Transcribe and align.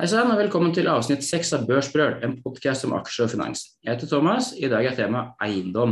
Hei 0.00 0.06
sann, 0.08 0.30
og 0.32 0.38
velkommen 0.40 0.70
til 0.72 0.86
avsnitt 0.88 1.20
seks 1.26 1.50
av 1.52 1.66
Børsbrøl, 1.68 2.22
en 2.24 2.38
podkast 2.40 2.86
om 2.86 2.94
aksjer 2.96 3.26
og 3.26 3.32
finans. 3.34 3.66
Jeg 3.84 3.98
heter 3.98 4.08
Thomas, 4.08 4.46
i 4.56 4.70
dag 4.72 4.86
er 4.88 4.94
tema 4.96 5.34
eiendom. 5.44 5.90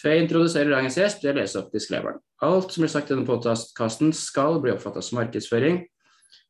Før 0.00 0.16
jeg 0.16 0.24
introduserer 0.24 0.72
dagens 0.74 0.96
gjest, 0.98 1.22
vil 1.22 1.30
jeg 1.30 1.36
lese 1.36 1.60
opp 1.60 1.68
diskleveren. 1.70 2.18
Alt 2.42 2.74
som 2.74 2.82
blir 2.82 2.90
sagt 2.90 3.12
i 3.12 3.14
denne 3.14 3.28
podkasten 3.28 4.10
skal 4.18 4.58
bli 4.64 4.72
oppfattet 4.74 5.06
som 5.06 5.20
markedsføring. 5.20 5.78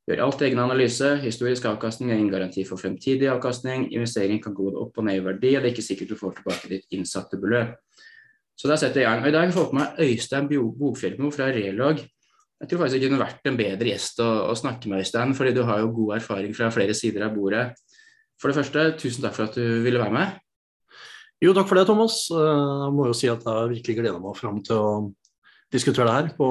Gjør 0.08 0.24
alt 0.24 0.46
egen 0.48 0.62
analyse. 0.64 1.10
Historisk 1.26 1.68
avkastning 1.68 2.14
er 2.14 2.16
ingen 2.16 2.32
garanti 2.32 2.64
for 2.64 2.80
fremtidig 2.80 3.28
avkastning. 3.34 3.90
Investering 3.92 4.40
kan 4.40 4.56
gå 4.56 4.72
opp 4.86 4.96
og 4.96 5.04
ned 5.04 5.20
i 5.20 5.26
verdi, 5.28 5.52
og 5.58 5.60
det 5.60 5.68
er 5.68 5.76
ikke 5.76 5.84
sikkert 5.90 6.16
du 6.16 6.20
får 6.22 6.38
tilbake 6.38 6.72
ditt 6.72 6.96
innsatte 6.96 7.42
beløp. 7.44 7.76
Så 8.56 8.72
da 8.72 8.80
setter 8.80 9.04
jeg 9.04 9.10
i 9.10 9.12
gang. 9.12 9.20
Og 9.20 9.28
I 9.28 9.36
dag 9.36 9.52
har 9.52 9.68
jeg 9.68 9.68
med 9.68 9.82
meg 9.82 10.04
Øystein 10.08 10.48
Bogfjellmo 10.80 11.28
fra 11.36 11.52
Relog. 11.52 12.00
Jeg 12.62 12.70
tror 12.70 12.84
faktisk 12.84 13.00
jeg 13.00 13.10
kunne 13.10 13.20
vært 13.20 13.50
en 13.50 13.58
bedre 13.58 13.90
gjest 13.90 14.20
å, 14.22 14.28
å, 14.48 14.54
snakke 14.56 14.90
med, 14.90 15.02
Øystein, 15.04 15.34
fordi 15.36 15.52
du 15.56 15.64
har 15.66 15.82
jo 15.82 15.92
god 15.96 16.16
erfaring 16.20 16.54
fra 16.56 16.70
flere 16.72 16.94
sider 16.96 17.26
av 17.26 17.34
bordet. 17.34 17.66
For 18.40 18.50
det 18.50 18.58
første, 18.58 18.86
tusen 19.00 19.24
takk 19.24 19.36
for 19.36 19.48
at 19.48 19.58
du 19.58 19.82
ville 19.84 20.00
være 20.00 20.14
med. 20.14 20.38
Jo, 21.42 21.52
takk 21.56 21.68
for 21.68 21.78
det, 21.78 21.86
Thomas. 21.90 22.22
Jeg 22.30 22.92
må 22.94 23.08
jo 23.10 23.16
si 23.16 23.28
at 23.28 23.42
jeg 23.44 23.72
virkelig 23.74 23.98
gleder 23.98 24.22
meg 24.22 24.38
fram 24.38 24.62
til 24.64 24.80
å 24.80 24.94
diskutere 25.74 26.06
det 26.08 26.14
her 26.16 26.30
på 26.38 26.48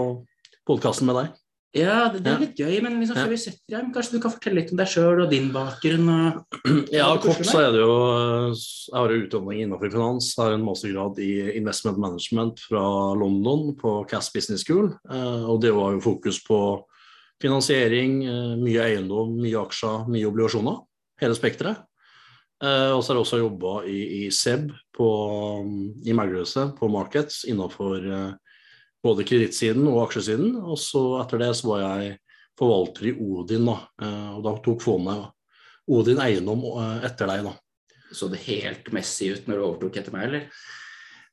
podkasten 0.68 1.10
med 1.10 1.22
deg. 1.22 1.43
Ja, 1.74 2.12
det, 2.14 2.20
det, 2.22 2.30
er 2.30 2.42
litt 2.44 2.60
gøy, 2.62 2.76
men 2.86 3.00
liksom, 3.02 3.18
før 3.18 3.32
vi 3.32 3.38
setter 3.42 3.74
gang, 3.74 3.88
kanskje 3.96 4.20
du 4.20 4.22
kan 4.22 4.34
fortelle 4.36 4.60
litt 4.60 4.70
om 4.70 4.78
deg 4.78 4.90
sjøl 4.92 5.24
og 5.24 5.32
din 5.32 5.48
bakgrunn? 5.56 6.10
Og, 6.14 6.60
ja, 6.94 7.08
kort 7.22 7.42
så 7.50 7.64
er 7.64 7.72
det 7.74 7.80
jo 7.82 7.96
Jeg 8.54 8.94
har 8.94 9.14
jo 9.14 9.24
utdanning 9.24 9.64
innenfor 9.64 9.90
finans. 9.90 10.28
Jeg 10.36 10.44
har 10.44 10.54
en 10.54 10.68
mastergrad 10.68 11.22
i 11.26 11.32
investment 11.58 11.98
management 12.04 12.62
fra 12.68 12.84
London 13.18 13.72
på 13.80 13.96
Cass 14.12 14.30
Business 14.36 14.62
School. 14.68 14.92
Eh, 15.10 15.48
og 15.50 15.64
det 15.66 15.72
var 15.74 15.96
jo 15.96 16.04
fokus 16.06 16.44
på 16.46 16.60
finansiering, 17.42 18.22
eh, 18.22 18.54
mye 18.62 18.86
eiendom, 18.92 19.34
mye 19.42 19.66
aksjer, 19.66 20.06
mye 20.14 20.30
obligasjoner. 20.30 20.78
Hele 21.26 21.40
spekteret. 21.40 21.82
Eh, 22.62 22.92
og 22.94 23.02
så 23.02 23.16
har 23.16 23.18
jeg 23.18 23.26
også 23.26 23.42
jobba 23.42 23.74
i, 23.90 24.00
i 24.20 24.24
SEB 24.30 24.70
på, 24.94 25.10
i 26.06 26.14
meglerhuset 26.14 26.78
på 26.78 26.94
Markets 26.94 27.48
innenfor 27.50 28.06
både 29.04 29.26
kredittsiden 29.28 29.88
og 29.92 30.06
aksjesiden. 30.08 30.56
Og 30.64 30.80
så 30.82 31.04
etter 31.22 31.42
det 31.44 31.52
så 31.60 31.74
var 31.74 31.84
jeg 31.84 32.14
forvalter 32.60 33.10
i 33.10 33.16
Odin, 33.18 33.68
da. 33.68 33.80
Eh, 34.02 34.30
og 34.38 34.46
da 34.46 34.56
tok 34.64 34.84
fondet 34.84 35.28
Odin 35.94 36.22
eiendom 36.24 36.64
eh, 36.72 37.10
etter 37.10 37.30
deg, 37.30 37.50
da. 37.50 37.58
Så 38.14 38.30
det 38.30 38.44
helt 38.46 38.92
messig 38.94 39.34
ut 39.34 39.50
når 39.50 39.60
du 39.60 39.66
overtok 39.66 40.00
etter 40.00 40.14
meg, 40.14 40.28
eller? 40.30 40.48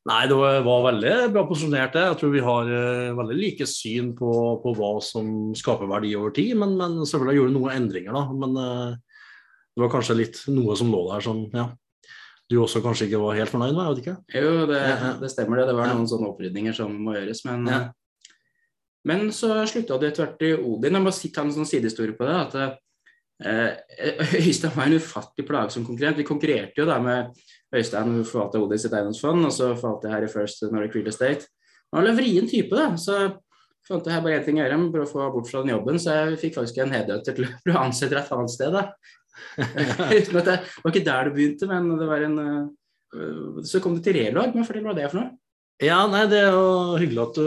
Nei, 0.08 0.22
det 0.30 0.36
var, 0.40 0.86
veldig 0.86 1.10
bra 1.34 1.42
posisjonert. 1.44 1.98
Jeg 2.00 2.16
tror 2.16 2.30
vi 2.32 2.40
har 2.40 2.70
uh, 2.72 3.10
veldig 3.18 3.34
like 3.36 3.66
syn 3.68 4.14
på, 4.16 4.30
på, 4.62 4.72
hva 4.78 4.94
som 5.04 5.50
skaper 5.52 5.90
verdi 5.90 6.14
over 6.16 6.32
tid. 6.32 6.54
Men, 6.56 6.72
men 6.80 6.94
selvfølgelig 7.04 7.36
gjorde 7.36 7.54
noen 7.58 7.74
endringer, 7.74 8.16
da. 8.16 8.22
Men 8.32 8.56
det 8.56 9.84
var 9.84 9.92
kanskje 9.92 10.16
litt 10.22 10.40
noe 10.48 10.78
som 10.80 10.88
lå 10.88 11.02
der 11.10 11.26
sånn, 11.26 11.44
ja 11.52 11.68
du 12.50 12.56
også 12.58 12.82
kanskje 12.82 13.06
ikke 13.06 13.22
var 13.22 13.38
helt 13.38 13.52
fornøyd 13.52 13.72
med? 13.76 13.84
jeg 13.84 13.94
vet 13.94 14.02
ikke? 14.02 14.16
Jo, 14.42 14.52
det, 14.70 14.82
det 15.22 15.30
stemmer 15.30 15.60
det. 15.60 15.70
Det 15.70 15.78
var 15.78 15.92
noen 15.92 16.08
sånne 16.10 16.30
opprydninger 16.32 16.76
som 16.76 16.94
må 17.06 17.14
gjøres. 17.14 17.44
Men, 17.46 17.68
ja. 17.70 17.80
men 19.06 19.28
så 19.34 19.52
slutta 19.70 20.00
det 20.00 20.10
etter 20.10 20.26
hvert 20.26 20.46
i 20.48 20.52
Odin. 20.58 20.98
Jeg 20.98 21.04
må 21.06 21.12
ta 21.14 21.44
en 21.44 21.54
sånn 21.54 21.70
sidehistorie 21.70 22.16
på 22.18 22.26
det. 22.26 22.40
at 22.40 22.58
eh, 23.46 24.34
Øystein 24.42 24.74
var 24.74 24.90
en 24.90 24.98
ufattelig 24.98 25.46
plagsom 25.46 25.86
konkurrent. 25.86 26.18
Vi 26.18 26.26
konkurrerte 26.26 26.82
jo 26.82 26.88
da 26.90 26.98
med 27.02 27.30
Øystein 27.70 28.10
som 28.16 28.26
forvalta 28.26 28.62
Odin 28.62 28.82
sitt 28.82 28.98
eiendomsfond, 28.98 29.46
og 29.46 29.54
så 29.54 29.70
forvalta 29.76 30.10
jeg 30.10 30.16
her 30.16 30.26
i 30.26 30.32
First 30.34 30.66
Nordic 30.72 30.98
Real 30.98 31.12
Estate. 31.12 31.46
Han 31.92 32.02
var 32.02 32.10
en 32.10 32.18
vrien 32.18 32.50
type, 32.50 32.74
da. 32.74 32.90
så 32.98 33.22
fant 33.86 34.06
jeg 34.06 34.14
her 34.14 34.22
bare 34.24 34.40
én 34.40 34.44
ting 34.46 34.58
å 34.58 34.64
gjøre, 34.64 34.82
for 34.90 35.02
å 35.04 35.08
få 35.10 35.30
bort 35.34 35.48
fra 35.50 35.62
den 35.64 35.72
jobben, 35.74 35.98
så 36.02 36.18
jeg 36.18 36.38
fikk 36.42 36.58
faktisk 36.58 36.82
en 36.82 36.94
headhunter 36.94 37.38
til 37.38 37.48
å 37.48 37.80
ansette 37.84 38.18
et 38.18 38.34
annet 38.36 38.54
sted. 38.54 38.74
da. 38.74 38.88
Uten 40.18 40.40
at 40.40 40.48
det 40.48 40.56
var 40.82 40.92
ikke 40.92 41.06
der 41.06 41.28
det 41.28 41.34
begynte, 41.36 41.68
men 41.70 41.92
det 42.00 42.08
var 42.08 42.24
en 42.26 42.40
uh, 42.40 43.60
Så 43.66 43.82
kom 43.82 43.96
du 43.96 44.02
til 44.04 44.18
relag. 44.18 44.54
men 44.54 44.66
fortell 44.66 44.86
hva 44.86 44.96
det 44.96 45.06
er 45.06 45.12
for 45.12 45.22
noe? 45.22 45.36
Ja, 45.80 46.02
nei, 46.12 46.26
Det 46.28 46.42
er 46.44 46.52
jo 46.52 46.98
hyggelig 47.00 47.22
at 47.24 47.40
du 47.40 47.46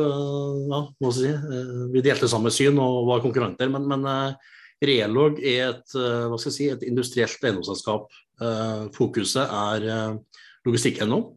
ja, 0.71 0.81
må 1.03 1.13
si, 1.13 1.29
uh, 1.29 1.85
vi 1.93 2.03
delte 2.05 2.31
samme 2.31 2.51
syn 2.53 2.81
og 2.81 3.05
var 3.11 3.23
konkurrenter. 3.25 3.71
Men, 3.71 3.87
men 3.89 4.35
Relog 4.83 5.37
er 5.39 5.69
et, 5.69 5.93
hva 5.95 6.35
skal 6.35 6.49
jeg 6.49 6.55
si, 6.57 6.65
et 6.73 6.81
industrielt 6.83 7.45
eiendomsselskap. 7.45 8.09
fokuset 8.91 9.47
er 9.47 10.17
logistikkeiendom. 10.65 11.29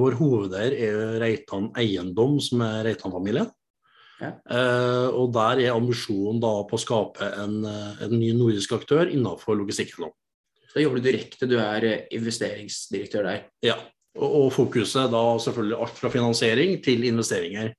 vår 0.00 0.16
hovedeier 0.18 0.74
er 0.74 1.20
Reitan 1.22 1.68
Eiendom, 1.78 2.40
som 2.42 2.64
er 2.66 2.82
Reitan-familien. 2.88 3.46
Ja. 4.20 4.34
Uh, 4.44 5.08
og 5.16 5.30
der 5.32 5.62
er 5.64 5.76
ambisjonen 5.76 6.40
da 6.42 6.52
på 6.68 6.76
å 6.76 6.80
skape 6.80 7.28
en, 7.40 7.62
eh, 7.64 8.02
en 8.04 8.18
ny 8.20 8.34
nordisk 8.36 8.74
aktør 8.76 9.08
innenfor 9.08 9.56
logistikken. 9.56 10.10
Så 10.68 10.76
da 10.76 10.84
jobber 10.84 11.00
du 11.00 11.06
direkte, 11.08 11.48
du 11.48 11.56
er 11.58 11.86
eh, 11.88 12.02
investeringsdirektør 12.16 13.26
der? 13.26 13.46
Ja, 13.64 13.78
og, 14.18 14.28
og 14.28 14.50
fokuset 14.54 15.08
da 15.12 15.22
selvfølgelig 15.40 15.78
alt 15.86 16.02
fra 16.02 16.12
finansiering 16.12 16.76
til 16.84 17.08
investeringer. 17.08 17.72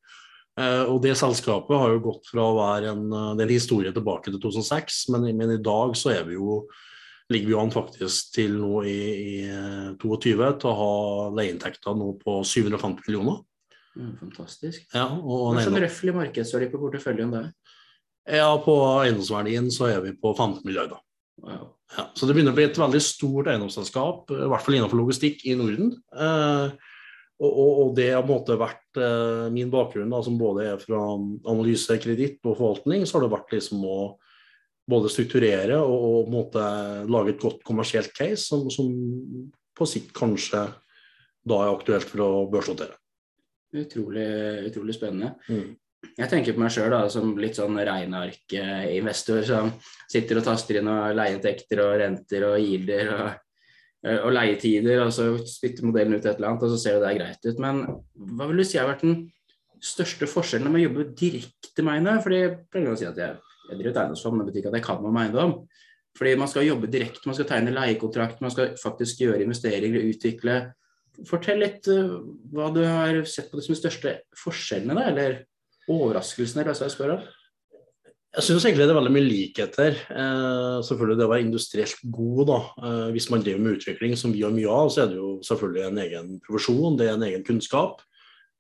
Og 0.62 0.98
det 1.02 1.14
selskapet 1.16 1.80
har 1.80 1.94
jo 1.94 2.02
gått 2.04 2.26
fra 2.28 2.44
å 2.44 2.58
være 2.58 2.90
en, 2.92 3.06
det 3.38 3.46
er 3.46 3.48
en 3.48 3.54
historie 3.56 3.94
tilbake 3.96 4.34
til 4.34 4.42
2006, 4.44 4.98
men, 5.14 5.30
men, 5.40 5.54
i 5.56 5.62
dag 5.64 5.96
så 5.98 6.12
er 6.12 6.26
vi 6.28 6.36
jo 6.36 6.58
ligger 7.32 7.48
vi 7.48 7.56
an 7.58 7.72
faktisk 7.72 8.34
til 8.36 8.58
nå 8.60 8.82
i, 8.84 8.98
i 9.16 9.96
22 10.04 10.36
til 10.60 10.70
å 10.70 10.76
ha 10.82 10.92
leieinntekter 11.40 11.96
nå 11.98 12.12
på 12.20 12.42
750 12.44 13.08
millioner. 13.08 13.40
Mm, 13.98 14.16
fantastisk. 14.20 14.86
Ja, 14.96 15.08
og 15.10 15.56
Hva 15.56 15.66
sånn 15.66 15.82
røftlig 15.84 16.14
markedsverdi 16.16 16.70
på 16.72 16.80
porteføljen 16.82 17.34
der? 17.34 17.50
Ja, 18.30 18.52
på 18.62 18.76
eiendomsverdien 19.02 19.68
så 19.74 19.90
er 19.90 20.04
vi 20.06 20.14
på 20.16 20.32
15 20.36 20.62
milliarder. 20.68 21.02
Wow. 21.42 21.74
Ja, 21.98 22.06
så 22.16 22.28
det 22.28 22.36
begynner 22.38 22.54
å 22.54 22.60
bli 22.60 22.68
et 22.70 22.80
veldig 22.80 23.02
stort 23.04 23.50
eiendomsselskap, 23.52 24.32
i 24.32 24.48
hvert 24.52 24.64
fall 24.64 24.78
innenfor 24.78 25.00
logistikk 25.02 25.42
i 25.50 25.58
Norden. 25.60 25.96
Eh, 26.14 26.92
og, 27.42 27.50
og, 27.50 27.72
og, 27.82 27.88
det 27.98 28.12
har 28.14 28.22
på 28.22 28.30
en 28.30 28.36
måte 28.36 28.58
vært 28.62 29.00
eh, 29.02 29.48
min 29.52 29.72
bakgrunn, 29.74 30.12
da, 30.14 30.22
som 30.24 30.38
både 30.40 30.68
er 30.70 30.84
fra 30.84 31.02
analyse, 31.10 31.98
kreditt 32.04 32.40
og 32.46 32.60
forvaltning, 32.60 33.08
så 33.10 33.18
har 33.18 33.26
det 33.26 33.34
vært 33.34 33.56
liksom 33.58 33.82
å 33.84 33.98
både 34.92 35.12
strukturere 35.12 35.82
og, 35.82 36.06
og 36.06 36.32
måte 36.32 36.62
lage 37.10 37.36
et 37.36 37.42
godt 37.42 37.62
kommersielt 37.66 38.14
case 38.18 38.46
som, 38.46 38.68
som 38.74 38.88
på 39.78 39.88
sikt 39.90 40.14
kanskje 40.16 40.68
da 41.48 41.60
er 41.64 41.74
aktuelt 41.74 42.10
for 42.10 42.24
å 42.24 42.32
børsnotere. 42.52 43.01
Utrolig, 43.72 44.28
utrolig 44.68 44.96
spennende. 44.98 45.36
Mm. 45.48 45.78
Jeg 46.18 46.30
tenker 46.32 46.56
på 46.56 46.64
meg 46.64 46.74
sjøl 46.74 46.96
som 47.14 47.36
litt 47.40 47.58
sånn 47.60 47.78
regnearkinvestor 47.78 49.44
som 49.48 49.70
sitter 50.10 50.40
og 50.40 50.48
taster 50.48 50.80
inn 50.80 50.90
og 50.90 51.14
leieinntekter 51.16 51.84
og 51.84 51.94
renter 52.02 52.46
og 52.48 52.56
gilder 52.60 53.12
og, 53.14 53.28
og, 54.16 54.32
leietider, 54.34 55.04
og 55.06 55.14
så 55.14 55.28
spytter 55.46 55.86
modellen 55.86 56.18
ut 56.18 56.26
et 56.26 56.34
eller 56.34 56.50
annet, 56.50 56.66
og 56.66 56.74
så 56.74 56.80
ser 56.82 56.98
det 56.98 57.06
der 57.06 57.20
greit 57.20 57.46
ut. 57.46 57.62
Men 57.62 57.84
hva 58.34 58.50
vil 58.50 58.64
du 58.64 58.66
si 58.66 58.82
har 58.82 58.90
vært 58.90 59.06
den 59.06 59.22
største 59.82 60.28
forskjellen 60.30 60.74
med 60.74 60.82
å 60.82 60.86
jobbe 60.88 61.08
direkte 61.22 61.86
med 61.86 62.00
eiendom? 62.00 62.20
Fordi 62.26 62.42
jeg 62.42 62.58
pleier 62.74 62.92
å 62.92 62.98
si 62.98 63.08
at 63.08 63.22
jeg, 63.22 63.38
jeg 63.70 63.78
driver 63.78 63.94
et 63.94 64.02
eiendomsfond, 64.04 64.42
det 64.42 64.50
betyr 64.50 64.64
ikke 64.64 64.74
at 64.74 64.80
jeg 64.82 64.88
kan 64.90 65.10
om 65.12 65.22
eiendom. 65.22 65.56
Fordi 66.18 66.36
man 66.42 66.50
skal 66.52 66.68
jobbe 66.68 66.90
direkte, 66.92 67.24
man 67.30 67.38
skal 67.38 67.48
tegne 67.54 67.78
leiekontrakt, 67.78 68.42
man 68.44 68.52
skal 68.52 68.74
faktisk 68.82 69.22
gjøre 69.22 69.46
investeringer, 69.46 70.02
og 70.02 70.16
utvikle 70.16 70.58
Fortell 71.30 71.62
litt 71.62 71.88
uh, 71.92 72.18
hva 72.54 72.72
du 72.74 72.82
har 72.86 73.22
sett 73.30 73.52
på 73.52 73.60
de 73.60 73.66
som 73.66 73.76
de 73.76 73.82
største 73.82 74.16
forskjellene, 74.42 74.98
da, 74.98 75.08
eller 75.12 75.38
overraskelsene, 75.92 76.66
hva 76.66 76.76
jeg 76.78 76.94
spør 76.94 77.16
om. 77.18 77.30
Jeg 78.32 78.46
syns 78.48 78.64
egentlig 78.64 78.86
det 78.88 78.94
er 78.94 78.96
veldig 78.96 79.12
mye 79.12 79.28
likheter. 79.28 79.98
Eh, 80.08 80.76
selvfølgelig 80.88 81.18
det 81.20 81.26
å 81.26 81.32
være 81.34 81.44
industrielt 81.44 82.04
god, 82.16 82.46
da. 82.48 82.60
Eh, 82.80 83.08
hvis 83.12 83.28
man 83.34 83.42
driver 83.44 83.60
med 83.60 83.76
utvikling, 83.76 84.14
som 84.16 84.32
vi 84.32 84.46
har 84.46 84.54
mye 84.56 84.72
av, 84.72 84.88
så 84.94 85.02
er 85.04 85.10
det 85.12 85.18
jo 85.18 85.32
selvfølgelig 85.44 85.84
en 85.84 86.00
egen 86.06 86.30
profesjon, 86.46 86.96
det 86.96 87.10
er 87.10 87.18
en 87.18 87.26
egen 87.28 87.44
kunnskap. 87.44 88.00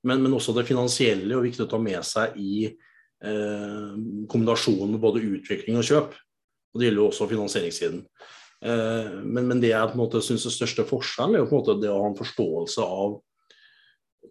Men, 0.03 0.19
men 0.25 0.35
også 0.35 0.51
det 0.57 0.65
finansielle 0.67 1.37
er 1.37 1.45
viktig 1.45 1.63
å 1.63 1.69
ta 1.71 1.79
med 1.79 2.03
seg 2.03 2.35
i 2.35 2.65
eh, 2.67 3.95
kombinasjonen 4.33 4.99
både 4.99 5.23
utvikling 5.37 5.79
og 5.79 5.87
kjøp. 5.87 6.19
Og 6.19 6.81
Det 6.81 6.89
gjelder 6.89 7.03
jo 7.05 7.07
også 7.07 7.29
finansieringssiden. 7.31 8.03
Eh, 8.61 9.13
men, 9.25 9.47
men, 9.47 9.59
det 9.61 9.71
jeg 9.71 9.89
på 9.89 9.97
en 9.97 10.03
måte 10.03 10.21
syns 10.23 10.45
er 10.45 10.53
største 10.53 10.85
forskjellen, 10.89 11.35
er 11.35 11.43
jo 11.43 11.49
på 11.49 11.55
en 11.55 11.61
måte 11.63 11.77
det 11.81 11.91
å 11.91 12.01
ha 12.03 12.09
en 12.11 12.17
forståelse 12.17 12.85
av 12.85 13.15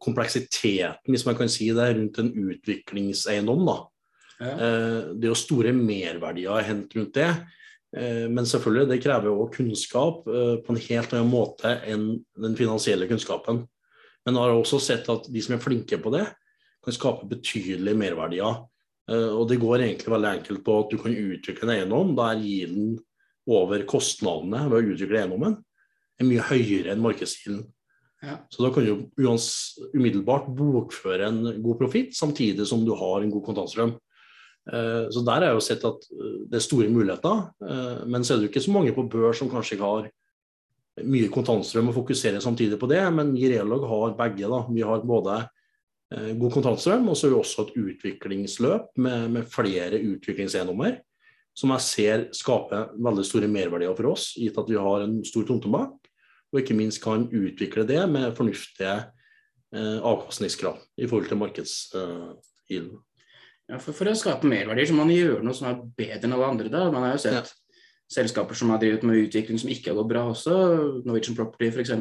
kompleksiteten, 0.00 1.10
hvis 1.10 1.26
man 1.26 1.36
kan 1.38 1.50
si 1.50 1.70
det, 1.74 1.88
rundt 1.96 2.20
en 2.22 2.30
utviklingseiendom. 2.30 3.64
da. 3.66 3.78
Ja. 4.38 4.52
Eh, 4.52 5.00
det 5.16 5.26
er 5.26 5.32
jo 5.32 5.40
store 5.40 5.74
merverdier 5.76 6.54
å 6.54 6.62
hente 6.64 7.00
rundt 7.00 7.18
det. 7.18 7.28
Eh, 7.96 8.26
men 8.30 8.46
selvfølgelig, 8.46 8.92
det 8.92 9.02
krever 9.02 9.32
jo 9.32 9.50
kunnskap 9.52 10.24
på 10.24 10.74
en 10.76 10.82
helt 10.86 11.14
annen 11.16 11.32
måte 11.32 11.74
enn 11.90 12.12
den 12.38 12.56
finansielle 12.58 13.10
kunnskapen. 13.10 13.64
Men 14.26 14.36
jeg 14.36 14.46
har 14.46 14.54
også 14.54 14.78
sett 14.84 15.08
at 15.10 15.26
de 15.32 15.42
som 15.42 15.56
er 15.56 15.64
flinke 15.64 15.98
på 15.98 16.12
det, 16.14 16.26
kan 16.80 16.94
skape 16.96 17.26
betydelige 17.28 17.98
merverdier. 17.98 18.60
Og 19.10 19.42
det 19.50 19.58
går 19.60 19.82
egentlig 19.82 20.12
veldig 20.12 20.28
enkelt 20.30 20.60
på 20.64 20.74
at 20.80 20.92
du 20.92 20.96
kan 21.00 21.12
utvikle 21.12 21.66
en 21.66 21.72
eiendom 21.74 22.12
der 22.16 22.38
gilden 22.40 22.92
over 23.50 23.84
kostnadene 23.88 24.64
ved 24.70 24.78
å 24.78 24.94
utvikle 24.94 25.22
eiendommen, 25.22 25.58
er 26.20 26.28
mye 26.28 26.46
høyere 26.50 26.94
enn 26.94 27.02
markedsgilden. 27.02 27.64
Ja. 28.20 28.36
Så 28.52 28.60
da 28.60 28.68
kan 28.74 28.84
du 28.84 29.06
umiddelbart 29.96 30.50
bokføre 30.52 31.30
en 31.30 31.42
god 31.64 31.78
profitt, 31.80 32.12
samtidig 32.16 32.66
som 32.68 32.84
du 32.84 32.92
har 32.96 33.24
en 33.24 33.32
god 33.32 33.46
kontantstrøm. 33.48 33.94
Så 35.10 35.22
der 35.24 35.40
har 35.40 35.46
jeg 35.48 35.56
jo 35.56 35.62
sett 35.64 35.86
at 35.88 36.04
det 36.50 36.58
er 36.58 36.64
store 36.64 36.90
muligheter. 36.92 37.46
Men 38.04 38.26
så 38.26 38.34
er 38.34 38.42
det 38.42 38.46
jo 38.46 38.50
ikke 38.52 38.64
så 38.66 38.74
mange 38.74 38.92
på 38.94 39.06
børs 39.08 39.40
som 39.40 39.48
kanskje 39.50 39.78
ikke 39.78 39.88
har 39.88 40.10
mye 41.08 41.30
kontantstrøm 41.32 41.88
og 41.88 41.96
fokuserer 41.96 42.44
samtidig 42.44 42.76
på 42.78 42.90
det. 42.90 43.00
Men 43.16 43.32
Girelog 43.38 43.88
har 43.88 44.18
begge. 44.20 44.52
da. 44.52 44.60
Vi 44.68 44.84
har 44.84 45.06
både 45.08 45.40
god 46.10 46.52
kontantstrøm 46.52 47.08
og 47.08 47.16
så 47.16 47.26
har 47.26 47.32
vi 47.32 47.40
også 47.40 47.64
et 47.64 47.76
utviklingsløp 47.80 48.92
med, 49.00 49.30
med 49.30 49.48
flere 49.48 49.96
utviklingseiendommer 49.96 51.00
som 51.56 51.72
jeg 51.74 51.84
ser 51.84 52.26
skaper 52.36 52.92
veldig 53.02 53.24
store 53.26 53.50
merverdier 53.50 53.94
for 53.98 54.12
oss, 54.12 54.32
gitt 54.38 54.58
at 54.58 54.70
vi 54.70 54.78
har 54.80 55.04
en 55.04 55.20
stor 55.26 55.46
tomtebank, 55.48 56.10
og 56.50 56.60
ikke 56.62 56.76
minst 56.78 57.02
kan 57.02 57.26
utvikle 57.26 57.84
det 57.86 58.00
med 58.10 58.34
fornuftige 58.38 58.96
eh, 59.74 59.98
avkastningskrav 59.98 60.80
i 60.98 61.06
forhold 61.10 61.30
til 61.30 61.40
markedsgilden. 61.40 62.96
Eh, 62.96 63.06
ja, 63.70 63.78
for, 63.78 63.94
for, 63.94 64.10
å 64.10 64.18
skape 64.18 64.50
merverdier 64.50 64.90
så 64.90 64.96
må 64.96 65.04
man 65.04 65.14
gjøre 65.14 65.44
noe 65.46 65.54
som 65.54 65.68
er 65.70 65.82
bedre 65.98 66.26
enn 66.26 66.34
alle 66.34 66.48
andre. 66.56 66.72
da. 66.72 66.88
Man 66.90 67.06
har 67.06 67.14
jo 67.14 67.22
sett 67.22 67.52
ja. 67.52 67.78
selskaper 68.18 68.58
som 68.58 68.72
har 68.74 68.82
drevet 68.82 69.06
med 69.06 69.28
utvikling 69.28 69.60
som 69.62 69.70
ikke 69.70 69.92
har 69.92 70.00
gått 70.00 70.10
bra 70.10 70.24
også, 70.32 70.56
Norwegian 71.06 71.38
Property 71.38 71.70
f.eks. 71.70 71.94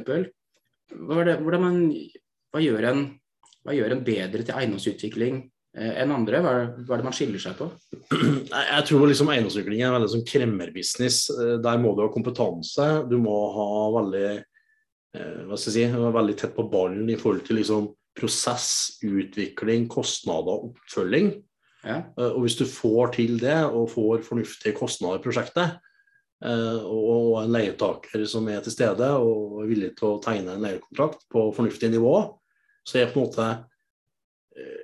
Hva, 0.90 1.22
hva, 1.22 2.64
gjør 2.64 2.90
en, 2.90 3.04
hva 3.62 3.78
gjør 3.78 3.94
en 3.94 4.06
bedre 4.08 4.42
til 4.42 4.58
eiendomsutvikling 4.58 5.44
enn 5.78 6.14
andre? 6.14 6.42
Hva 6.42 6.54
er, 6.64 6.70
det 6.80 7.06
man 7.06 7.16
skiller 7.16 7.42
seg 7.42 7.58
på? 7.60 7.70
Jeg 8.74 8.86
tror 8.90 9.10
liksom 9.10 9.30
eiendomsutvikling 9.34 9.84
er 9.86 9.94
veldig 9.94 10.12
sånn 10.16 10.28
kremmerbusiness. 10.28 11.20
Eh, 11.36 11.56
der 11.64 11.82
må 11.82 11.94
du 11.96 12.04
ha 12.06 12.10
kompetanse. 12.14 12.88
Du 13.10 13.18
må 13.22 13.36
ha 13.56 13.68
veldig 14.00 14.26
eh, 14.40 15.44
hva 15.46 15.60
skal 15.60 15.76
jeg 15.76 15.92
si, 15.92 16.08
veldig 16.20 16.38
tett 16.40 16.56
på 16.58 16.66
ballen 16.72 17.10
i 17.10 17.18
forhold 17.20 17.46
til 17.48 17.62
liksom 17.62 17.92
prosess, 18.20 19.00
utvikling, 19.06 19.86
kostnader 19.92 20.58
og 20.58 20.72
oppfølging. 20.74 21.36
Ja. 21.86 22.02
Og 22.34 22.42
hvis 22.44 22.58
du 22.60 22.66
får 22.68 23.14
til 23.16 23.38
det, 23.40 23.62
og 23.70 23.94
får 23.94 24.26
fornuftige 24.26 24.76
kostnader 24.76 25.22
i 25.22 25.24
prosjektet, 25.24 25.78
og 26.44 27.38
en 27.40 27.54
leietaker 27.54 28.26
som 28.28 28.50
er 28.52 28.60
til 28.64 28.74
stede 28.76 29.08
og 29.16 29.62
er 29.64 29.70
villig 29.72 29.94
til 29.96 30.10
å 30.10 30.20
tegne 30.24 30.58
en 30.58 30.66
leiekontrakt 30.66 31.24
på 31.32 31.46
fornuftig 31.56 31.94
nivå, 31.94 32.14
så 32.84 33.00
er 33.00 33.14
på 33.14 33.22
en 33.22 33.28
måte 33.30 33.48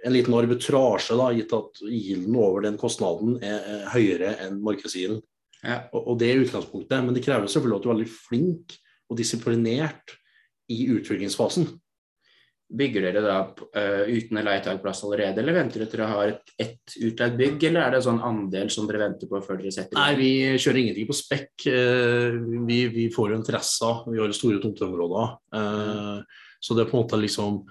en 0.06 0.14
liten 0.14 0.36
arbitrasje, 0.38 1.16
da, 1.18 1.32
gitt 1.34 1.54
at 1.56 1.80
gilden 1.90 2.36
over 2.40 2.66
den 2.66 2.78
kostnaden 2.80 3.40
er, 3.44 3.64
er 3.76 3.88
høyere 3.96 4.36
enn 4.46 4.60
markedsgilden. 4.66 5.24
Ja. 5.66 5.80
Og, 5.92 6.12
og, 6.12 6.20
det 6.22 6.30
er 6.32 6.44
utgangspunktet. 6.44 7.00
Men 7.02 7.16
det 7.16 7.24
krever 7.26 7.50
selvfølgelig 7.50 7.80
at 7.80 7.88
du 7.88 7.90
er 7.90 7.96
veldig 7.96 8.12
flink 8.14 8.78
og 9.10 9.20
disiplinert 9.20 10.16
i 10.74 10.86
utviklingsfasen. 10.94 11.68
Bygger 12.76 13.04
dere 13.06 13.22
da 13.22 13.36
uh, 13.46 14.08
uten 14.10 14.40
en 14.40 14.48
leietakplass 14.48 15.04
allerede, 15.06 15.42
eller 15.42 15.54
venter 15.60 15.84
dere 15.84 15.92
til 15.92 16.02
dere 16.02 16.10
har 16.10 16.32
et, 16.32 16.54
et 16.66 16.96
utleid 17.10 17.38
bygg, 17.38 17.68
eller 17.70 17.86
er 17.86 17.94
det 17.94 18.02
sånn 18.08 18.24
andel 18.26 18.72
som 18.74 18.88
dere 18.90 19.04
venter 19.04 19.30
på 19.30 19.42
før 19.46 19.60
dere 19.62 19.74
setter 19.74 20.00
Nei, 20.00 20.16
vi 20.18 20.32
kjører 20.58 20.82
ingenting 20.82 21.10
på 21.10 21.18
spekk. 21.18 21.54
Uh, 21.70 22.42
vi, 22.66 22.80
vi, 22.94 23.08
får 23.14 23.34
jo 23.34 23.40
interesser, 23.42 24.02
vi 24.10 24.22
har 24.22 24.34
store 24.38 24.62
tomteområder. 24.64 25.36
Uh, 25.54 26.46
så 26.62 26.74
det 26.74 26.86
er 26.86 26.90
på 26.90 26.98
en 26.98 27.06
måte 27.06 27.22
liksom 27.22 27.62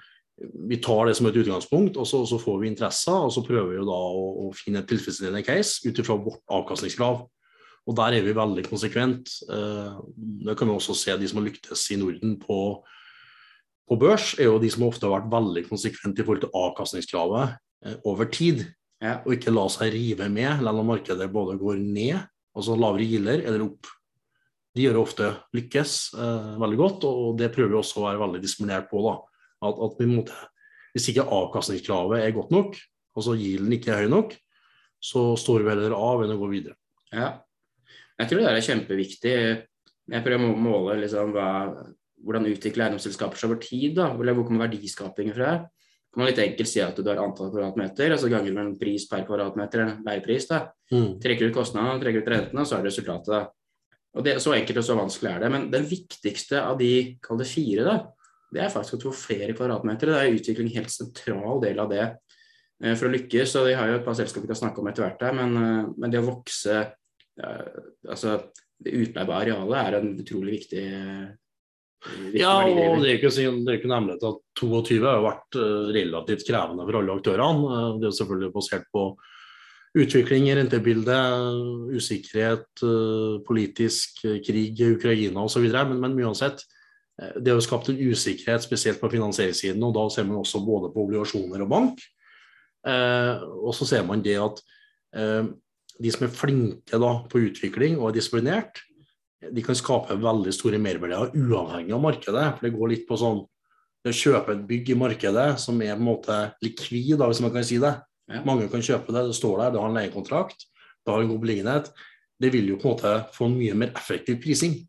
vi 0.42 0.81
tar 0.82 1.06
det 1.06 1.14
som 1.14 1.28
et 1.28 1.36
utgangspunkt, 1.38 1.98
og 2.00 2.06
så, 2.08 2.25
og 2.25 2.28
så, 2.28 2.40
får 2.42 2.58
vi 2.62 2.70
interesser. 2.72 3.26
Og 3.26 3.32
så 3.34 3.44
prøver 3.46 3.76
vi 3.76 3.86
da 3.86 3.98
å, 3.98 4.25
å 4.46 4.50
finne 4.56 4.82
et 4.82 4.90
tilfredsstillende 4.90 5.44
case 5.46 5.86
ut 5.86 6.00
ifra 6.00 6.16
vårt 6.19 6.42
avkastningskrav. 6.50 7.22
Og 7.84 7.96
der 7.98 8.16
er 8.16 8.25
vi 8.25 8.34
veldig 8.36 8.64
konsekvent. 8.66 9.31
Eh, 9.52 9.98
det 10.48 10.56
kan 10.58 10.70
vi 10.70 10.75
også 10.75 10.96
se 10.98 11.14
de 11.20 11.28
som 11.31 11.40
har 11.40 11.50
lyktes 11.50 11.84
i 11.94 11.98
Norden 12.00 12.38
på, 12.40 12.58
på 13.86 13.98
børs, 14.00 14.32
er 14.38 14.48
jo 14.48 14.62
de 14.62 14.70
som 14.72 14.86
ofte 14.88 15.06
har 15.06 15.19
vært 15.19 15.32
veldig 15.32 15.66
konsekvent 15.69 16.19
i 16.19 16.26
forhold 16.26 16.46
til 16.46 16.56
avkastningskravet 16.64 17.58
eh, 17.86 17.98
over 18.08 18.31
tid. 18.32 18.64
Ja. 19.04 19.19
Og 19.26 19.36
ikke 19.36 19.52
la 19.52 19.69
seg 19.70 19.92
rive 19.94 20.31
med 20.32 20.64
selv 20.64 20.81
om 20.81 20.88
markedet 20.88 21.28
både 21.31 21.58
går 21.60 21.76
ned, 21.82 22.25
altså 22.56 22.78
lavere 22.78 23.06
gilder, 23.06 23.44
eller 23.44 23.69
opp. 23.69 23.92
De 24.75 24.82
gjør 24.82 25.04
ofte 25.04 25.28
lykkes 25.54 25.98
eh, 26.19 26.50
veldig 26.58 26.81
godt, 26.81 27.06
og 27.06 27.38
det 27.38 27.52
prøver 27.54 27.76
vi 27.76 27.78
også 27.84 28.00
å 28.00 28.08
være 28.08 28.22
veldig 28.25 28.42
disiplinert 28.42 28.90
på. 28.90 29.04
da 29.04 29.14
at, 29.69 29.81
at 29.87 30.02
måte, 30.11 30.37
hvis 30.94 31.11
ikke 31.11 31.26
avkastningskravet 31.37 32.22
er 32.22 32.37
godt 32.37 32.52
nok, 32.55 32.78
altså 33.16 33.37
gilden 33.38 33.75
ikke 33.76 33.93
er 33.94 34.05
høy 34.05 34.12
nok, 34.12 34.34
så 35.05 35.34
står 35.38 35.64
vi 35.64 35.75
heller 35.75 35.96
av 35.96 36.25
enn 36.25 36.34
å 36.34 36.40
gå 36.40 36.49
videre. 36.52 36.78
Ja, 37.14 37.34
jeg 38.19 38.31
tror 38.31 38.40
det 38.40 38.50
er 38.50 38.66
kjempeviktig. 38.69 39.34
Jeg 40.14 40.25
prøver 40.25 40.50
å 40.50 40.56
måle 40.61 40.99
liksom, 41.02 41.32
hva, 41.34 41.49
hvordan 42.25 42.49
utvikle 42.50 42.87
eiendomsselskaper 42.87 43.40
seg 43.40 43.50
over 43.50 43.61
tid. 43.62 43.96
Da. 43.99 44.12
Hvor 44.14 44.46
kommer 44.46 44.66
verdiskapingen 44.66 45.37
fra? 45.37 45.56
kan 46.14 46.22
man 46.22 46.31
litt 46.31 46.38
enkelt 46.38 46.70
si 46.70 46.78
at 46.78 46.94
du 46.94 47.08
har 47.10 47.19
antall 47.19 47.49
kvadratmeter, 47.50 48.12
altså 48.14 48.28
ganger 48.31 48.55
med 48.55 48.69
en 48.69 48.75
pris 48.78 49.02
per 49.10 49.25
kvadratmeter, 49.26 49.96
leiepris. 50.06 50.46
da. 50.46 50.60
Mm. 50.93 51.17
Trekker 51.19 51.50
ut 51.50 51.56
kostnadene, 51.56 51.99
trekker 51.99 52.22
ut 52.22 52.31
rentene, 52.31 52.62
så 52.62 52.76
er 52.76 52.84
det 52.84 52.93
resultatet. 52.93 53.32
da. 53.32 53.40
Og 54.14 54.22
det, 54.22 54.37
Så 54.43 54.55
enkelt 54.55 54.78
og 54.78 54.87
så 54.87 54.94
vanskelig 54.94 55.32
er 55.32 55.40
det. 55.43 55.50
Men 55.50 55.64
den 55.72 55.88
viktigste 55.90 56.62
av 56.62 56.78
de, 56.78 57.19
kall 57.19 57.40
det 57.43 57.49
fire, 57.50 57.82
da, 57.82 57.96
det 58.54 58.62
er 58.62 58.72
faktisk 58.72 59.00
å 59.00 59.10
få 59.10 59.14
flere 59.18 59.54
kvadratmeter. 59.56 60.10
Det 60.10 60.18
er 60.20 60.36
utvikling 60.36 60.72
helt 60.76 60.92
sentral 60.92 61.62
del 61.62 61.80
av 61.82 61.90
det 61.90 62.02
eh, 62.04 62.94
for 62.94 63.08
å 63.08 63.14
lykkes. 63.14 63.56
og 63.58 63.68
Vi 63.68 63.78
har 63.78 63.90
jo 63.90 63.96
et 63.98 64.06
par 64.06 64.18
selskaper 64.18 64.46
vi 64.46 64.52
kan 64.52 64.60
snakke 64.62 64.82
om 64.82 64.90
etter 64.90 65.06
hvert, 65.06 65.24
her, 65.26 65.38
men, 65.40 65.56
eh, 65.58 65.88
men, 65.96 66.12
det 66.12 66.22
å 66.22 66.28
vokse 66.28 66.84
altså 67.34 68.36
Det 68.78 68.92
utleiebare 68.94 69.48
arealet 69.48 69.78
er 69.80 69.94
en 69.96 70.12
utrolig 70.22 70.52
viktig, 70.52 70.82
viktig 72.28 72.38
Ja, 72.38 72.52
og 72.62 73.00
det 73.02 73.08
er 73.10 73.16
ikke, 73.16 73.32
det 73.34 73.72
er 73.72 73.78
ikke 73.80 73.90
nemlig 73.90 74.20
at 74.20 74.36
22 74.60 75.00
har 75.02 75.24
vært 75.24 75.58
eh, 75.58 75.88
relativt 75.96 76.46
krevende 76.46 76.86
for 76.86 77.00
alle 77.00 77.16
aktørene. 77.18 77.80
Det 77.98 78.06
er 78.10 78.14
selvfølgelig 78.20 78.52
basert 78.54 78.86
på 78.94 79.08
utvikling 79.98 80.46
i 80.46 80.54
rentebildet, 80.58 81.90
usikkerhet, 81.94 82.84
politisk 83.46 84.24
krig 84.46 84.80
i 84.82 84.92
Ukraina 84.94 85.42
osv. 85.46 85.66
Men, 85.70 86.00
men 86.02 86.16
uansett, 86.22 86.62
Eh, 86.62 86.73
det 87.14 87.52
har 87.52 87.61
skapt 87.62 87.88
en 87.88 88.00
usikkerhet, 88.00 88.64
spesielt 88.64 89.00
på 89.00 89.11
finansieringssiden. 89.12 89.82
og 89.87 89.94
Da 89.94 90.08
ser 90.11 90.26
man 90.26 90.40
også 90.40 90.64
både 90.66 90.90
på 90.93 91.05
obligasjoner 91.05 91.62
og 91.62 91.70
bank. 91.70 92.02
Eh, 92.87 93.44
og 93.62 93.75
så 93.76 93.87
ser 93.88 94.02
man 94.05 94.22
det 94.25 94.34
at 94.43 94.58
eh, 95.16 95.46
de 96.02 96.11
som 96.12 96.26
er 96.26 96.34
flinke 96.34 97.00
da, 97.00 97.12
på 97.31 97.44
utvikling 97.46 97.96
og 98.00 98.11
er 98.11 98.19
disiplinert, 98.19 98.82
de 99.44 99.62
kan 99.62 99.76
skape 99.76 100.16
veldig 100.19 100.52
store 100.56 100.81
merverdier 100.81 101.34
uavhengig 101.37 101.94
av 101.94 102.02
markedet. 102.02 102.46
for 102.56 102.66
Det 102.66 102.75
går 102.75 102.93
litt 102.93 103.06
på 103.08 103.20
sånn 103.20 103.44
det 104.05 104.12
å 104.12 104.19
kjøpe 104.19 104.52
et 104.52 104.67
bygg 104.69 104.90
i 104.93 104.99
markedet 105.00 105.46
som 105.60 105.78
er 105.81 105.94
på 105.94 106.02
en 106.02 106.08
måte 106.08 106.38
likvid, 106.64 107.14
da, 107.20 107.28
hvis 107.31 107.40
man 107.44 107.55
kan 107.55 107.64
si 107.64 107.78
det. 107.81 107.94
Ja. 108.28 108.43
Mange 108.44 108.67
kan 108.72 108.84
kjøpe 108.84 109.12
det, 109.14 109.28
det 109.31 109.37
står 109.37 109.60
der, 109.60 109.72
det 109.72 109.81
har 109.81 109.88
en 109.93 109.96
leiekontrakt, 109.96 110.67
det 111.05 111.12
har 111.12 111.22
en 111.22 111.31
god 111.31 111.40
beliggenhet. 111.44 111.88
Det 112.40 112.50
vil 112.52 112.69
jo 112.72 112.81
på 112.81 112.90
en 112.90 112.96
måte 112.96 113.14
få 113.36 113.48
en 113.48 113.56
mye 113.56 113.77
mer 113.79 113.94
effektiv 113.96 114.43
prising. 114.44 114.81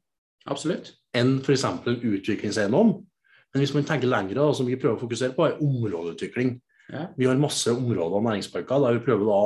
Absolutt 0.51 0.95
enn 1.15 1.37
f.eks. 1.41 1.65
en 1.65 1.99
utviklingseiendom. 2.11 2.95
Men 3.53 3.63
hvis 3.63 3.73
man 3.75 3.85
tenker 3.87 4.11
lengre, 4.11 4.49
som 4.55 4.67
vi 4.67 4.75
prøver 4.75 4.97
å 4.97 5.03
fokusere 5.05 5.35
på, 5.35 5.45
er 5.47 5.61
områdeutvikling. 5.63 6.57
Ja. 6.91 7.07
Vi 7.17 7.27
har 7.29 7.39
masse 7.39 7.71
områder 7.71 8.19
og 8.19 8.25
næringsparker 8.27 8.83
der 8.83 8.97
vi 8.97 9.05
prøver 9.07 9.31
å 9.31 9.45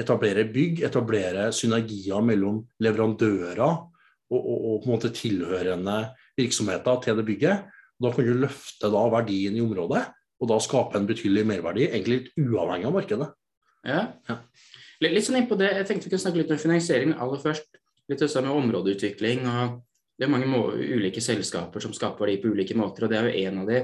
etablere 0.00 0.46
bygg, 0.50 0.80
etablere 0.88 1.50
synergier 1.54 2.24
mellom 2.24 2.62
leverandører 2.82 3.60
og, 3.62 3.84
og, 4.32 4.48
og, 4.48 4.78
på 4.82 4.88
en 4.88 4.94
måte 4.96 5.12
tilhørende 5.14 5.98
virksomheter 6.40 6.98
til 7.04 7.20
det 7.20 7.26
bygget. 7.28 7.70
Da 8.02 8.10
kan 8.10 8.26
du 8.26 8.40
løfte 8.42 8.90
da 8.90 9.04
verdien 9.12 9.54
i 9.54 9.62
området, 9.62 10.02
og 10.42 10.50
da 10.50 10.58
skape 10.62 10.98
en 10.98 11.06
betydelig 11.06 11.44
merverdi, 11.46 11.86
egentlig 11.86 12.22
litt 12.24 12.42
uavhengig 12.42 12.88
av 12.90 12.96
markedet. 12.96 13.30
Ja. 13.86 14.00
ja. 14.26 14.40
Litt 15.04 15.28
sånn 15.28 15.38
inn 15.38 15.50
på 15.50 15.58
det, 15.60 15.68
Jeg 15.76 15.86
tenkte 15.86 16.08
vi 16.08 16.14
kunne 16.14 16.24
snakke 16.24 16.40
litt 16.40 16.52
om 16.54 16.60
finansiering 16.60 17.14
aller 17.20 17.44
først. 17.44 17.68
Litt 18.10 18.24
sånn 18.24 18.48
med 18.48 18.56
områdeutvikling. 18.56 19.46
og 19.46 19.83
det 20.14 20.26
er 20.26 20.30
mange 20.30 20.46
ulike 20.78 21.22
selskaper 21.22 21.82
som 21.82 21.94
skaper 21.94 22.30
de 22.30 22.38
på 22.42 22.52
ulike 22.54 22.76
måter, 22.78 23.06
og 23.06 23.10
det 23.10 23.18
er 23.18 23.28
jo 23.28 23.48
en 23.48 23.60
av 23.64 23.70
de. 23.70 23.80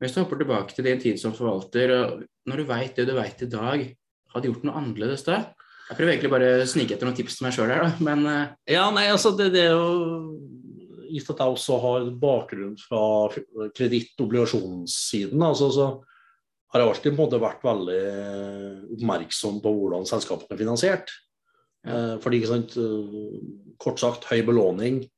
Hvis 0.00 0.14
du 0.14 0.22
hopper 0.22 0.40
tilbake 0.40 0.76
til 0.76 0.88
din 0.88 1.00
tid 1.00 1.20
som 1.20 1.34
forvalter, 1.36 1.92
og 1.92 2.24
når 2.48 2.62
du 2.62 2.68
veit 2.68 2.96
det 2.96 3.06
du 3.08 3.14
veit 3.16 3.44
i 3.44 3.50
dag, 3.52 3.84
har 4.32 4.42
du 4.42 4.48
gjort 4.50 4.66
noe 4.66 4.80
annerledes 4.80 5.24
da? 5.26 5.42
Jeg 5.86 5.98
prøver 5.98 6.14
egentlig 6.14 6.32
bare 6.32 6.50
å 6.62 6.68
snike 6.68 6.96
etter 6.96 7.08
noen 7.08 7.16
tips 7.16 7.38
til 7.38 7.46
meg 7.46 7.54
sjøl 7.56 7.70
her, 7.70 7.84
da, 7.86 8.04
men 8.08 8.24
uh... 8.26 8.54
Ja, 8.68 8.88
nei, 8.94 9.06
altså 9.12 9.34
det, 9.38 9.52
det 9.54 9.68
er 9.68 9.76
jo 9.76 10.34
Gitt 11.06 11.28
at 11.30 11.38
jeg 11.38 11.54
også 11.54 11.76
har 11.78 12.06
bakgrunn 12.18 12.72
fra 12.80 13.00
kreditt-obligasjonssiden, 13.76 15.44
altså, 15.46 15.68
så 15.70 15.84
har 16.74 16.82
jeg 16.82 16.90
alltid 16.90 17.14
måte 17.14 17.38
vært 17.38 17.62
veldig 17.62 18.00
oppmerksom 18.96 19.60
på 19.62 19.70
hvordan 19.76 20.08
selskapene 20.10 20.56
er 20.56 20.60
finansiert. 20.64 21.12
Eh, 21.86 22.16
fordi, 22.24 22.40
sant, 22.50 22.74
eh, 22.74 23.38
kort 23.78 24.02
sagt, 24.02 24.26
høy 24.32 24.42
belåning 24.48 24.98
Eh, 24.98 25.15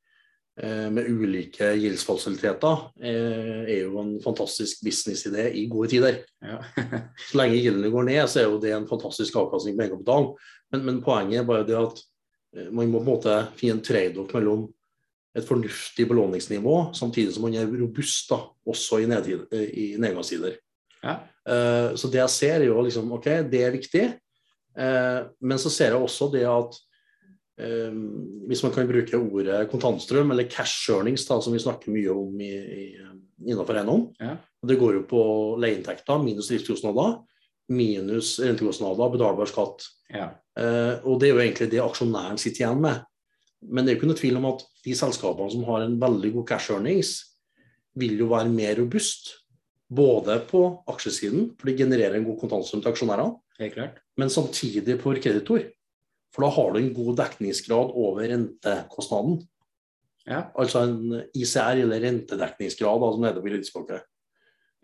med 0.91 1.07
ulike 1.07 1.71
gildsfasiliteter 1.79 2.81
eh, 3.03 3.61
er 3.63 3.85
jo 3.85 4.01
en 4.03 4.17
fantastisk 4.25 4.83
businessidé 4.87 5.49
i 5.55 5.67
gode 5.71 5.93
tider. 5.93 6.21
Ja. 6.45 6.59
så 7.29 7.41
lenge 7.41 7.61
gildene 7.63 7.93
går 7.95 8.09
ned, 8.09 8.23
så 8.27 8.43
er 8.43 8.49
jo 8.49 8.61
det 8.63 8.75
en 8.75 8.89
fantastisk 8.91 9.37
avkastning 9.39 9.79
på 9.79 9.87
egenkapital. 9.87 10.31
Men, 10.73 10.85
men, 10.87 11.01
poenget 11.05 11.43
er 11.43 11.49
bare 11.49 11.67
det 11.69 11.79
at 11.79 12.03
eh, 12.57 12.71
man 12.71 12.91
må 12.91 13.03
på 13.03 13.07
en 13.07 13.13
måte 13.13 13.39
finne 13.61 13.79
en 13.79 13.85
trade-off 13.87 14.35
mellom 14.37 14.69
et 15.39 15.47
fornuftig 15.47 16.09
belåningsnivå, 16.11 16.79
samtidig 16.99 17.37
som 17.37 17.45
man 17.47 17.55
er 17.55 17.69
robust 17.69 18.33
da, 18.33 18.41
også 18.67 19.03
i, 19.05 19.07
nedtid, 19.07 19.45
i 19.55 19.91
nedgangstider. 20.01 20.57
Ja. 21.05 21.21
Så 21.95 22.09
det 22.11 22.19
jeg 22.19 22.33
ser, 22.33 22.57
er 22.57 22.67
jo 22.67 22.81
liksom 22.83 23.13
OK, 23.15 23.29
det 23.53 23.61
er 23.63 23.77
viktig. 23.77 24.07
Eh, 24.79 25.21
men 25.41 25.59
så 25.59 25.71
ser 25.73 25.95
jeg 25.95 26.03
også 26.03 26.29
det 26.33 26.45
at 26.49 26.77
eh, 26.77 26.88
hvis 27.59 28.63
man 28.63 28.73
kan 28.75 28.87
bruke 28.87 29.19
ordet 29.19 29.65
kontantstrøm, 29.73 30.31
eller 30.31 30.47
cash 30.51 30.91
earnings, 30.95 31.25
da, 31.27 31.41
som 31.43 31.53
vi 31.53 31.63
snakker 31.63 31.91
mye 31.91 32.13
om 32.15 32.41
i, 32.41 32.53
i, 32.55 32.85
innenfor 33.49 33.81
eiendom, 33.81 34.09
Ja. 34.21 34.37
det 34.67 34.79
går 34.79 34.95
jo 34.95 35.03
på 35.11 35.23
leieinntekter 35.63 36.23
minus 36.23 36.49
driftskostnader, 36.53 37.19
minus 37.69 38.37
rentekostnader, 38.41 39.11
betalbar 39.13 39.51
skatt. 39.51 39.89
Ja. 40.15 40.31
Eh, 40.59 41.05
og 41.05 41.19
det 41.21 41.29
er 41.29 41.35
jo 41.35 41.43
egentlig 41.43 41.71
det 41.71 41.83
aksjonæren 41.85 42.39
sitter 42.41 42.65
igjen 42.65 42.81
med. 42.81 43.03
Men 43.63 43.85
det 43.85 43.91
er 43.91 43.97
jo 43.97 44.01
ikke 44.01 44.11
noe 44.13 44.21
tvil 44.23 44.39
om 44.39 44.47
at 44.53 44.63
de 44.87 44.95
selskapene 44.95 45.51
som 45.53 45.65
har 45.67 45.83
en 45.85 45.99
veldig 46.01 46.33
god 46.39 46.47
cash 46.49 46.71
earnings, 46.73 47.17
vil 47.99 48.19
jo 48.21 48.29
være 48.31 48.49
mer 48.55 48.77
robust. 48.79 49.35
Både 49.89 50.37
på 50.47 50.61
aksjesiden, 50.93 51.55
for 51.59 51.67
de 51.71 51.77
genererer 51.79 52.19
en 52.19 52.27
god 52.29 52.39
kontantstrøm 52.43 52.83
til 52.85 52.93
aksjonærene, 52.93 53.35
men 54.21 54.31
samtidig 54.31 54.99
på 55.01 55.15
kreditor. 55.19 55.65
For 56.35 56.45
da 56.45 56.51
har 56.55 56.75
du 56.75 56.81
en 56.81 56.93
god 56.97 57.17
dekningsgrad 57.23 57.95
over 57.97 58.29
rentekostnaden. 58.29 59.41
Ja. 60.29 60.45
Altså 60.61 60.85
en 60.85 61.23
ICR, 61.33 61.83
eller 61.85 62.03
rentedekningsgrad, 62.05 63.01
da, 63.01 63.13
som 63.13 63.25
det 63.25 63.31
heter 63.31 63.45
på 63.45 63.53
juridiskspråket. 63.53 64.09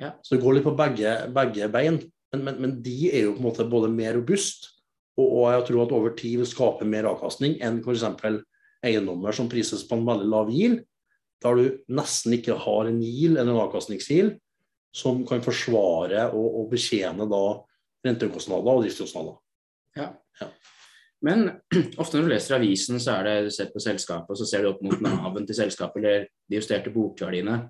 Ja. 0.01 0.15
Så 0.25 0.35
det 0.35 0.43
går 0.43 0.57
litt 0.57 0.67
på 0.67 0.77
begge, 0.79 1.17
begge 1.37 1.69
bein. 1.73 2.01
Men, 2.33 2.47
men, 2.47 2.63
men 2.63 2.79
de 2.83 2.97
er 3.13 3.29
jo 3.29 3.37
på 3.37 3.43
en 3.43 3.49
måte 3.51 3.69
både 3.71 3.93
mer 3.93 4.17
robust, 4.17 4.71
og, 5.19 5.27
og 5.29 5.45
jeg 5.53 5.69
tror 5.69 5.85
at 5.85 5.95
over 5.95 6.17
tid 6.19 6.41
vil 6.41 6.51
skape 6.51 6.89
mer 6.89 7.07
avkastning 7.07 7.61
enn 7.63 7.79
f.eks. 7.85 8.03
eiendommer 8.85 9.37
som 9.37 9.51
prises 9.53 9.85
på 9.87 10.01
en 10.01 10.09
veldig 10.09 10.27
lav 10.33 10.51
gil 10.53 10.81
der 11.45 11.59
du 11.59 11.65
nesten 11.93 12.35
ikke 12.39 12.57
har 12.57 12.89
en 12.89 13.01
gil 13.05 13.37
eller 13.37 13.53
en 13.53 13.63
avkastningsyield 13.67 14.39
som 14.95 15.25
kan 15.29 15.43
forsvare 15.45 16.29
og, 16.33 16.47
og 16.61 16.69
betjene 16.73 17.27
da 17.29 17.43
rentekostnader 18.07 18.71
og 18.79 18.85
driftskostnader. 18.85 19.37
Ja. 19.99 20.09
Ja. 20.41 20.49
Men 21.25 21.47
ofte 22.03 22.19
når 22.19 22.27
du 22.27 22.33
leser 22.35 22.59
avisen, 22.59 23.01
så 23.01 23.19
er 23.19 23.29
det 23.29 23.37
du 23.47 23.55
ser 23.55 23.71
på 23.73 23.83
selskapet, 23.83 24.35
og 24.35 24.41
så 24.41 24.49
ser 24.49 24.65
du 24.65 24.73
opp 24.73 24.83
mot 24.85 25.01
naven 25.05 25.47
til 25.49 25.57
selskapet 25.57 26.03
eller 26.03 26.29
de 26.51 26.61
justerte 26.61 26.93
bokverdiene. 26.95 27.63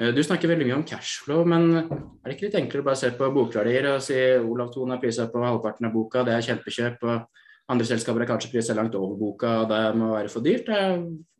Eh, 0.00 0.14
Du 0.16 0.22
snakker 0.24 0.48
veldig 0.48 0.68
mye 0.68 0.78
om 0.78 0.86
cashflow, 0.88 1.44
men 1.44 1.68
er 1.76 2.24
det 2.24 2.36
ikke 2.38 2.48
litt 2.48 2.58
enklere 2.62 2.84
å 2.84 2.88
bare 2.88 3.02
se 3.02 3.12
på 3.16 3.30
bokverdier 3.36 3.90
og 3.92 4.02
si 4.04 4.18
Olav 4.40 4.72
Thon 4.74 4.94
har 4.94 5.02
prisa 5.02 5.28
på 5.28 5.44
halvparten 5.44 5.90
av 5.90 5.94
boka, 5.96 6.24
det 6.24 6.36
er 6.36 6.48
kjempekjøp, 6.48 7.04
og 7.04 7.46
andre 7.70 7.86
selskaper 7.86 8.24
er 8.24 8.32
kanskje 8.32 8.52
prisa 8.54 8.74
langt 8.74 8.96
over 8.98 9.18
boka, 9.20 9.60
og 9.62 9.70
det 9.70 9.82
må 10.00 10.12
være 10.14 10.32
for 10.32 10.44
dyrt. 10.44 10.70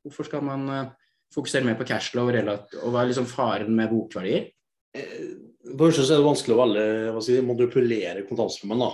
Hvorfor 0.04 0.28
skal 0.28 0.44
man 0.44 0.68
eh, 0.76 0.90
fokusere 1.35 1.64
mer 1.66 1.78
på 1.78 1.87
cashflow 1.88 2.28
og 2.28 2.90
hva 2.90 3.02
er 3.02 3.12
liksom 3.12 3.28
faren 3.30 3.73
med 3.76 3.90
bokverdier? 3.92 4.50
Eh, 4.97 5.38
På 5.76 5.87
første 5.87 6.09
er 6.14 6.20
det 6.20 6.26
vanskelig 6.26 6.56
å 6.56 6.61
velge, 6.64 7.23
si, 7.23 7.40
manipulere 7.44 8.26
kontantstrømmen. 8.28 8.80
da. 8.80 8.90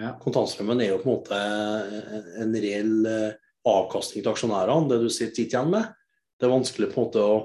Ja. 0.00 0.14
Kontantstrømmen 0.18 0.80
er 0.82 0.90
jo 0.90 1.00
på 1.02 1.06
en 1.06 1.14
måte 1.14 1.40
en 2.42 2.54
reell 2.58 3.06
eh, 3.06 3.36
avkastning 3.70 4.24
til 4.24 4.32
aksjonærene, 4.32 4.88
det 4.90 4.98
du 5.04 5.10
sitter 5.12 5.44
igjen 5.44 5.70
med. 5.70 5.92
Det 6.34 6.48
er 6.48 6.54
vanskelig 6.54 6.90
på 6.90 6.98
en 6.98 7.06
måte 7.06 7.22
å 7.22 7.36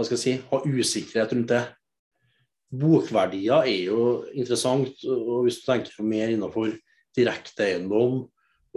hva 0.00 0.06
skal 0.06 0.16
jeg 0.16 0.22
si, 0.22 0.34
ha 0.48 0.58
usikkerhet 0.64 1.32
rundt 1.36 1.50
det. 1.52 1.62
Bokverdier 2.80 3.66
er 3.68 3.90
jo 3.90 4.04
interessant, 4.32 5.02
og 5.04 5.44
hvis 5.44 5.58
du 5.60 5.66
tenker 5.66 6.06
mer 6.06 6.30
innenfor 6.32 6.70
direkte 7.16 7.66
eiendom 7.66 8.22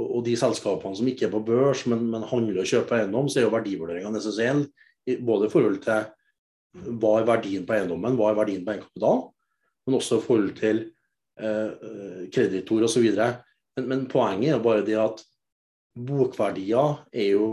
og, 0.02 0.18
de 0.26 0.34
selskapene 0.40 0.98
som 0.98 1.08
ikke 1.08 1.30
er 1.30 1.32
på 1.32 1.44
børs, 1.48 1.86
men, 1.88 2.08
men 2.12 2.26
handler 2.28 2.64
og 2.64 2.68
kjøper 2.68 3.00
eiendom, 3.00 3.30
så 3.30 3.40
er 3.40 3.48
jo 3.48 3.54
verdivurderingene 3.54 4.20
essensielle. 4.20 4.68
Både 5.24 5.48
i 5.48 5.54
forhold 5.54 5.80
til 5.86 6.92
hva 7.00 7.14
er 7.20 7.30
verdien 7.30 7.66
på 7.70 7.78
eiendommen, 7.78 8.18
hva 8.20 8.32
er 8.32 8.40
verdien 8.42 8.66
på 8.66 8.74
egenkapital, 8.74 9.24
men 9.86 9.98
også 10.00 10.20
i 10.20 10.26
forhold 10.26 10.54
til 10.58 10.84
kreditor 11.34 12.84
osv. 12.86 13.08
Men, 13.18 13.86
men 13.90 14.02
poenget 14.12 14.54
er 14.54 14.60
bare 14.62 14.84
det 14.86 15.00
at 15.02 15.24
bokverdier 15.94 17.00
er 17.14 17.30
jo 17.34 17.48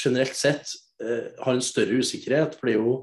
generelt 0.00 0.36
sett 0.36 0.72
eh, 1.02 1.32
har 1.40 1.56
en 1.56 1.64
større 1.64 2.00
usikkerhet. 2.00 2.56
For 2.58 2.70
det 2.70 2.76
er 2.76 2.82
jo 2.82 2.96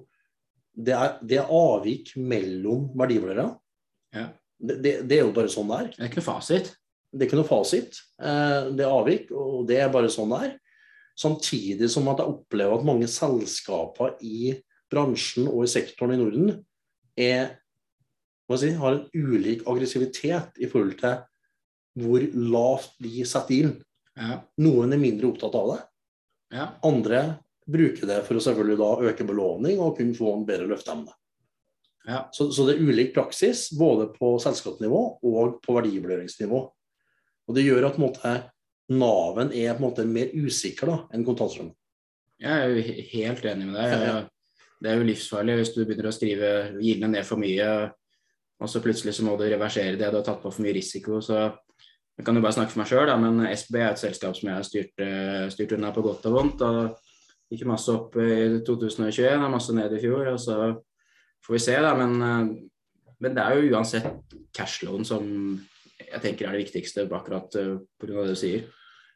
det 0.78 0.94
er, 0.94 1.16
det 1.26 1.40
er 1.42 1.54
avvik 1.54 2.14
mellom 2.22 2.92
verdivurderere. 2.98 3.50
Ja. 4.14 4.28
Det, 4.58 4.78
det, 4.82 4.94
det 5.10 5.18
er 5.18 5.26
jo 5.26 5.34
bare 5.34 5.50
sånn 5.50 5.70
det 5.72 5.80
er. 5.80 5.90
Det 5.96 6.04
er 6.04 6.12
ikke 6.12 6.22
noe 6.22 6.30
fasit. 6.30 6.72
Det 7.08 7.24
er 7.24 7.30
ikke 7.30 7.40
noe 7.40 7.50
fasit. 7.50 8.00
Eh, 8.22 8.72
det 8.78 8.86
er 8.86 8.94
avvik, 8.94 9.32
og 9.34 9.68
det 9.70 9.82
er 9.82 9.94
bare 9.94 10.12
sånn 10.14 10.34
det 10.36 10.42
er. 10.48 10.56
Samtidig 11.18 11.90
som 11.90 12.10
at 12.12 12.22
jeg 12.22 12.30
opplever 12.30 12.78
at 12.78 12.86
mange 12.86 13.10
selskaper 13.10 14.20
i 14.22 14.54
bransjen 14.92 15.50
og 15.50 15.66
i 15.66 15.72
sektoren 15.72 16.14
i 16.14 16.20
Norden 16.20 16.52
er, 17.18 17.58
si, 18.56 18.72
har 18.80 18.96
en 18.96 19.10
ulik 19.12 19.66
aggressivitet 19.68 20.62
i 20.64 20.70
forhold 20.72 20.96
til 21.02 21.18
hvor 21.98 22.24
lavt 22.32 22.96
de 23.04 23.26
setter 23.28 23.56
inn. 23.58 23.76
Ja. 24.18 24.40
Noen 24.64 24.94
er 24.96 25.02
mindre 25.02 25.32
opptatt 25.32 25.56
av 25.58 25.72
det. 25.74 25.80
Ja. 26.56 26.68
Andre 26.88 27.22
bruker 27.68 28.08
det 28.08 28.22
for 28.28 28.40
å 28.40 28.44
selvfølgelig 28.44 28.78
da 28.80 28.92
øke 29.10 29.26
belåning 29.28 29.82
og 29.84 29.98
kunne 29.98 30.16
få 30.16 30.32
en 30.36 30.46
bedre 30.48 30.70
løfteevne. 30.72 31.12
Ja. 32.08 32.22
Så, 32.32 32.48
så 32.56 32.64
det 32.68 32.78
er 32.78 32.88
ulik 32.88 33.12
praksis 33.18 33.68
både 33.76 34.08
på 34.14 34.38
selskapsnivå 34.40 35.02
og 35.28 35.58
på 35.66 35.76
verdivurderingsnivå. 35.76 36.62
Og 37.48 37.56
det 37.56 37.66
gjør 37.66 37.90
at 37.90 38.00
måte, 38.00 38.38
Naven 38.88 39.52
er 39.52 39.74
på 39.76 39.82
en 39.82 39.84
måte 39.90 40.08
mer 40.08 40.32
usikker 40.32 40.88
da, 40.88 40.98
enn 41.12 41.26
kontantstrømmen. 41.28 41.76
Jeg 42.40 42.54
er 42.54 42.72
jo 42.72 42.98
helt 43.12 43.48
enig 43.50 43.68
med 43.68 43.76
deg. 43.82 44.28
Det 44.78 44.92
er 44.92 45.00
jo 45.00 45.08
livsfarlig 45.10 45.56
hvis 45.58 45.74
du 45.74 45.82
begynner 45.82 46.08
å 46.08 46.16
skrive 46.16 46.52
gildene 46.78 47.18
ned 47.18 47.28
for 47.28 47.42
mye, 47.42 47.68
og 48.58 48.70
så 48.70 48.82
plutselig 48.82 49.14
så 49.14 49.26
må 49.26 49.36
du 49.38 49.46
reversere 49.46 49.98
det. 49.98 50.10
Du 50.10 50.18
har 50.18 50.26
tatt 50.26 50.42
på 50.42 50.52
for 50.52 50.66
mye 50.66 50.76
risiko. 50.78 51.20
Så 51.22 51.38
jeg 52.18 52.26
kan 52.26 52.36
jo 52.36 52.42
bare 52.42 52.56
snakke 52.56 52.74
for 52.74 52.82
meg 52.82 52.90
sjøl, 52.90 53.12
men 53.22 53.44
SB 53.52 53.78
er 53.78 53.92
et 53.92 54.02
selskap 54.02 54.38
som 54.38 54.50
jeg 54.50 54.58
har 54.58 54.66
styrt, 54.66 55.04
eh, 55.04 55.44
styrt 55.54 55.76
unna 55.78 55.92
på 55.94 56.02
godt 56.06 56.26
og 56.26 56.38
vondt. 56.40 56.64
og 56.66 56.98
Gikk 57.52 57.68
masse 57.70 57.94
opp 57.94 58.18
i 58.20 58.60
2021 58.66 59.46
og 59.46 59.54
masse 59.54 59.74
ned 59.74 59.94
i 59.94 60.02
fjor. 60.02 60.34
og 60.34 60.40
så 60.40 60.82
får 61.46 61.54
vi 61.54 61.60
se, 61.60 61.76
da. 61.86 61.94
Men, 61.96 62.22
eh, 62.22 62.58
men 63.20 63.36
det 63.36 63.44
er 63.44 63.56
jo 63.56 63.76
uansett 63.76 64.34
cashloan 64.54 65.06
som 65.06 65.24
jeg 65.98 66.22
tenker 66.22 66.48
er 66.48 66.58
det 66.58 66.66
viktigste 66.66 67.08
akkurat 67.10 67.50
pga. 67.52 67.80
grunn 68.02 68.18
av 68.18 68.26
det 68.26 68.36
du 68.36 68.42
sier. 68.42 68.64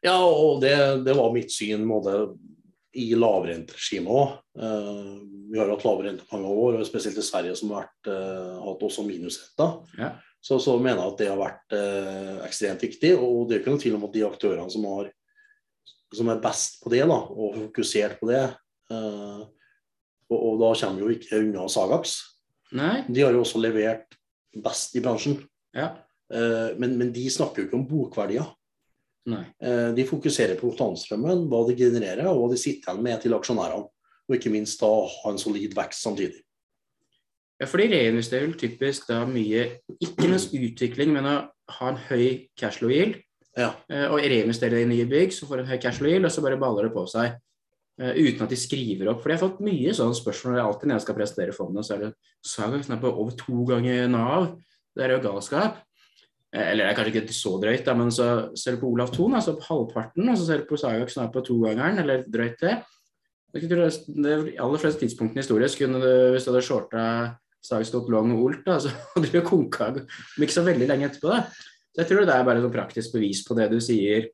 Ja, 0.02 0.18
og 0.18 0.60
det, 0.62 1.04
det 1.04 1.14
var 1.14 1.32
mitt 1.34 1.50
syn 1.50 1.86
både 1.88 2.34
i 2.98 3.06
lavrenteregimet 3.16 4.12
òg. 4.12 4.34
Eh, 4.58 5.14
vi 5.52 5.60
har 5.60 5.70
hatt 5.72 5.86
lave 5.86 6.06
renter 6.06 6.28
mange 6.32 6.52
år, 6.64 6.78
og 6.80 6.88
spesielt 6.88 7.18
i 7.20 7.24
Sverige 7.24 7.56
som 7.58 7.72
har 7.72 7.86
vært, 7.86 8.12
eh, 8.12 8.52
hatt 8.66 8.84
også 8.88 9.06
minusrenter. 9.06 9.80
Ja. 10.00 10.12
Så, 10.42 10.58
så 10.58 10.74
mener 10.78 10.98
jeg 10.98 11.12
at 11.12 11.18
det 11.20 11.30
har 11.30 11.40
vært 11.40 11.74
eh, 11.78 12.38
ekstremt 12.48 12.82
viktig. 12.82 13.14
Og 13.18 13.46
det 13.48 13.56
er 13.56 13.62
ikke 13.62 13.74
noen 13.74 13.82
tvil 13.84 13.98
om 13.98 14.06
at 14.08 14.16
de 14.16 14.24
aktørene 14.26 14.72
som, 14.74 14.86
har, 14.90 15.10
som 16.12 16.32
er 16.32 16.42
best 16.42 16.80
på 16.82 16.92
det, 16.92 17.04
da, 17.08 17.18
og 17.18 17.58
fokusert 17.68 18.18
på 18.20 18.30
det 18.32 18.44
eh, 18.44 19.42
og, 20.32 20.38
og 20.38 20.60
da 20.62 20.72
kommer 20.80 21.04
jo 21.04 21.12
ikke 21.12 21.40
unna 21.42 21.68
Sagax. 21.70 22.16
Nei? 22.76 23.02
De 23.08 23.24
har 23.24 23.34
jo 23.36 23.42
også 23.44 23.60
levert 23.60 24.16
best 24.64 24.96
i 24.96 25.02
bransjen. 25.04 25.38
Ja. 25.76 25.90
Eh, 26.32 26.72
men, 26.80 26.96
men 27.00 27.12
de 27.14 27.26
snakker 27.30 27.62
jo 27.62 27.68
ikke 27.68 27.78
om 27.78 27.88
bokverdier. 27.88 28.48
Eh, 29.62 29.92
De 29.94 30.04
fokuserer 30.08 30.58
på 30.58 30.70
kontantstrømmen, 30.72 31.44
hva 31.50 31.60
de 31.68 31.76
genererer, 31.78 32.26
og 32.26 32.40
hva 32.40 32.48
de 32.54 32.58
sitter 32.60 32.90
igjen 32.92 33.02
med 33.06 33.20
til 33.22 33.34
aksjonærene. 33.36 33.88
Og 34.28 34.36
ikke 34.38 34.50
minst 34.54 34.80
da 34.80 34.88
ha 34.88 35.30
en 35.30 35.38
solid 35.38 35.74
vekst 35.74 36.02
samtidig. 36.02 36.40
Ja, 37.60 37.66
for 37.66 37.78
de 37.78 37.86
reinvesterer 37.92 38.48
vel 38.48 38.56
typisk 38.58 39.06
da 39.06 39.20
mye 39.28 39.78
ikke 40.02 40.26
noe 40.30 40.66
utvikling, 40.66 41.12
men 41.14 41.28
å 41.30 41.36
ha 41.78 41.88
en 41.92 42.00
høy 42.08 42.48
cashflow 42.58 42.90
yield. 42.90 43.20
Ja. 43.56 43.74
eh, 43.90 44.08
Og 44.10 44.18
reinvestere 44.24 44.70
det 44.78 44.82
i 44.86 44.90
nye 44.90 45.06
bygg, 45.06 45.32
så 45.36 45.46
får 45.46 45.60
en 45.62 45.70
høy 45.70 45.78
cashflow 45.78 46.10
yield, 46.10 46.24
og 46.26 46.32
så 46.34 46.42
bare 46.42 46.58
baller 46.58 46.88
det 46.88 46.94
på 46.96 47.06
seg. 47.06 47.36
eh, 48.00 48.14
Uten 48.16 48.42
at 48.42 48.48
de 48.50 48.56
skriver 48.56 49.10
opp. 49.12 49.22
For 49.22 49.28
jeg 49.30 49.38
har 49.38 49.48
fått 49.48 49.60
mye 49.60 49.92
sånne 49.94 50.16
spørsmål 50.16 50.58
alltid 50.58 50.88
når 50.88 50.96
jeg 50.98 51.02
skal 51.06 51.14
presentere 51.14 51.52
fondet. 51.54 51.84
Så 51.84 51.94
er 51.94 52.70
det 52.72 52.84
som 52.86 52.96
er 52.96 53.00
på 53.02 53.12
over 53.12 53.30
to 53.36 53.64
ganger 53.68 54.08
Nav. 54.08 54.56
Det 54.96 55.04
er 55.04 55.10
jo 55.14 55.22
galskap. 55.30 55.76
Eh, 56.54 56.70
Eller 56.72 56.84
det 56.84 56.90
er 56.92 56.98
kanskje 56.98 57.22
ikke 57.22 57.36
så 57.36 57.54
drøyt, 57.62 57.84
da, 57.86 57.94
men 57.98 58.10
så 58.12 58.28
ser 58.58 58.76
du 58.76 58.82
på 58.82 58.90
Olav 58.92 59.12
Thon, 59.14 59.34
altså 59.38 59.56
på 59.56 59.68
halvparten, 59.68 60.28
og 60.28 60.38
så 60.38 60.48
ser 60.48 60.62
du 60.62 60.68
på 60.68 60.80
Sagak 60.80 61.12
som 61.12 61.24
er 61.24 61.32
på 61.32 61.44
togangeren, 61.46 62.02
eller 62.02 62.26
drøyt 62.28 62.60
det. 62.60 62.76
Det 63.52 63.68
De 63.68 64.56
aller 64.56 64.80
fleste 64.80 65.00
tidspunktene 65.04 65.42
så 65.44 65.56
kunne 65.78 66.00
du, 66.00 66.12
hvis 66.32 66.44
du 66.44 66.52
hadde 66.52 66.64
shorta 66.64 67.02
Sagax 67.62 67.92
stått 67.92 68.10
long 68.10 68.32
og 68.34 68.46
Olt, 68.48 68.62
da, 68.66 68.78
så 68.82 68.92
hadde 69.14 69.30
du 69.30 69.42
konka 69.46 69.92
om 69.94 70.44
ikke 70.44 70.56
så 70.56 70.66
veldig 70.66 70.88
lenge 70.88 71.10
etterpå. 71.10 71.30
da. 71.30 71.44
Så 71.92 72.02
jeg 72.02 72.08
tror 72.08 72.24
det 72.26 72.34
er 72.34 72.46
bare 72.48 72.62
et 72.62 72.72
praktisk 72.74 73.12
bevis 73.14 73.42
på 73.46 73.54
det 73.58 73.68
du 73.70 73.78
sier. 73.84 74.30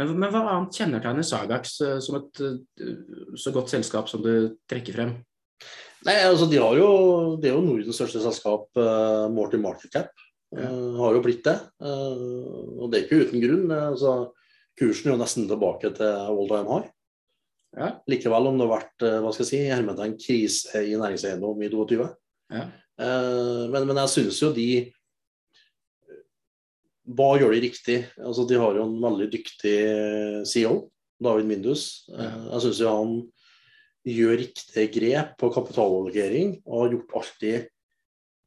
Men, 0.00 0.14
men 0.16 0.30
hva 0.32 0.46
annet 0.54 0.78
kjennetegner 0.80 1.26
Sagax 1.26 1.74
eh, 1.84 1.98
som 2.00 2.16
et 2.16 2.40
eh, 2.40 2.94
så 3.36 3.52
godt 3.52 3.72
selskap 3.72 4.08
som 4.08 4.24
du 4.24 4.56
trekker 4.70 4.96
frem? 4.96 5.12
Nei, 6.08 6.16
altså 6.24 6.46
de 6.48 6.56
har 6.56 6.78
jo, 6.78 7.36
Det 7.36 7.50
er 7.50 7.58
jo 7.58 7.64
Nordens 7.66 7.98
største 7.98 8.22
selskap, 8.24 8.70
uh, 8.80 9.28
målt 9.28 9.52
i 9.52 9.60
market 9.60 9.92
cap. 9.92 10.22
Eh, 10.56 10.96
har 10.98 11.14
jo 11.14 11.22
blitt 11.22 11.44
det. 11.46 11.56
Eh, 11.82 12.22
og 12.80 12.90
det 12.90 12.98
er 12.98 13.06
ikke 13.06 13.26
uten 13.26 13.42
grunn. 13.42 13.66
Eh, 13.70 13.88
altså, 13.92 14.14
kursen 14.78 15.10
er 15.10 15.14
jo 15.14 15.22
nesten 15.22 15.46
tilbake 15.50 15.92
til 15.94 16.10
all 16.10 16.50
time 16.50 16.74
high. 16.74 16.88
Ja. 17.78 17.90
Likevel 18.10 18.48
om 18.50 18.56
det 18.58 18.66
har 18.66 18.80
vært 18.80 19.04
hva 19.22 19.30
skal 19.30 19.44
jeg 19.44 19.50
si, 19.52 19.58
hermetegn 19.70 20.16
krise 20.18 20.80
i 20.82 20.96
næringseiendom 20.98 21.60
i 21.62 21.68
22. 21.70 22.06
Ja. 22.50 22.64
Men, 22.98 23.84
men 23.86 24.00
jeg 24.02 24.10
syns 24.10 24.40
jo 24.42 24.48
de 24.52 24.64
hva 27.14 27.28
gjør 27.38 27.54
de 27.54 27.60
riktig? 27.62 28.00
Altså, 28.18 28.42
de 28.50 28.58
har 28.58 28.74
jo 28.74 28.88
en 28.88 28.96
veldig 29.04 29.28
dyktig 29.30 29.76
CEO, 30.50 30.74
David 31.22 31.46
Mindus. 31.46 31.84
Jeg 32.10 32.64
syns 32.66 32.82
han 32.90 33.14
gjør 34.10 34.34
riktige 34.42 34.90
grep 34.98 35.38
på 35.38 35.52
kapitalallokering 35.54 36.56
og 36.64 36.82
har 36.82 36.92
gjort 36.96 37.16
alltid 37.22 37.70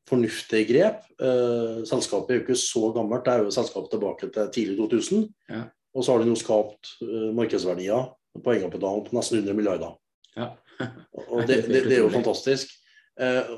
fornuftige 0.10 0.68
grep. 0.68 1.06
Eh, 1.22 1.84
selskapet 1.88 2.32
er 2.34 2.40
jo 2.40 2.46
ikke 2.46 2.60
så 2.60 2.92
gammelt, 2.96 3.26
det 3.26 3.34
er 3.34 3.46
jo 3.46 3.56
selskapet 3.56 3.94
tilbake 3.94 4.30
til 4.34 4.52
tidlig 4.56 4.78
2000. 4.82 5.26
Ja. 5.50 5.64
Og 5.94 6.06
så 6.06 6.14
har 6.14 6.24
de 6.24 6.30
nå 6.30 6.38
skapt 6.40 6.96
eh, 7.06 7.30
markedsverdier 7.38 8.08
på 8.44 8.56
egenkapitalen 8.56 9.06
på 9.06 9.18
nesten 9.18 9.40
100 9.42 9.58
milliarder. 9.58 9.94
Ja. 10.38 10.54
og 11.30 11.46
det, 11.48 11.64
det, 11.70 11.84
det, 11.86 11.98
er 11.98 12.02
jo 12.04 12.14
fantastisk. 12.14 12.74
Eh, 13.22 13.54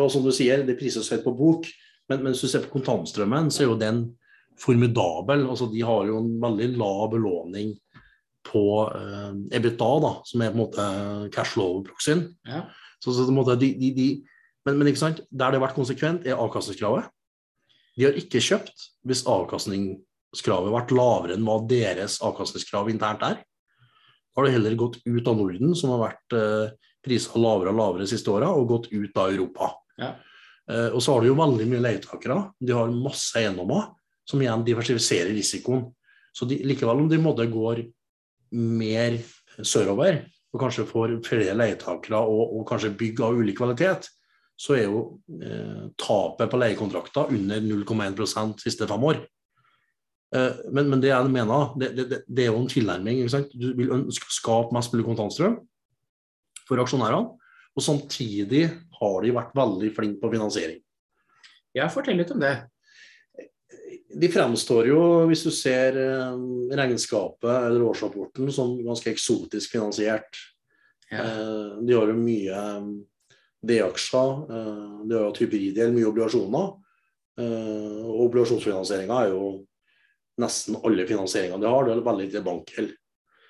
og 0.00 0.08
som 0.12 0.24
du 0.24 0.32
sier, 0.34 0.64
det 0.66 0.78
prises 0.80 1.10
høyt 1.12 1.26
på 1.26 1.36
bok, 1.36 1.68
men, 2.08 2.22
men 2.22 2.32
hvis 2.32 2.46
du 2.46 2.48
ser 2.48 2.64
på 2.64 2.78
kontantstrømmen, 2.78 3.52
så 3.52 3.64
er 3.64 3.70
jo 3.70 3.80
den 3.80 4.06
formidabel. 4.58 5.44
Altså, 5.46 5.68
de 5.72 5.84
har 5.84 6.08
jo 6.08 6.22
en 6.22 6.32
veldig 6.42 6.72
lav 6.80 7.10
belåning 7.12 7.74
på 8.48 8.64
eh, 8.96 9.32
EBITDA, 9.58 9.92
da, 10.04 10.12
som 10.24 10.42
er 10.42 10.52
på 10.52 10.56
en 10.56 10.62
måte 10.62 10.88
cashflow-proxyen. 11.34 12.24
Ja. 12.48 12.64
Så, 13.04 13.12
så 13.14 13.28
måte, 13.34 13.58
de, 13.60 13.74
de, 13.78 13.92
de, 13.94 14.08
men, 14.68 14.76
men, 14.78 14.90
ikke 14.90 15.00
sant? 15.00 15.22
der 15.30 15.50
det 15.50 15.58
har 15.58 15.64
vært 15.64 15.78
konsekvent, 15.78 16.26
er 16.28 16.38
avkastningskravet. 16.38 17.08
De 17.98 18.06
har 18.06 18.18
ikke 18.20 18.42
kjøpt 18.44 18.84
hvis 19.08 19.24
avkastningskravet 19.26 20.68
har 20.70 20.76
vært 20.76 20.94
lavere 20.94 21.34
enn 21.34 21.46
hva 21.48 21.58
deres 21.70 22.20
avkastningskrav 22.24 22.92
internt 22.92 23.24
er. 23.26 23.40
Da 23.40 24.42
har 24.42 24.46
de 24.46 24.54
heller 24.54 24.78
gått 24.78 25.00
ut 25.02 25.26
av 25.26 25.38
Norden, 25.40 25.74
som 25.74 25.96
har 25.96 26.04
vært 26.04 26.36
eh, 26.38 26.76
priser 27.02 27.40
lavere 27.42 27.72
og 27.72 27.80
lavere 27.80 28.04
de 28.04 28.12
siste 28.12 28.30
åra, 28.30 28.52
og 28.54 28.68
gått 28.70 28.90
ut 28.92 29.18
av 29.18 29.32
Europa. 29.32 29.72
Ja. 29.98 30.12
Eh, 30.70 30.90
og 30.92 31.02
så 31.02 31.16
har 31.16 31.24
de 31.24 31.32
jo 31.32 31.38
veldig 31.38 31.66
mye 31.72 31.84
leietakere. 31.88 32.40
De 32.60 32.76
har 32.76 32.92
masse 32.94 33.34
eiendommer 33.40 33.88
som 34.28 34.42
igjen 34.44 34.66
diversifiserer 34.66 35.32
risikoen. 35.34 35.86
Så 36.36 36.46
de, 36.46 36.60
likevel 36.68 37.02
om 37.02 37.08
de 37.10 37.18
måtte 37.18 37.48
går 37.50 37.82
mer 38.54 39.18
sørover, 39.64 40.22
og 40.52 40.62
kanskje 40.62 40.86
får 40.88 41.18
flere 41.26 41.56
leietakere 41.56 42.20
og, 42.20 42.54
og, 42.56 42.62
kanskje 42.68 42.94
bygg 42.96 43.20
av 43.24 43.40
ulik 43.40 43.58
kvalitet, 43.58 44.08
så 44.58 44.74
er 44.74 44.86
jo 44.88 45.02
eh, 45.38 45.88
tapet 46.00 46.50
på 46.50 46.58
leiekontrakter 46.58 47.34
under 47.34 47.60
0,1 47.62 48.16
de 48.18 48.64
siste 48.64 48.88
fem 48.90 49.04
år. 49.10 49.20
Eh, 50.34 50.64
men, 50.72 50.88
men, 50.90 51.02
det 51.02 51.12
jeg 51.12 51.32
mener, 51.32 51.74
det, 51.78 51.92
det, 51.98 52.22
det 52.26 52.46
er 52.46 52.50
jo 52.50 52.62
en 52.64 52.70
tilnærming. 52.70 53.22
Du 53.54 53.68
vil 53.78 53.94
ønske 54.00 54.26
å 54.26 54.34
skape 54.34 54.74
mest 54.76 54.94
mulig 54.94 55.06
kontantstrøm 55.06 55.60
for 56.68 56.82
aksjonærene, 56.82 57.36
og 57.78 57.84
samtidig 57.84 58.66
har 58.98 59.22
de 59.22 59.36
vært 59.36 59.54
veldig 59.56 59.92
flinke 59.96 60.20
på 60.24 60.32
finansiering. 60.34 60.82
Ja, 61.76 61.86
fortell 61.92 62.18
litt 62.18 62.34
om 62.34 62.42
det 62.42 62.56
de 64.08 64.28
fremstår 64.32 64.88
jo, 64.88 65.00
hvis 65.28 65.44
du 65.44 65.50
ser 65.52 65.96
eh, 66.00 66.38
regnskapet 66.78 67.50
eller 67.50 67.84
årsrapporten, 67.90 68.48
som 68.54 68.78
ganske 68.84 69.12
eksotisk 69.12 69.76
finansiert. 69.76 70.40
Ja. 71.10 71.24
Eh, 71.24 71.78
de 71.84 71.96
har 71.96 72.10
jo 72.10 72.16
mye 72.18 72.62
D-aksjer, 73.66 74.34
du 75.08 75.14
har 75.16 75.24
hatt 75.26 75.40
hybridgjeld, 75.42 75.96
mye 75.96 76.06
obligasjoner. 76.06 76.68
Og 77.38 78.20
obligasjonsfinansieringa 78.28 79.16
er 79.24 79.32
jo 79.32 79.48
nesten 80.38 80.78
alle 80.86 81.06
finansieringene 81.08 81.62
de 81.62 81.70
har, 81.72 81.86
det 81.86 81.94
er 81.96 82.06
veldig 82.06 82.26
lite 82.28 82.44
bankgjeld. 82.46 82.94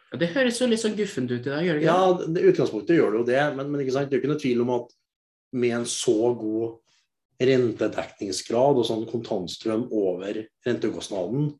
Ja, 0.08 0.20
det 0.22 0.30
høres 0.32 0.60
jo 0.62 0.68
litt 0.70 0.80
sånn 0.80 0.96
guffent 0.96 1.32
ut 1.34 1.42
i 1.42 1.50
dag, 1.50 1.64
gjør 1.64 1.76
det 1.76 1.82
ikke? 1.82 1.92
Ja, 1.92 2.28
det, 2.36 2.44
utgangspunktet 2.52 2.96
gjør 2.96 3.12
det 3.12 3.18
jo 3.20 3.28
det, 3.28 3.40
men, 3.58 3.68
men 3.68 3.82
det 3.82 3.88
er 3.92 4.06
jo 4.08 4.20
ikke 4.22 4.30
noe 4.30 4.40
tvil 4.40 4.62
om 4.64 4.74
at 4.78 4.94
med 5.58 5.74
en 5.80 5.88
så 5.88 6.32
god 6.36 6.78
rentedekningsgrad 7.48 8.80
og 8.80 8.86
sånn 8.88 9.04
kontantstrøm 9.08 9.84
over 9.94 10.40
rentekostnaden, 10.66 11.50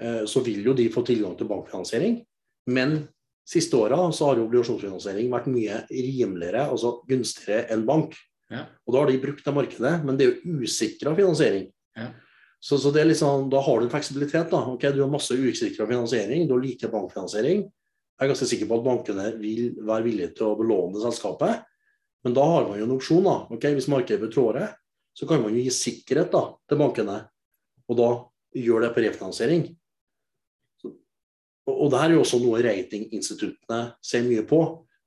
eh, 0.00 0.22
så 0.28 0.42
vil 0.46 0.64
jo 0.66 0.74
de 0.76 0.88
få 0.92 1.04
tilgang 1.06 1.36
til 1.38 1.50
bankfinansiering. 1.50 2.18
Men 2.72 2.96
siste 3.46 3.78
åra 3.78 3.98
så 4.12 4.30
har 4.30 4.40
jo 4.40 4.46
obligasjonsfinansiering 4.48 5.30
vært 5.30 5.48
mye 5.52 5.82
rimeligere, 5.90 6.66
altså 6.66 6.96
gunstigere 7.08 7.68
enn 7.74 7.86
bank. 7.86 8.16
Ja. 8.50 8.64
Og 8.86 8.94
da 8.94 9.02
har 9.02 9.10
de 9.10 9.22
brukt 9.22 9.46
det 9.46 9.54
markedet, 9.54 9.92
men 10.06 10.18
det 10.18 10.26
er 10.26 10.32
jo 10.32 10.62
usikra 10.62 11.14
finansiering. 11.18 11.68
Ja. 11.98 12.10
Så, 12.62 12.78
så, 12.82 12.90
det 12.90 13.04
liksom, 13.06 13.48
da 13.52 13.60
har 13.62 13.78
du 13.78 13.86
en 13.86 13.92
fleksibilitet. 13.92 14.50
da, 14.50 14.62
ok, 14.72 14.88
Du 14.94 15.02
har 15.04 15.10
masse 15.12 15.34
usikra 15.34 15.86
finansiering, 15.86 16.46
du 16.48 16.56
har 16.56 16.62
like 16.64 16.90
bankfinansiering. 16.90 17.66
Jeg 18.16 18.24
er 18.24 18.32
ganske 18.32 18.48
sikker 18.48 18.68
på 18.70 18.78
at 18.78 18.86
bankene 18.86 19.26
vil 19.38 19.76
være 19.84 20.06
villige 20.06 20.32
til 20.38 20.48
å 20.48 20.58
belåne 20.58 21.02
selskapet. 21.02 21.66
Men 22.24 22.34
da 22.34 22.46
har 22.48 22.66
man 22.66 22.80
jo 22.80 22.86
en 22.88 22.94
opsjon. 22.96 23.24
da, 23.26 23.36
ok, 23.52 23.68
Hvis 23.76 23.90
markedet 23.92 24.24
betrår 24.24 24.64
så 25.16 25.26
kan 25.28 25.42
man 25.42 25.54
jo 25.54 25.62
gi 25.62 25.72
sikkerhet 25.72 26.32
da, 26.32 26.42
til 26.68 26.80
bankene, 26.80 27.20
og 27.88 27.96
da 27.96 28.08
gjør 28.56 28.84
det 28.84 28.90
på 28.92 29.04
refinansiering. 29.04 29.62
Og, 31.66 31.86
det 31.90 32.00
her 32.00 32.12
er 32.12 32.16
jo 32.16 32.22
også 32.22 32.38
noe 32.42 32.60
ratinginstituttene 32.62 33.80
ser 34.04 34.26
mye 34.26 34.44
på, 34.46 34.60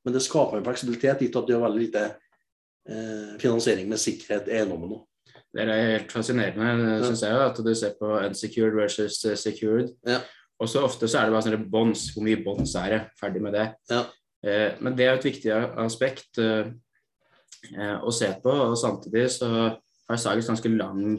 men 0.04 0.16
det 0.16 0.24
skaper 0.26 0.60
en 0.60 0.66
fleksibilitet 0.66 1.22
gitt 1.24 1.38
at 1.40 1.48
de 1.48 1.56
har 1.56 1.64
veldig 1.64 1.84
lite 1.86 2.02
eh, 2.10 3.38
finansiering 3.40 3.88
med 3.88 4.02
sikkerhet 4.02 4.50
i 4.52 4.58
eiendommen 4.60 4.92
nå. 4.92 5.00
Det 5.56 5.64
er 5.64 5.94
helt 5.96 6.12
fascinerende, 6.14 6.92
ja. 7.00 7.00
syns 7.08 7.24
jeg, 7.26 7.40
at 7.46 7.62
du 7.66 7.72
ser 7.74 7.96
på 7.98 8.12
unsecured 8.18 8.76
versus 8.78 9.18
secured. 9.42 9.90
Ja. 10.08 10.20
Og 10.60 10.70
så 10.70 10.84
ofte 10.84 11.08
så 11.08 11.22
er 11.22 11.30
det 11.30 11.36
bare 11.38 11.48
sånne 11.48 11.72
bonds. 11.72 12.10
Hvor 12.14 12.26
mye 12.28 12.42
bonds 12.44 12.76
er 12.78 12.92
det? 12.94 13.00
Ferdig 13.18 13.42
med 13.42 13.56
det. 13.56 13.66
Ja. 13.90 14.04
Eh, 14.46 14.76
men 14.84 14.96
det 15.00 15.08
er 15.08 15.18
et 15.18 15.26
viktig 15.26 15.54
aspekt 15.82 16.40
eh, 16.44 16.70
å 18.04 18.14
se 18.14 18.30
på. 18.44 18.54
Og 18.68 18.78
samtidig 18.80 19.30
så 19.40 19.50
har 19.50 20.22
Sages 20.22 20.52
ganske 20.52 20.72
lang 20.76 21.16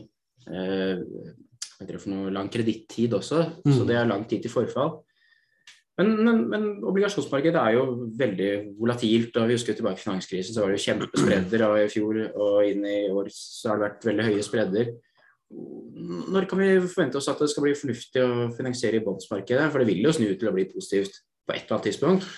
eh, 0.50 1.00
lang 1.80 2.50
kredittid 2.52 3.14
også, 3.16 3.62
mm. 3.64 3.72
så 3.72 3.84
det 3.88 3.96
er 3.96 4.08
lang 4.08 4.26
tid 4.28 4.42
til 4.44 4.52
forfall. 4.52 4.98
Men, 6.00 6.12
men, 6.24 6.40
men, 6.48 6.66
obligasjonsmarkedet 6.88 7.60
er 7.60 7.76
jo 7.76 7.84
veldig 8.16 8.50
volatilt. 8.80 9.36
og 9.36 9.50
Vi 9.50 9.56
husker 9.58 9.76
tilbake 9.76 10.00
i 10.00 10.04
finanskrisen, 10.06 10.54
så 10.56 10.64
var 10.64 10.72
det 10.72 10.78
jo 10.78 10.86
kjempespredder. 10.86 11.64
Og 11.66 11.80
i 11.82 11.88
fjor 11.92 12.20
og 12.30 12.60
inn 12.64 12.86
i 12.88 13.00
år 13.12 13.28
så 13.34 13.72
har 13.72 13.80
det 13.80 13.88
vært 13.88 14.06
veldig 14.08 14.28
høye 14.30 14.46
spredder. 14.46 14.92
Når 16.30 16.46
kan 16.48 16.62
vi 16.62 16.70
forvente 16.86 17.18
oss 17.20 17.28
at 17.28 17.42
det 17.42 17.50
skal 17.52 17.66
bli 17.66 17.74
fornuftig 17.76 18.22
å 18.24 18.46
finansiere 18.56 19.00
i 19.00 19.04
bondsmarkedet? 19.04 19.66
For 19.68 19.82
det 19.82 19.90
vil 19.90 20.06
jo 20.06 20.14
snu 20.16 20.30
til 20.30 20.48
å 20.48 20.54
bli 20.56 20.68
positivt 20.70 21.20
på 21.44 21.56
et 21.56 21.66
eller 21.66 21.76
annet 21.76 21.90
tidspunkt. 21.90 22.30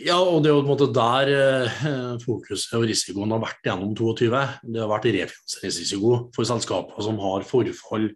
Ja, 0.00 0.16
og 0.16 0.40
det 0.40 0.48
er 0.48 0.56
jo 0.56 0.62
på 0.62 0.64
en 0.64 0.72
måte 0.72 0.88
der 0.96 1.30
eh, 1.36 2.14
fokuset 2.22 2.72
og 2.78 2.86
risikoen 2.88 3.34
har 3.34 3.42
vært 3.42 3.68
gjennom 3.68 3.92
22. 3.92 4.30
Det 4.64 4.80
har 4.80 4.90
vært 4.90 5.10
refinansieringsrisiko 5.12 6.14
for 6.32 6.48
selskaper 6.48 7.04
som 7.04 7.20
har 7.20 7.44
forfall 7.46 8.08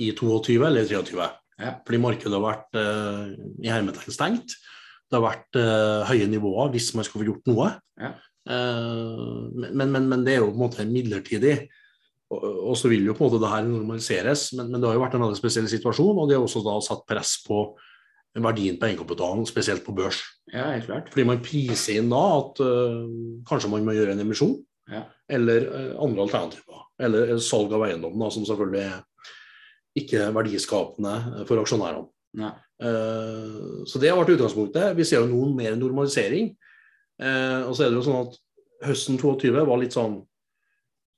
i 0.00 0.08
22 0.16 0.56
eller 0.66 0.88
23. 0.88 1.28
Ja. 1.62 1.76
Fordi 1.86 2.00
markedet 2.02 2.34
har 2.34 2.44
vært 2.44 2.78
eh, 2.80 3.34
i 3.62 3.70
hermetegn 3.70 4.14
stengt. 4.14 4.56
Det 5.06 5.18
har 5.18 5.24
vært 5.26 5.60
eh, 5.60 6.02
høye 6.08 6.28
nivåer 6.32 6.72
hvis 6.74 6.90
man 6.96 7.06
skal 7.06 7.22
få 7.22 7.28
gjort 7.28 7.48
noe. 7.50 7.68
Ja. 8.00 8.14
Eh, 8.48 9.70
men, 9.70 9.92
men, 9.92 10.08
men, 10.08 10.26
det 10.26 10.36
er 10.36 10.42
jo 10.42 10.50
på 10.50 10.58
en 10.58 10.64
måte 10.64 10.88
midlertidig. 10.88 11.56
Og, 12.32 12.44
og 12.72 12.76
så 12.80 12.90
vil 12.90 13.06
jo 13.06 13.14
på 13.16 13.24
en 13.24 13.30
måte 13.30 13.42
det 13.42 13.52
her 13.52 13.64
normaliseres. 13.68 14.48
Men, 14.56 14.72
men, 14.72 14.80
det 14.80 14.90
har 14.90 14.98
jo 14.98 15.04
vært 15.04 15.16
en 15.18 15.26
veldig 15.26 15.40
spesiell 15.40 15.70
situasjon, 15.70 16.18
og 16.18 16.28
det 16.28 16.38
har 16.38 16.44
også 16.46 16.64
da 16.66 16.76
satt 16.84 17.06
press 17.08 17.38
på 17.46 17.64
verdien 18.40 18.78
på 18.80 18.88
egenkapitalen, 18.88 19.44
spesielt 19.48 19.84
på 19.84 19.92
børs. 19.96 20.22
Ja, 20.48 20.70
helt 20.72 20.88
klart. 20.88 21.10
Fordi 21.12 21.26
man 21.28 21.42
priser 21.44 21.98
inn 22.00 22.08
da 22.08 22.20
at 22.38 22.62
uh, 22.64 23.02
kanskje 23.48 23.68
man 23.68 23.84
må 23.84 23.92
gjøre 23.92 24.14
en 24.14 24.22
emisjon, 24.24 24.54
ja. 24.88 25.02
eller 25.28 25.66
uh, 25.68 25.90
andre 26.06 26.24
alternativer. 26.24 26.86
Eller 27.02 27.34
salg 27.44 27.74
av 27.76 27.84
eiendom, 27.84 28.16
da, 28.16 28.30
som 28.32 28.46
selvfølgelig 28.48 28.86
er 28.86 29.02
ikke 29.98 30.30
verdiskapende 30.34 31.44
for 31.48 31.62
aksjonærene. 31.62 32.52
Uh, 32.82 33.82
så 33.86 34.00
det 34.02 34.10
har 34.10 34.18
vært 34.18 34.34
utgangspunktet. 34.34 34.96
Vi 34.98 35.06
ser 35.06 35.22
jo 35.22 35.30
noen 35.30 35.56
mer 35.58 35.76
normalisering. 35.78 36.54
og 37.22 37.74
så 37.76 37.84
er 37.84 37.92
det 37.92 38.00
jo 38.00 38.06
sånn 38.06 38.24
at 38.24 38.38
høsten 38.88 39.18
22 39.20 39.52
var 39.68 39.78
litt 39.78 39.94
sånn 39.94 40.22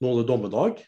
Nå 0.02 0.10
er 0.10 0.16
det 0.18 0.26
dommedag. 0.28 0.80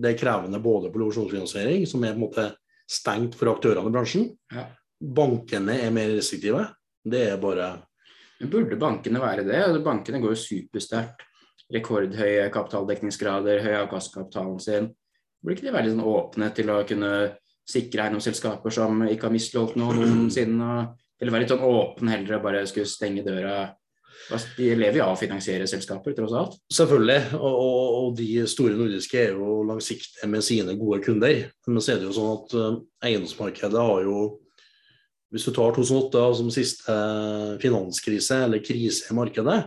det 0.00 0.08
er 0.08 0.16
krevende 0.16 0.60
både 0.62 0.88
på 0.88 1.00
losjonsfinansiering, 1.02 1.82
som 1.84 2.04
er 2.06 2.14
på 2.14 2.20
en 2.20 2.22
måte 2.22 2.44
stengt 2.88 3.34
for 3.36 3.50
aktørene 3.50 3.90
i 3.90 3.92
bransjen. 3.92 4.28
Ja 4.54 4.68
bankene 4.98 5.78
er 5.84 5.94
mer 5.94 6.10
restriktive. 6.16 6.64
Det 7.04 7.22
er 7.32 7.40
bare 7.40 7.84
Men 8.40 8.50
Burde 8.50 8.76
bankene 8.78 9.20
være 9.20 9.44
det? 9.46 9.82
Bankene 9.82 10.20
går 10.22 10.34
jo 10.36 10.42
supersterkt. 10.42 11.24
Rekordhøye 11.74 12.48
kapitaldekningsgrader, 12.54 13.60
høy 13.60 13.74
avkast 13.82 14.14
kapitalen 14.14 14.60
sin. 14.62 14.86
Burde 15.42 15.56
ikke 15.56 15.68
de 15.68 15.74
være 15.74 15.92
sånn 15.92 16.06
åpne 16.06 16.48
til 16.56 16.72
å 16.74 16.80
kunne 16.88 17.12
sikre 17.68 18.06
eiendomsselskaper 18.06 18.74
som 18.74 19.04
ikke 19.06 19.28
har 19.28 19.34
misligholdt 19.34 19.76
noe 19.78 19.96
noensinne? 19.98 20.78
Eller 21.18 21.34
være 21.34 21.44
litt 21.44 21.52
sånn 21.52 21.66
åpne 21.66 22.14
heller 22.14 22.38
og 22.38 22.46
bare 22.46 22.64
skulle 22.70 22.90
stenge 22.90 23.26
døra? 23.26 23.68
De 24.58 24.66
lever 24.76 24.98
jo 24.98 25.06
av 25.06 25.14
å 25.14 25.18
finansiere 25.18 25.66
selskaper, 25.70 26.12
tross 26.16 26.34
alt. 26.36 26.58
Selvfølgelig, 26.74 27.38
og, 27.38 27.54
og, 27.54 27.84
og, 28.00 28.08
de 28.18 28.42
store 28.50 28.76
nordiske 28.76 29.20
er 29.22 29.38
jo 29.38 29.62
langsiktige 29.68 30.28
med 30.28 30.44
sine 30.44 30.74
gode 30.76 31.00
kunder. 31.06 31.46
Men 31.68 31.80
så 31.80 31.94
er 31.94 32.02
det 32.02 32.10
jo 32.10 32.16
sånn 32.16 32.34
at 32.34 32.56
uh, 32.58 32.82
eiendomsmarkedet 33.08 33.86
har 33.88 34.04
jo 34.04 34.18
hvis 35.32 35.44
du 35.44 35.52
tar 35.52 35.74
2008 35.76 36.20
som 36.38 36.46
siste 36.52 36.94
finanskrise, 37.60 38.44
eller 38.46 38.62
krise 38.64 39.10
i 39.12 39.16
markedet, 39.16 39.58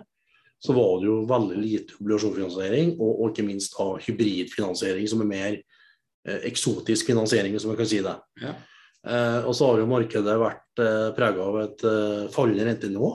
så 0.61 0.75
var 0.77 0.99
det 1.01 1.09
jo 1.09 1.21
veldig 1.29 1.57
lite 1.57 1.95
obligasjonsfinansiering, 1.97 2.95
og, 2.99 3.11
og 3.11 3.31
ikke 3.31 3.45
minst 3.47 3.77
av 3.81 3.95
hybridfinansiering, 4.05 5.07
som 5.09 5.23
er 5.23 5.29
mer 5.31 5.55
eh, 5.57 6.43
eksotisk 6.51 7.09
finansiering, 7.09 7.57
som 7.59 7.73
man 7.73 7.79
kan 7.79 7.89
si 7.89 8.01
det. 8.05 8.13
Ja. 8.43 8.53
Eh, 9.01 9.39
og 9.49 9.55
så 9.57 9.71
har 9.71 9.81
jo 9.81 9.89
markedet 9.89 10.35
vært 10.37 10.83
eh, 10.83 11.07
prega 11.17 11.47
av 11.47 11.57
et 11.63 11.85
eh, 11.89 12.27
fallende 12.33 12.67
rentenivå. 12.69 13.09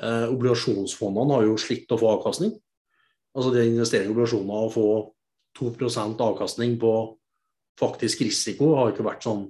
Eh, 0.00 0.26
obligasjonsfondene 0.34 1.38
har 1.38 1.48
jo 1.48 1.56
slitt 1.60 1.96
å 1.96 1.98
få 2.00 2.12
avkastning. 2.18 2.52
Altså 3.32 3.54
det 3.54 3.64
å 3.64 3.70
investere 3.70 4.04
i 4.04 4.12
obligasjoner 4.12 4.66
og 4.66 4.74
få 4.74 4.86
2% 5.60 6.20
avkastning 6.26 6.76
på 6.82 6.92
faktisk 7.80 8.20
risiko 8.26 8.74
har 8.76 8.92
ikke 8.92 9.06
vært 9.06 9.24
sånn 9.24 9.46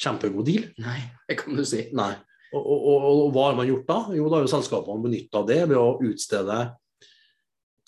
kjempegod 0.00 0.48
deal. 0.48 0.66
Nei, 0.82 0.98
det 1.28 1.38
kan 1.44 1.54
du 1.54 1.62
si. 1.66 1.86
Nei. 1.96 2.12
Og, 2.50 2.62
og, 2.66 3.04
og, 3.06 3.26
hva 3.34 3.48
har 3.48 3.58
man 3.58 3.68
gjort 3.68 3.86
da? 3.86 3.98
Jo, 4.16 4.26
da 4.26 4.38
har 4.38 4.46
jo 4.46 4.52
selskapene 4.52 5.04
benytta 5.04 5.44
det 5.46 5.60
ved 5.70 5.78
å 5.78 5.98
utstede 6.02 6.58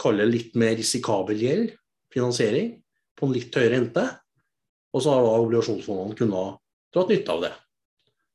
kalle 0.03 0.27
litt 0.27 0.55
mer 0.59 0.77
risikabel 0.79 1.39
gjeld, 1.39 1.73
finansiering, 2.13 2.77
på 3.19 3.27
en 3.27 3.35
litt 3.35 3.55
høyere 3.55 3.75
rente. 3.77 4.05
Og 4.93 5.03
så 5.03 5.15
har 5.15 5.25
da 5.25 5.35
obligasjonsfondene 5.41 6.19
kunnet 6.19 6.63
dratt 6.93 7.13
nytte 7.13 7.35
av 7.35 7.45
det. 7.47 7.53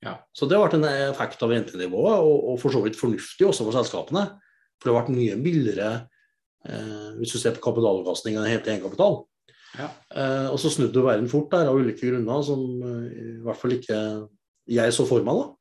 Ja. 0.06 0.14
Så 0.36 0.46
det 0.46 0.58
har 0.58 0.68
vært 0.68 0.78
en 0.78 0.88
effekt 0.88 1.42
av 1.44 1.54
rentenivået, 1.54 2.20
og, 2.22 2.52
og 2.52 2.62
for 2.62 2.74
så 2.74 2.84
vidt 2.84 3.00
fornuftig 3.00 3.48
også 3.48 3.66
for 3.68 3.78
selskapene. 3.78 4.28
For 4.78 4.88
det 4.88 4.94
har 4.94 5.00
vært 5.02 5.16
mye 5.16 5.38
billigere 5.42 5.90
eh, 6.68 7.10
hvis 7.18 7.34
du 7.34 7.42
ser 7.42 7.56
på 7.56 7.64
kapitalavkastning 7.66 8.38
enn 8.38 8.50
helt 8.50 8.70
egenkapital. 8.70 9.22
Ja. 9.78 9.92
Eh, 10.14 10.48
og 10.54 10.58
så 10.62 10.72
snudde 10.74 11.04
verden 11.06 11.30
fort 11.32 11.50
der 11.54 11.70
av 11.70 11.78
ulike 11.78 12.06
grunner 12.06 12.44
som 12.46 12.64
eh, 12.86 13.08
i 13.38 13.46
hvert 13.46 13.62
fall 13.62 13.78
ikke 13.78 14.02
jeg 14.78 14.94
så 14.94 15.06
for 15.10 15.26
meg. 15.26 15.42
da. 15.42 15.54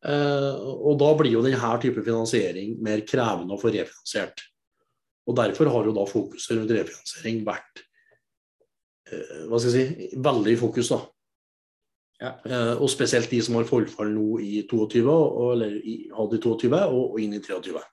Eh, 0.00 0.54
og 0.56 0.96
da 1.00 1.10
blir 1.18 1.34
jo 1.34 1.44
denne 1.44 1.74
type 1.82 2.02
finansiering 2.04 2.78
mer 2.84 3.04
krevende 3.08 3.56
å 3.56 3.60
få 3.60 3.72
refinansiert. 3.74 4.46
Og 5.28 5.36
derfor 5.36 5.68
har 5.70 5.86
jo 5.86 5.94
da 5.96 6.06
fokuset 6.08 6.56
rundt 6.56 6.72
refinansiering 6.72 7.42
vært 7.46 7.82
eh, 9.10 9.46
hva 9.50 9.60
skal 9.60 9.76
jeg 9.76 9.90
si, 9.90 10.10
veldig 10.24 10.54
i 10.54 10.60
fokus. 10.60 10.92
da. 10.94 11.00
Ja. 12.20 12.34
Eh, 12.44 12.74
og 12.80 12.88
spesielt 12.92 13.30
de 13.32 13.40
som 13.44 13.56
har 13.58 13.68
forfall 13.68 14.12
nå 14.14 14.40
i 14.44 14.64
22, 14.68 15.16
eller 15.54 15.76
i, 15.80 15.96
hadde 16.16 16.40
i 16.40 16.44
22 16.44 16.70
og, 16.80 17.02
og 17.04 17.20
inn 17.20 17.36
i 17.36 17.42
23. 17.44 17.84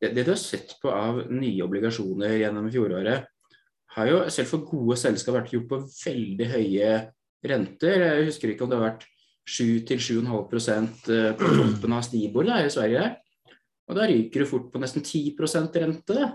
Det, 0.00 0.12
det 0.12 0.24
du 0.24 0.32
har 0.32 0.40
sett 0.40 0.76
på 0.80 0.92
av 0.92 1.22
nye 1.32 1.64
obligasjoner 1.64 2.38
gjennom 2.42 2.68
fjoråret, 2.72 3.28
har 3.96 4.08
jo 4.10 4.18
selv 4.32 4.50
for 4.50 4.64
gode 4.68 4.98
selskap 5.00 5.38
vært 5.38 5.54
gjort 5.54 5.70
på 5.70 5.78
veldig 5.88 6.48
høye 6.52 6.88
renter. 7.48 8.02
Jeg 8.04 8.26
husker 8.28 8.52
ikke 8.52 8.66
om 8.66 8.72
det 8.72 8.80
har 8.80 8.90
vært 8.90 9.06
7-7,5 9.46 10.88
eh, 11.14 11.30
på 11.38 11.52
toppen 11.54 11.94
av 11.96 12.04
Stibor 12.06 12.48
da, 12.48 12.60
i 12.64 12.72
Sverige. 12.72 13.08
Og 13.86 13.98
da 13.98 14.06
ryker 14.10 14.42
du 14.42 14.50
fort 14.50 14.70
på 14.72 14.82
nesten 14.82 15.04
10 15.06 15.36
rente. 15.78 16.30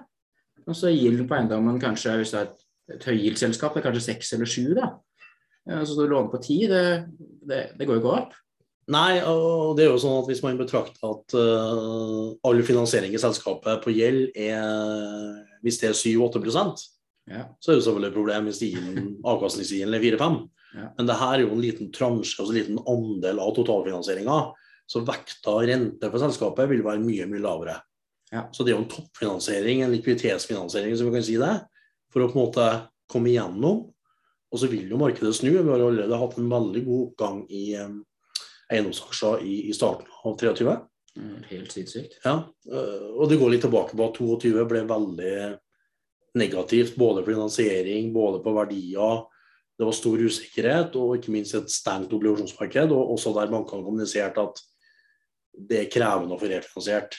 Og 0.67 0.77
så 0.77 0.91
gilden 0.93 1.27
på 1.27 1.35
eiendommen 1.35 1.81
kanskje, 1.81 2.15
hvis 2.21 2.31
det 2.31 2.39
er 2.39 2.51
et, 2.51 2.67
et 2.95 3.07
høygildsselskap, 3.09 3.73
det 3.73 3.81
er 3.81 3.89
kanskje 3.89 4.05
6 4.13 4.33
eller 4.37 4.51
7 4.53 4.61
da. 4.77 4.91
Så 5.85 5.93
du 5.97 6.07
låner 6.07 6.31
på 6.31 6.39
10, 6.41 6.55
det, 6.71 6.85
det, 7.49 7.59
det 7.77 7.85
går 7.85 7.99
jo 7.99 8.01
ikke 8.01 8.13
opp. 8.15 8.37
Nei, 8.91 9.19
og 9.23 9.75
det 9.77 9.85
er 9.85 9.91
jo 9.91 9.99
sånn 10.01 10.17
at 10.23 10.29
hvis 10.31 10.41
man 10.43 10.57
betrakter 10.59 11.03
at 11.05 11.35
uh, 11.37 12.31
all 12.47 12.63
finansiering 12.65 13.13
i 13.13 13.21
selskapet 13.21 13.83
på 13.83 13.93
gjeld 13.93 14.33
er 14.35 15.45
Hvis 15.61 15.77
det 15.83 15.91
er 15.91 15.99
7-8 15.99 16.41
Ja. 17.29 17.45
så 17.61 17.71
er 17.71 17.75
det 17.77 17.83
selvfølgelig 17.85 18.09
et 18.09 18.17
problem 18.17 18.47
hvis 18.49 18.59
gilden- 18.59 19.11
avkastningsgilden 19.23 19.93
er 19.93 20.01
4-5. 20.01 20.39
Ja. 20.75 20.89
Men 20.97 21.07
det 21.09 21.19
her 21.19 21.37
er 21.37 21.45
jo 21.45 21.53
en 21.55 21.63
liten 21.63 21.91
transje, 21.95 22.39
altså 22.39 22.51
en 22.53 22.59
liten 22.59 22.81
andel 22.89 23.41
av 23.43 23.55
totalfinansieringa. 23.57 24.39
Så 24.87 25.03
vekta 25.07 25.57
rente 25.67 26.11
for 26.11 26.23
selskapet 26.23 26.69
vil 26.71 26.83
være 26.85 27.03
mye, 27.03 27.27
mye 27.31 27.43
lavere. 27.43 27.77
Ja. 28.31 28.45
Så 28.55 28.63
det 28.63 28.71
er 28.71 28.77
jo 28.77 28.83
en 28.85 28.91
toppfinansiering, 28.91 29.81
en 29.83 29.93
likviditetsfinansiering, 29.95 30.95
som 30.97 31.09
vi 31.09 31.17
kan 31.17 31.25
si 31.27 31.39
det, 31.39 31.55
for 32.11 32.23
å 32.23 32.29
på 32.31 32.37
en 32.37 32.45
måte 32.45 32.69
komme 33.11 33.31
igjennom. 33.31 33.83
Og 34.51 34.59
så 34.59 34.67
vil 34.71 34.91
jo 34.91 34.99
markedet 34.99 35.33
snu. 35.35 35.51
Vi 35.53 35.67
har 35.67 35.79
allerede 35.79 36.19
hatt 36.19 36.37
en 36.39 36.51
veldig 36.51 36.85
god 36.87 37.03
oppgang 37.09 37.43
i 37.51 37.65
eiendomsaksjer 38.71 39.43
i, 39.47 39.57
i 39.71 39.75
starten 39.75 40.07
av 40.23 40.37
23. 40.39 40.77
Mm, 41.19 41.43
Helt 41.49 41.71
sinnssykt. 41.75 42.19
Ja, 42.23 42.37
øh, 42.71 43.07
og 43.17 43.29
det 43.29 43.39
går 43.39 43.51
litt 43.51 43.65
tilbake 43.65 43.97
på 43.97 44.07
at 44.07 44.19
22 44.19 44.65
ble 44.69 44.83
veldig 44.87 45.35
negativt, 46.39 46.95
både 46.99 47.23
på 47.23 47.33
finansiering, 47.33 48.13
både 48.15 48.39
på 48.43 48.53
verdier. 48.55 49.25
Det 49.81 49.87
var 49.87 49.95
stor 49.97 50.21
usikkerhet, 50.21 50.95
og 51.01 51.15
ikke 51.17 51.31
minst 51.33 51.55
et 51.57 51.71
stengt 51.73 52.11
obligasjonsmarked. 52.13 52.91
Og 52.93 53.15
også 53.15 53.31
der 53.33 53.49
bankene 53.49 53.81
kommuniserte 53.81 54.43
at 54.43 54.59
det 55.57 55.79
er 55.79 55.87
krevende 55.89 56.35
å 56.35 56.41
få 56.41 56.51
refinansiert. 56.51 57.17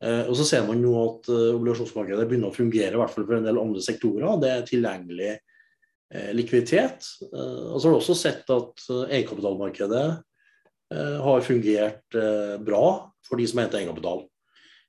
Eh, 0.00 0.22
og 0.24 0.32
så 0.38 0.46
ser 0.48 0.64
man 0.64 0.80
nå 0.80 0.94
at 1.02 1.28
eh, 1.28 1.50
obligasjonsmarkedet 1.58 2.24
begynner 2.30 2.48
å 2.48 2.56
fungere, 2.56 2.94
i 2.94 3.00
hvert 3.02 3.12
fall 3.12 3.26
for 3.28 3.36
en 3.36 3.44
del 3.44 3.60
andre 3.60 3.84
sektorer. 3.84 4.40
Det 4.40 4.54
er 4.54 4.64
tilgjengelig 4.70 5.28
eh, 5.34 6.32
likviditet. 6.38 7.10
Og 7.28 7.76
så 7.76 7.84
har 7.84 7.92
du 7.92 7.98
også 7.98 8.16
sett 8.22 8.56
at 8.56 8.88
egenkapitalmarkedet 8.88 10.06
eh, 10.16 11.20
har 11.28 11.44
fungert 11.44 12.20
bra 12.64 12.84
for 13.28 13.36
de 13.36 13.50
som 13.52 13.60
henter 13.60 13.82
egenkapital. 13.82 14.24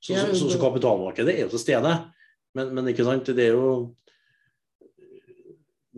Så, 0.00 0.16
så, 0.16 0.46
så, 0.46 0.56
kapitalmarkedet 0.62 1.36
er 1.36 1.44
jo 1.44 1.52
til 1.52 1.66
stede. 1.68 1.96
Men, 2.56 2.72
men 2.72 2.88
det 2.88 2.96
er 2.96 3.52
jo 3.52 3.70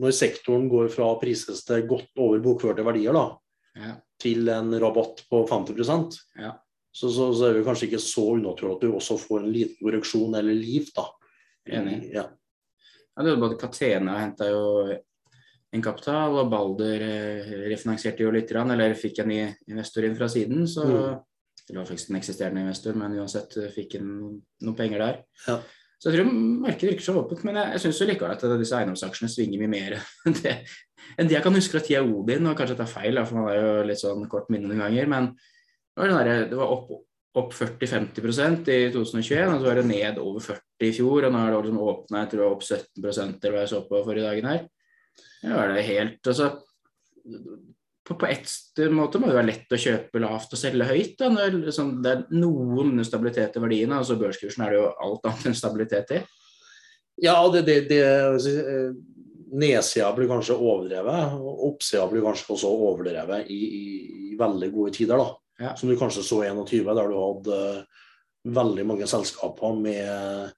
Når 0.01 0.15
sektoren 0.17 0.69
går 0.73 0.89
fra 0.95 1.11
å 1.13 1.19
prises 1.21 1.63
til 1.67 1.85
godt 1.91 2.09
over 2.19 2.41
bokførte 2.45 2.85
verdier 2.87 3.13
da, 3.17 3.27
Ja. 3.77 3.95
til 4.21 4.49
en 4.49 4.73
rabatt 4.81 5.23
på 5.31 5.45
50 5.49 6.19
Ja. 6.39 6.55
så, 6.93 7.09
så, 7.11 7.31
så 7.37 7.49
er 7.51 7.55
det 7.59 7.65
kanskje 7.67 7.87
ikke 7.91 8.01
så 8.03 8.25
unaturlig 8.37 8.75
at 8.77 8.81
du 8.83 8.93
også 8.93 9.19
får 9.21 9.45
en 9.45 9.53
liten 9.53 9.77
korreksjon 9.81 10.35
eller 10.35 10.55
liv. 10.55 10.89
da. 10.97 11.07
Enig. 11.69 12.11
Ja. 12.13 12.25
Ja, 13.17 13.23
det 13.23 13.33
er 13.33 13.41
både 13.43 13.59
Catena 13.61 14.19
henta 14.19 14.49
jo 14.49 14.97
en 15.73 15.83
kapital, 15.83 16.35
og 16.41 16.49
Balder 16.51 17.03
eh, 17.05 17.51
refinansierte 17.71 18.25
jo 18.25 18.31
litt, 18.35 18.51
eller 18.51 18.95
fikk 18.99 19.21
en 19.23 19.29
ny 19.29 19.41
investor 19.69 20.05
inn 20.05 20.17
fra 20.17 20.29
siden. 20.29 20.67
Så 20.67 20.87
Mm. 20.87 21.21
Det 21.71 21.77
var 21.79 21.85
faktisk 21.87 22.11
en 22.11 22.17
eksisterende 22.17 22.61
investor, 22.65 22.95
men 22.99 23.13
uansett 23.21 23.57
eh, 23.57 23.69
fikk 23.71 23.95
en 24.01 24.09
noen 24.65 24.75
penger 24.75 24.99
der. 24.99 25.19
Ja. 25.47 25.61
Så 26.01 26.09
jeg 26.09 26.17
tror 26.17 26.31
markedet 26.33 26.95
virker 26.95 27.05
så 27.05 27.15
åpent, 27.21 27.43
men 27.45 27.59
jeg, 27.61 27.73
jeg 27.75 27.83
syns 27.85 27.99
likevel 28.09 28.33
at 28.33 28.45
disse 28.63 28.79
eiendomsaksjene 28.79 29.29
svinger 29.29 29.61
mye 29.61 29.73
mer 29.75 29.99
enn 30.27 30.37
det, 30.39 30.55
enn 31.21 31.29
det 31.29 31.37
jeg 31.37 31.45
kan 31.45 31.59
huske 31.59 31.77
fra 31.77 31.83
tida 31.85 32.01
Odin. 32.01 32.49
Og 32.49 32.57
kanskje 32.57 32.79
det 32.79 32.87
er 32.87 32.95
feil, 32.95 33.21
for 33.29 33.37
man 33.37 33.51
har 33.51 33.61
jo 33.61 33.75
litt 33.91 34.01
sånn 34.01 34.25
kort 34.33 34.49
minne 34.53 34.71
noen 34.71 34.81
ganger. 34.87 35.11
Men 35.13 35.29
det 35.37 36.07
var, 36.17 36.25
der, 36.25 36.47
det 36.49 36.57
var 36.57 36.73
opp, 36.73 36.95
opp 37.37 37.53
40-50% 37.53 38.73
i 38.73 38.81
2021, 38.95 39.53
og 39.53 39.61
så 39.61 39.69
var 39.69 39.81
det 39.83 39.87
ned 39.91 40.23
over 40.25 40.47
40 40.47 40.89
i 40.89 40.93
fjor. 40.97 41.29
Og 41.29 41.35
nå 41.37 41.45
er 41.45 41.53
det 41.53 41.61
liksom 41.67 41.85
åpna 41.85 42.25
jeg 42.25 42.33
tror 42.33 42.47
opp 42.49 42.65
17% 42.65 43.37
eller 43.45 43.59
hva 43.59 43.67
jeg 43.67 43.73
så 43.75 43.83
på 43.91 44.05
forrige 44.09 44.31
dagen 44.31 44.51
her. 44.55 44.65
Ja, 45.45 45.59
er 45.67 45.75
det 45.77 45.85
helt, 45.85 46.21
altså, 46.33 46.51
på, 48.11 48.17
på 48.19 48.27
ett 48.27 48.81
måte 48.91 49.21
må 49.23 49.29
det 49.31 49.37
være 49.37 49.49
lett 49.53 49.75
å 49.75 49.79
kjøpe 49.79 50.23
lavt 50.23 50.55
og 50.57 50.59
selge 50.59 50.89
høyt. 50.89 51.13
Da, 51.21 51.29
når 51.31 51.61
liksom, 51.69 51.93
det 52.03 52.13
er 52.13 52.25
noen 52.35 52.99
stabilitet 53.07 53.55
i 53.55 53.63
verdiene. 53.63 54.01
altså 54.01 54.17
Børskursen 54.19 54.65
er 54.67 54.75
det 54.75 54.81
jo 54.81 54.89
alt 55.07 55.29
annet 55.31 55.47
enn 55.47 55.59
stabilitet 55.59 56.11
i. 56.17 56.21
Ja, 57.23 57.37
det, 57.53 57.63
det, 57.69 57.77
det 57.91 58.01
eh, 58.03 58.91
Nedsida 59.51 60.09
blir 60.15 60.31
kanskje 60.31 60.57
overdrevet, 60.59 61.37
og 61.39 61.65
oppsida 61.73 62.05
blir 62.11 62.23
kanskje 62.23 62.55
også 62.55 62.71
overdrevet 62.71 63.51
i, 63.51 63.61
i, 63.61 63.85
i 64.31 64.39
veldig 64.39 64.71
gode 64.75 64.95
tider. 64.97 65.21
da. 65.21 65.31
Ja. 65.61 65.75
Som 65.79 65.91
du 65.91 65.99
kanskje 66.01 66.27
så 66.27 66.41
21, 66.47 66.91
der 66.91 67.11
du 67.11 67.19
hadde 67.19 67.61
eh, 67.69 68.07
veldig 68.59 68.89
mange 68.91 69.07
selskaper 69.11 69.79
med 69.79 70.51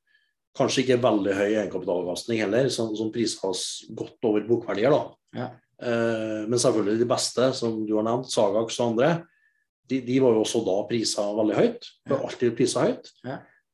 kanskje 0.57 0.87
ikke 0.87 1.01
veldig 1.05 1.37
høy 1.37 1.51
egenkapitalavkastning 1.51 2.41
heller, 2.45 2.73
som, 2.73 2.93
som 2.97 3.13
prises 3.13 3.67
godt 3.93 4.29
over 4.29 4.49
bokverdier. 4.49 4.93
da. 4.93 5.05
Ja. 5.37 5.51
Eh, 5.83 6.43
men 6.49 6.61
selvfølgelig 6.61 7.03
de 7.03 7.11
beste, 7.11 7.51
som 7.59 7.81
du 7.87 7.97
har 7.99 8.07
nevnt, 8.07 8.31
Sagaks 8.31 8.79
og 8.81 8.93
andre, 8.93 9.13
de, 9.91 9.99
de 10.07 10.19
var 10.23 10.37
jo 10.37 10.45
også 10.45 10.63
da 10.67 10.77
prisa 10.89 11.25
veldig 11.37 11.59
høyt. 11.59 11.89
Ble 12.09 12.21
alltid 12.23 12.57
prisa 12.59 12.87
høyt. 12.87 13.11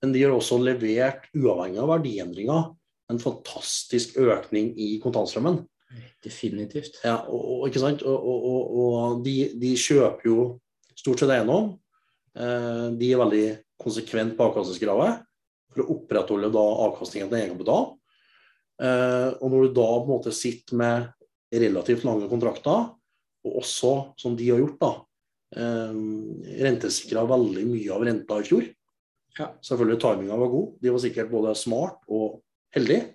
Men 0.03 0.15
de 0.15 0.23
har 0.25 0.35
også 0.35 0.61
levert, 0.63 1.27
uavhengig 1.37 1.83
av 1.83 1.91
verdiendringer, 1.93 2.71
en 3.09 3.21
fantastisk 3.23 4.19
økning 4.21 4.73
i 4.79 4.97
kontantstrømmen. 5.03 5.63
Definitivt. 6.25 6.99
Ja, 7.05 7.23
og, 7.33 7.69
ikke 7.69 7.83
sant? 7.83 8.03
og, 8.05 8.17
og, 8.17 8.49
og, 8.49 8.73
og 8.79 9.23
de, 9.25 9.37
de 9.59 9.73
kjøper 9.79 10.29
jo 10.29 10.41
stort 10.99 11.23
sett 11.23 11.33
eiendom. 11.33 11.73
Eh, 12.39 12.89
de 12.99 13.13
er 13.13 13.23
veldig 13.23 13.47
konsekvent 13.81 14.37
på 14.37 14.49
avkastningskravet 14.49 15.23
for 15.73 15.85
å 15.85 15.95
opprettholde 15.95 16.51
da 16.55 16.65
avkastningen 16.89 17.31
til 17.31 17.41
egenkapital. 17.41 17.89
Eh, 18.83 19.31
og 19.39 19.53
når 19.53 19.69
du 19.69 19.79
da 19.79 19.89
på 19.95 20.05
en 20.05 20.13
måte 20.13 20.35
sitter 20.35 20.79
med 20.79 21.09
relativt 21.55 22.05
lange 22.07 22.29
kontrakter, 22.31 22.89
og 23.47 23.61
også, 23.63 23.93
som 24.21 24.35
de 24.37 24.51
har 24.51 24.61
gjort, 24.61 24.79
da, 24.83 24.91
eh, 25.57 26.01
rentesikra 26.65 27.25
veldig 27.29 27.65
mye 27.69 27.95
av 27.95 28.05
renta 28.05 28.41
i 28.41 28.49
fjor. 28.49 28.67
Ja. 29.39 29.53
Selvfølgelig 29.63 30.01
timinga 30.03 30.37
var 30.37 30.51
god. 30.53 30.75
De 30.83 30.91
var 30.91 30.99
sikkert 30.99 31.31
både 31.31 31.55
smart 31.55 32.01
og 32.09 32.41
heldig. 32.75 33.15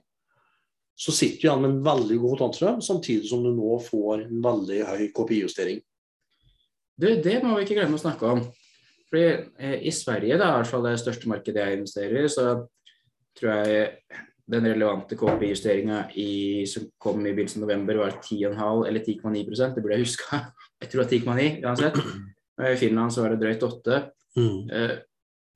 Så 0.96 1.12
sitter 1.12 1.42
du 1.42 1.48
igjen 1.48 1.62
med 1.62 1.72
en 1.72 1.86
veldig 1.86 2.18
god 2.22 2.38
kontantstrøm, 2.38 2.82
samtidig 2.86 3.30
som 3.30 3.44
du 3.44 3.52
nå 3.52 3.80
får 3.84 4.28
en 4.28 4.44
veldig 4.44 4.84
høy 4.88 5.08
kopijustering. 5.16 5.82
Det, 6.96 7.18
det 7.26 7.40
må 7.44 7.58
vi 7.58 7.66
ikke 7.66 7.80
glemme 7.80 7.98
å 7.98 8.04
snakke 8.04 8.30
om. 8.30 8.44
Fordi 9.10 9.26
eh, 9.58 9.80
I 9.90 9.92
Sverige, 9.94 10.38
da, 10.38 10.52
i 10.54 10.62
hvert 10.62 10.70
fall 10.70 10.86
det 10.86 11.00
største 11.02 11.30
markedet 11.30 11.66
jeg 11.66 11.80
investerer 11.80 12.24
i, 12.24 12.30
så 12.32 12.48
tror 13.38 13.66
jeg 13.66 14.22
den 14.52 14.68
relevante 14.68 15.16
KPI-justeringa 15.16 16.02
som 16.68 16.90
kom 17.00 17.22
i 17.24 17.32
begynnelsen 17.32 17.64
av 17.64 17.68
november, 17.68 18.02
var 18.02 18.18
10,5 18.20 18.88
eller 18.88 19.00
10,9% 19.00 19.76
Det 19.76 19.82
burde 19.82 19.96
jeg 19.96 20.08
huska. 20.08 20.42
Jeg 20.84 20.92
tror 20.92 21.04
det 21.04 21.22
var 21.24 21.38
10,9 21.38 21.64
uansett. 21.64 22.00
I 22.60 22.76
Finland 22.78 23.14
så 23.14 23.24
var 23.24 23.34
det 23.34 23.40
drøyt 23.42 23.64
8. 23.64 24.00
Mm. 24.38 24.58
Uh, 24.68 24.96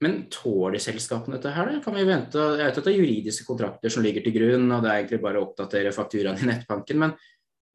men 0.05 0.17
tåler 0.31 0.79
selskapene 0.81 1.35
dette 1.35 1.51
her, 1.51 1.71
da? 1.71 1.81
Kan 1.83 1.97
vi 1.97 2.05
vente? 2.07 2.37
Jeg 2.39 2.69
vet 2.69 2.79
at 2.79 2.85
det 2.85 2.93
er 2.93 2.99
juridiske 3.01 3.47
kontrakter 3.47 3.91
som 3.91 4.05
ligger 4.05 4.23
til 4.23 4.35
grunn, 4.37 4.69
og 4.69 4.83
det 4.85 4.91
er 4.91 5.01
egentlig 5.01 5.19
bare 5.23 5.41
å 5.41 5.47
oppdatere 5.47 5.93
fakturaen 5.95 6.39
i 6.39 6.47
nettbanken. 6.47 7.01
Men, 7.01 7.15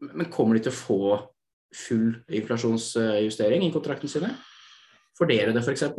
men 0.06 0.30
kommer 0.32 0.56
de 0.56 0.64
til 0.64 0.72
å 0.72 0.78
få 0.78 1.00
full 1.74 2.12
inflasjonsjustering 2.30 3.66
i 3.66 3.72
kontraktene 3.74 4.12
sine? 4.12 4.30
For 5.18 5.28
dere 5.28 5.52
det, 5.52 5.64
f.eks.? 5.66 5.90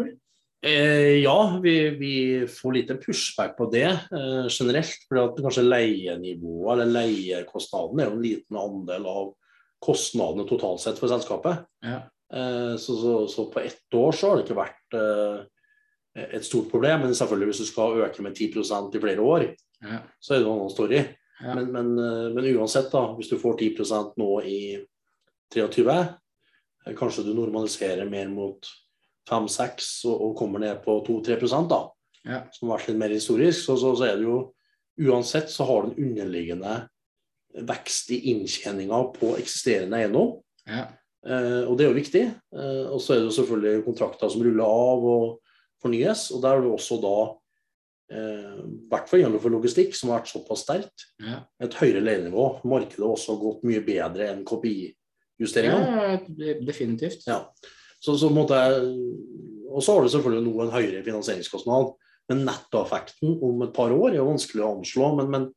Eh, 0.63 1.19
ja, 1.19 1.59
vi, 1.63 1.89
vi, 1.89 2.47
får 2.47 2.73
lite 2.73 2.95
pushback 2.95 3.57
på 3.57 3.67
det 3.71 3.89
eh, 3.89 4.45
generelt. 4.49 5.07
For 5.09 5.33
kanskje 5.41 5.65
leienivået 5.65 6.77
eller 6.77 6.93
leiekostnaden 7.01 7.99
er 7.99 8.07
jo 8.07 8.15
en 8.15 8.23
liten 8.23 8.59
andel 8.59 9.07
av 9.11 9.33
kostnadene 9.83 10.47
totalt 10.47 10.79
sett 10.79 11.01
for 11.01 11.11
selskapet. 11.11 11.65
Ja. 11.83 11.97
Eh, 12.33 12.75
så, 12.79 12.95
så, 13.01 13.15
så, 13.27 13.49
på 13.51 13.59
ett 13.59 13.97
år 13.99 14.15
så 14.15 14.29
har 14.29 14.39
det 14.39 14.45
ikke 14.45 14.61
vært 14.61 14.97
eh, 14.99 15.41
et 16.39 16.47
stort 16.47 16.71
problem. 16.71 17.03
Men 17.05 17.17
selvfølgelig 17.17 17.51
hvis 17.51 17.63
du 17.65 17.67
skal 17.67 17.99
øke 18.05 18.23
med 18.23 18.39
10% 18.39 18.95
i 18.95 19.03
flere 19.03 19.27
år, 19.33 19.49
ja. 19.83 19.99
så 20.19 20.33
er 20.33 20.41
det 20.41 20.47
en 20.47 20.53
annen 20.53 20.73
story. 20.73 21.01
Ja. 21.43 21.57
Men, 21.57 21.71
men, 21.75 21.91
eh, 21.99 22.29
men, 22.37 22.47
uansett, 22.55 22.87
da, 22.93 23.03
hvis 23.17 23.33
du 23.33 23.35
får 23.41 23.59
10% 23.59 24.15
nå 24.21 24.29
i 24.47 24.61
23, 25.53 25.97
eh, 26.87 26.95
kanskje 26.95 27.27
du 27.27 27.33
normaliserer 27.35 28.07
mer 28.09 28.31
mot 28.31 28.71
5-6 29.29 29.91
og, 30.09 30.15
og, 30.15 30.31
kommer 30.39 30.63
ned 30.63 30.81
på 30.83 30.97
2-3 31.07 31.37
da, 31.69 31.79
ja. 32.27 32.41
som 32.51 32.69
har 32.69 32.79
vært 32.79 32.91
litt 32.91 32.99
mer 32.99 33.15
historisk, 33.15 33.61
så, 33.65 33.77
så, 33.79 33.93
så, 33.95 34.09
er 34.09 34.19
det 34.19 34.27
jo 34.27 34.39
uansett 35.09 35.49
så 35.49 35.65
har 35.67 35.85
du 35.85 35.93
en 35.93 36.09
underliggende 36.09 36.73
vekst 37.53 38.11
i 38.13 38.19
inntjeninga 38.33 38.99
på 39.15 39.35
eksisterende 39.37 40.01
eiendom. 40.01 40.35
Ja. 40.69 40.87
Eh, 41.23 41.61
og 41.67 41.77
det 41.77 41.85
er 41.85 41.91
jo 41.91 41.99
viktig. 41.99 42.23
Eh, 42.55 42.83
og 42.89 42.99
så 43.01 43.15
er 43.15 43.21
det 43.21 43.29
jo 43.29 43.37
selvfølgelig 43.37 43.85
kontrakter 43.85 44.31
som 44.31 44.43
ruller 44.43 44.65
av 44.65 45.07
og 45.13 45.55
fornyes. 45.83 46.27
Og 46.33 46.43
der 46.43 46.57
har 46.57 46.63
du 46.63 46.71
også 46.73 46.97
da, 47.03 47.15
eh, 48.13 48.63
hvert 48.91 49.11
fall 49.11 49.23
gjennom 49.23 49.43
for 49.43 49.53
logistikk, 49.53 49.95
som 49.97 50.11
har 50.11 50.21
vært 50.21 50.33
såpass 50.33 50.65
sterkt, 50.65 51.07
ja. 51.21 51.43
et 51.63 51.77
høyere 51.79 52.03
leienivå. 52.03 52.49
Markedet 52.65 53.05
har 53.05 53.13
også 53.13 53.37
gått 53.41 53.63
mye 53.69 53.85
bedre 53.85 54.31
enn 54.33 54.43
KPI-justeringa. 54.47 55.79
Ja, 55.79 56.57
definitivt. 56.65 57.27
Ja. 57.29 57.45
Så, 58.03 58.17
så 58.19 58.27
måtte 58.33 58.59
og 59.73 59.81
så 59.81 59.95
har 59.95 60.05
du 60.05 60.11
selvfølgelig 60.13 60.45
nå 60.45 60.53
en 60.61 60.73
høyere 60.73 61.03
finansieringskostnad. 61.05 61.93
Men 62.31 62.45
nettoeffekten 62.47 63.39
om 63.43 63.63
et 63.65 63.73
par 63.75 63.93
år 63.93 64.13
er 64.13 64.25
vanskelig 64.25 64.63
å 64.63 64.73
anslå. 64.77 65.09
Men, 65.17 65.31
men, 65.33 65.47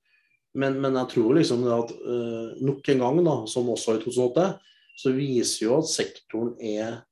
men, 0.57 0.79
men 0.83 0.97
jeg 1.03 1.13
tror 1.13 1.37
liksom 1.37 1.67
at 1.71 1.93
uh, 1.93 2.57
nok 2.65 2.89
en 2.93 3.05
gang, 3.05 3.21
da, 3.27 3.37
som 3.51 3.69
også 3.73 3.99
i 3.99 4.01
2008, 4.07 4.47
så 4.97 5.13
viser 5.13 5.67
jo 5.67 5.77
at 5.83 5.91
sektoren 5.93 6.55
er 6.65 7.03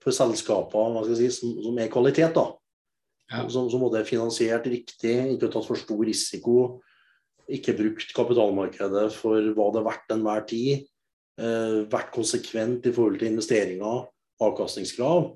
for 0.00 0.14
selskaper 0.16 0.96
jeg 1.10 1.18
si, 1.20 1.28
som, 1.40 1.52
som 1.66 1.78
er 1.82 1.92
kvalitet. 1.92 2.32
da. 2.38 2.48
Ja. 3.32 3.44
Som, 3.52 3.68
som 3.70 3.84
er 3.90 4.08
finansiert 4.08 4.68
riktig, 4.70 5.14
ikke 5.34 5.50
tatt 5.52 5.68
for 5.68 5.78
stor 5.78 6.02
risiko. 6.08 6.58
Ikke 7.52 7.76
brukt 7.78 8.10
kapitalmarkedet 8.16 9.10
for 9.14 9.52
hva 9.54 9.70
det 9.74 9.82
er 9.82 9.88
verdt 9.92 10.16
enhver 10.16 10.46
tid. 10.48 10.86
Uh, 11.36 11.84
vært 11.92 12.14
konsekvent 12.16 12.86
i 12.88 12.96
forhold 12.96 13.20
til 13.20 13.34
investeringer 13.34 14.06
avkastningskrav. 14.42 15.30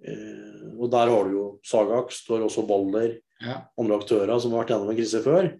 Eh, 0.00 0.68
og 0.80 0.88
der 0.92 1.12
har 1.12 1.28
du 1.28 1.34
jo 1.34 1.46
Sagak, 1.66 2.12
har 2.28 2.46
også 2.46 2.64
Balder, 2.68 3.18
ja. 3.40 3.60
andre 3.78 3.98
aktører 4.00 4.38
som 4.40 4.54
har 4.54 4.64
vært 4.64 4.74
gjennom 4.74 4.92
en 4.92 4.98
krise 4.98 5.20
før. 5.24 5.50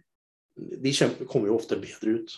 De 0.56 0.94
kommer 1.28 1.50
jo 1.50 1.58
ofte 1.58 1.78
bedre 1.80 2.20
ut. 2.20 2.36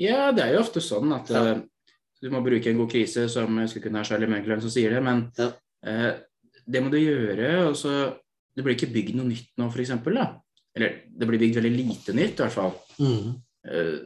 Ja, 0.00 0.30
det 0.32 0.44
er 0.44 0.54
jo 0.54 0.62
ofte 0.62 0.82
sånn 0.84 1.10
at 1.16 1.32
ja. 1.32 1.42
uh, 1.56 1.96
du 2.22 2.30
må 2.32 2.42
bruke 2.44 2.70
en 2.70 2.78
god 2.78 2.92
krise, 2.92 3.26
som 3.32 3.56
jeg 3.62 3.72
skulle 3.72 3.88
kunne 3.88 4.02
ha 4.02 4.06
Charlie 4.06 4.30
Merkeland 4.30 4.62
som 4.64 4.72
sier 4.72 4.94
det, 4.94 5.00
men 5.04 5.24
ja. 5.38 5.50
uh, 5.88 6.52
det 6.68 6.82
må 6.84 6.92
du 6.92 7.00
gjøre. 7.00 7.48
og 7.70 7.74
så 7.78 7.94
Det 8.54 8.64
blir 8.64 8.76
ikke 8.76 8.92
bygd 8.94 9.18
noe 9.18 9.30
nytt 9.30 9.50
nå, 9.58 9.70
f.eks. 9.72 9.96
Eller 10.78 11.00
det 11.08 11.26
blir 11.26 11.40
bygd 11.40 11.58
veldig 11.58 11.74
lite 11.74 12.14
nytt, 12.14 12.38
i 12.38 12.44
hvert 12.44 12.54
fall. 12.54 12.76
Mm. 13.00 13.34
Uh, 13.68 13.98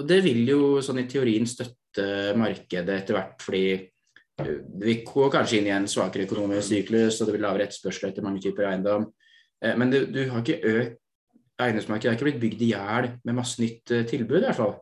og 0.00 0.08
det 0.08 0.22
vil 0.24 0.44
jo 0.48 0.60
sånn 0.84 1.02
i 1.02 1.08
teorien 1.08 1.48
støtte 1.48 2.32
markedet 2.40 3.02
etter 3.02 3.16
hvert, 3.16 3.42
fordi 3.44 3.64
vi 4.82 4.94
går 5.06 5.32
kanskje 5.34 5.60
inn 5.60 5.68
i 5.68 5.74
en 5.74 5.88
svakere 5.90 6.26
økonomisk 6.28 6.68
syklus, 6.68 7.20
og 7.20 7.28
det 7.28 7.36
blir 7.36 7.44
lavere 7.44 7.68
etterspørsel 7.68 8.10
etter 8.10 8.24
mange 8.26 8.42
typer 8.44 8.68
eiendom. 8.70 9.08
Eh, 9.62 9.76
men 9.78 9.92
du, 9.92 10.02
du 10.10 10.24
har 10.30 10.42
ikke 10.44 10.60
økt 10.74 10.98
Eiendomsmarkedet 11.62 12.08
har 12.08 12.16
ikke 12.16 12.26
blitt 12.26 12.40
bygd 12.42 12.62
i 12.64 12.70
hjel 12.72 13.08
med 13.28 13.36
masse 13.36 13.60
nytt 13.62 13.92
eh, 13.94 14.06
tilbud, 14.08 14.40
i 14.40 14.46
hvert 14.48 14.58
fall. 14.58 14.72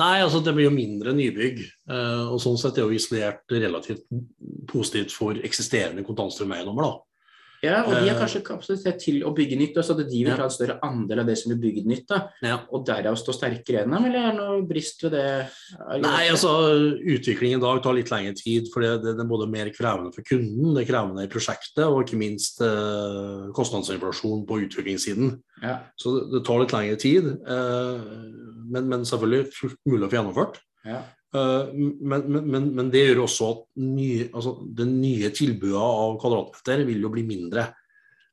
Nei, 0.00 0.22
altså 0.22 0.40
det 0.42 0.54
blir 0.56 0.68
jo 0.68 0.74
mindre 0.74 1.12
nybygg. 1.14 1.60
Eh, 1.90 2.24
og 2.32 2.40
sånn 2.42 2.58
sett 2.60 2.78
er 2.78 2.86
jo 2.86 2.96
isolert 2.96 3.44
relativt 3.52 4.06
positivt 4.70 5.14
for 5.14 5.38
eksisterende 5.44 6.04
kontantstrømeiendommer. 6.06 6.96
Ja, 7.64 7.80
og 7.82 7.90
de 7.90 8.04
har 8.04 8.12
eh, 8.12 8.18
kanskje 8.20 8.42
kapasitet 8.46 9.00
til 9.02 9.24
å 9.26 9.32
bygge 9.34 9.56
nytt, 9.58 9.78
så 9.82 9.96
de 9.98 10.06
vil 10.06 10.30
ta 10.38 10.46
en 10.46 10.54
større 10.54 10.76
andel 10.86 11.24
av 11.24 11.30
det 11.30 11.34
som 11.40 11.50
blir 11.50 11.60
bygd 11.64 11.88
nytt. 11.90 12.14
ja. 12.46 12.60
Og 12.70 12.84
derav 12.86 13.18
stå 13.18 13.34
sterkere 13.34 13.82
enn 13.82 13.94
dem, 13.96 14.06
eller 14.06 14.28
er 14.28 14.36
det 14.36 14.38
noe 14.38 14.62
brist 14.68 15.02
ved 15.02 15.16
det? 15.16 15.24
Nei, 16.04 16.28
altså 16.30 16.52
Utviklingen 17.18 17.58
i 17.58 17.64
dag 17.64 17.82
tar 17.82 17.96
litt 17.98 18.12
lengre 18.12 18.36
tid, 18.38 18.70
for 18.72 18.84
det, 18.84 18.92
det, 19.02 19.16
er 19.18 19.30
både 19.30 19.50
mer 19.50 19.72
krevende 19.74 20.14
for 20.14 20.26
kunden, 20.28 20.72
det 20.76 20.84
er 20.84 20.90
krevende 20.92 21.26
i 21.26 21.32
prosjektet, 21.32 21.84
og 21.88 22.04
ikke 22.04 22.20
minst 22.20 22.62
eh, 22.64 23.50
kostnadsinflasjon 23.56 24.46
på 24.48 24.62
utviklingssiden. 24.68 25.34
Ja. 25.64 25.80
Så 25.98 26.14
det, 26.14 26.24
det, 26.36 26.44
tar 26.46 26.62
litt 26.62 26.74
lengre 26.76 27.02
tid, 27.02 27.30
eh, 27.42 28.08
men, 28.68 28.86
men, 28.86 29.06
selvfølgelig 29.08 29.54
fullt 29.56 29.80
mulig 29.88 30.06
å 30.06 30.12
få 30.12 30.20
gjennomført. 30.20 30.62
Ja. 30.86 31.02
Eh, 31.34 31.72
men, 32.00 32.24
men, 32.32 32.70
men, 32.72 32.90
det 32.92 33.04
gjør 33.04 33.24
også 33.26 33.48
at 33.52 33.64
nye, 33.84 34.28
altså 34.32 34.54
det 34.78 34.86
nye 34.88 35.30
tilbudet 35.36 35.80
av 35.80 36.16
kvadratmeter 36.22 36.84
vil 36.88 37.04
jo 37.04 37.12
bli 37.12 37.24
mindre. 37.28 37.68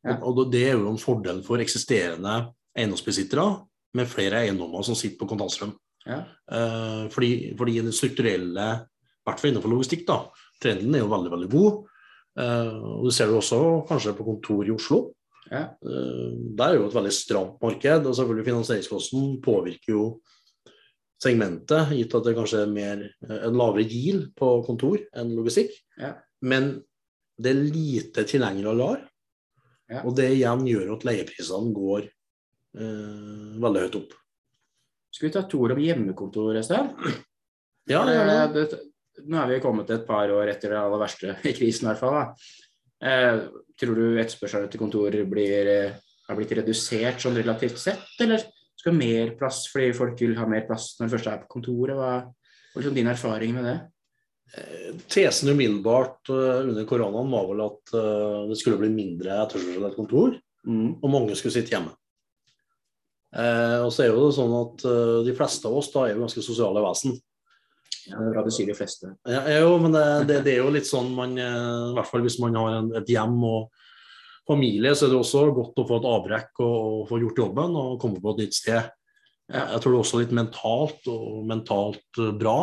Ja. 0.06 0.20
Og 0.28 0.46
det 0.54 0.64
er 0.70 0.78
jo 0.78 0.92
en 0.92 1.02
fordel 1.02 1.42
for 1.46 1.62
eksisterende 1.64 2.38
eiendomsbesittere 2.78 3.48
med 3.98 4.12
flere 4.12 4.44
eiendommer 4.44 4.86
som 4.86 4.98
sitter 4.98 5.20
på 5.22 5.30
kontantstrøm. 5.34 5.74
Ja. 6.06 6.22
Eh, 6.52 7.04
fordi, 7.14 7.32
fordi 7.58 7.82
den 7.82 7.96
strukturelle, 7.96 8.70
i 8.86 9.28
hvert 9.28 9.42
fall 9.42 9.52
innenfor 9.52 9.74
logistikk, 9.74 10.06
da, 10.08 10.22
trenden 10.62 10.96
er 10.96 11.04
jo 11.04 11.12
veldig 11.12 11.34
veldig 11.34 11.52
god. 11.52 11.84
Eh, 12.40 12.80
og 12.96 13.10
Det 13.10 13.16
ser 13.18 13.32
du 13.32 13.40
også 13.40 13.62
kanskje 13.90 14.16
på 14.16 14.28
kontor 14.28 14.68
i 14.68 14.76
Oslo. 14.76 15.04
Ja. 15.46 15.68
Der 15.78 16.72
er 16.72 16.80
jo 16.80 16.88
et 16.88 16.96
veldig 16.96 17.12
stramt 17.14 17.60
marked, 17.62 18.08
og 18.10 18.16
selvfølgelig 18.18 18.48
finansieringskosten 18.48 19.36
påvirker 19.46 19.92
jo 19.92 20.06
segmentet, 21.26 21.94
gitt 21.98 22.16
at 22.18 22.28
det 22.28 22.36
kanskje 22.38 22.64
er 22.64 22.72
mer, 22.72 23.06
eh, 23.28 23.40
en 23.50 23.58
lavere 23.60 23.88
GIL 23.90 24.28
på 24.38 24.52
kontor 24.68 25.02
enn 25.18 25.34
logistikk. 25.38 25.74
Ja. 26.02 26.16
Men 26.46 26.78
det 27.42 27.52
er 27.52 27.64
lite 27.66 28.26
tilgjengelig 28.28 28.72
og 28.72 28.80
lar, 28.80 29.00
ja. 29.92 30.04
og 30.04 30.16
det 30.18 30.30
igjen 30.38 30.64
gjør 30.70 30.94
at 30.96 31.06
leieprisene 31.08 31.74
går 31.76 32.06
eh, 32.06 33.56
veldig 33.64 33.88
høyt 33.88 34.00
opp. 34.02 34.16
Skal 35.16 35.30
vi 35.30 35.34
ta 35.36 35.46
to 35.48 35.62
ord 35.64 35.76
om 35.76 35.80
hjemmekontor, 35.80 36.58
Øystein? 36.60 36.92
Ja, 37.88 38.02
det 38.08 38.16
gjør 38.16 38.30
det. 38.32 38.64
det. 38.72 38.80
Nå 39.30 39.38
er 39.40 39.52
vi 39.54 39.62
kommet 39.64 39.92
et 39.94 40.08
par 40.08 40.32
år 40.34 40.50
etter 40.52 40.74
det 40.74 40.80
aller 40.80 41.00
verste 41.00 41.38
i 41.48 41.54
krisen, 41.56 41.86
i 41.86 41.92
hvert 41.92 42.02
fall. 42.02 42.18
Eh, 43.06 43.46
tror 43.80 44.00
du 44.00 44.20
etterspørselen 44.20 44.68
etter 44.68 44.82
kontor 44.82 45.16
blir, 45.30 45.70
eh, 45.72 45.96
har 46.26 46.40
blitt 46.40 46.56
redusert 46.58 47.22
sånn 47.22 47.38
relativt 47.38 47.80
sett, 47.80 48.08
eller 48.24 48.44
skal 48.86 48.98
mer 49.00 49.34
plass 49.40 49.66
fordi 49.74 49.90
folk 49.98 50.20
vil 50.22 50.38
ha 50.38 50.46
mer 50.50 50.66
plass 50.68 50.94
når 51.00 51.08
de 51.08 51.14
først 51.16 51.30
er 51.32 51.42
på 51.42 51.54
kontoret. 51.58 51.98
Hva 51.98 52.10
er 52.22 52.78
liksom 52.78 52.98
din 52.98 53.10
erfaring 53.10 53.56
med 53.56 53.66
det? 53.66 53.76
Eh, 54.56 54.90
tesen 55.10 55.50
umiddelbart 55.50 56.30
uh, 56.30 56.62
under 56.62 56.86
koronaen 56.86 57.32
var 57.34 57.48
vel 57.50 57.64
at 57.66 57.94
uh, 57.98 58.46
det 58.52 58.60
skulle 58.60 58.78
bli 58.78 58.92
mindre 58.94 59.40
etterspørsel 59.42 59.88
etter 59.88 59.98
kontor, 59.98 60.36
mm. 60.68 60.90
og 61.02 61.10
mange 61.12 61.38
skulle 61.38 61.56
sitte 61.56 61.74
hjemme. 61.74 61.96
Og 63.36 63.90
så 63.92 64.06
er 64.06 64.14
jo 64.14 64.20
det 64.22 64.36
sånn 64.38 64.54
at 64.56 64.84
de 65.28 65.32
fleste 65.36 65.68
av 65.68 65.74
oss 65.76 65.90
da 65.92 66.06
er 66.06 66.14
jo 66.14 66.22
ganske 66.22 66.40
sosiale 66.40 66.80
vesen. 66.80 67.18
Ja, 68.08 68.22
bra 68.32 68.46
du 68.46 68.48
sier 68.54 68.70
de 68.70 68.78
fleste. 68.78 69.10
Ja, 69.28 69.42
jo, 69.60 69.74
men 69.84 69.92
det, 69.92 70.04
det, 70.30 70.38
det, 70.46 70.54
er 70.54 70.62
jo 70.62 70.72
litt 70.72 70.88
sånn 70.88 71.10
man 71.18 71.34
I 71.36 71.50
hvert 71.98 72.08
fall 72.08 72.24
hvis 72.24 72.38
man 72.40 72.56
har 72.56 72.78
en, 72.78 72.88
et 72.96 73.12
hjem 73.12 73.36
og 73.44 73.76
familie, 74.48 74.94
så 74.96 75.08
er 75.08 75.14
det 75.14 75.20
også 75.20 75.48
godt 75.56 75.82
å 75.82 75.88
få 75.90 76.00
et 76.00 76.10
avbrekk 76.10 76.62
og, 76.64 76.76
og 77.02 77.08
få 77.10 77.20
gjort 77.22 77.42
jobben 77.42 77.80
og 77.82 77.98
komme 78.02 78.22
på 78.22 78.36
et 78.36 78.46
nytt 78.46 78.58
sted. 78.58 78.92
Jeg 79.46 79.80
tror 79.82 79.92
det 79.92 79.98
er 79.98 80.04
også 80.04 80.20
litt 80.22 80.34
mentalt 80.34 81.10
og 81.12 81.42
mentalt 81.50 82.22
uh, 82.22 82.32
bra. 82.34 82.60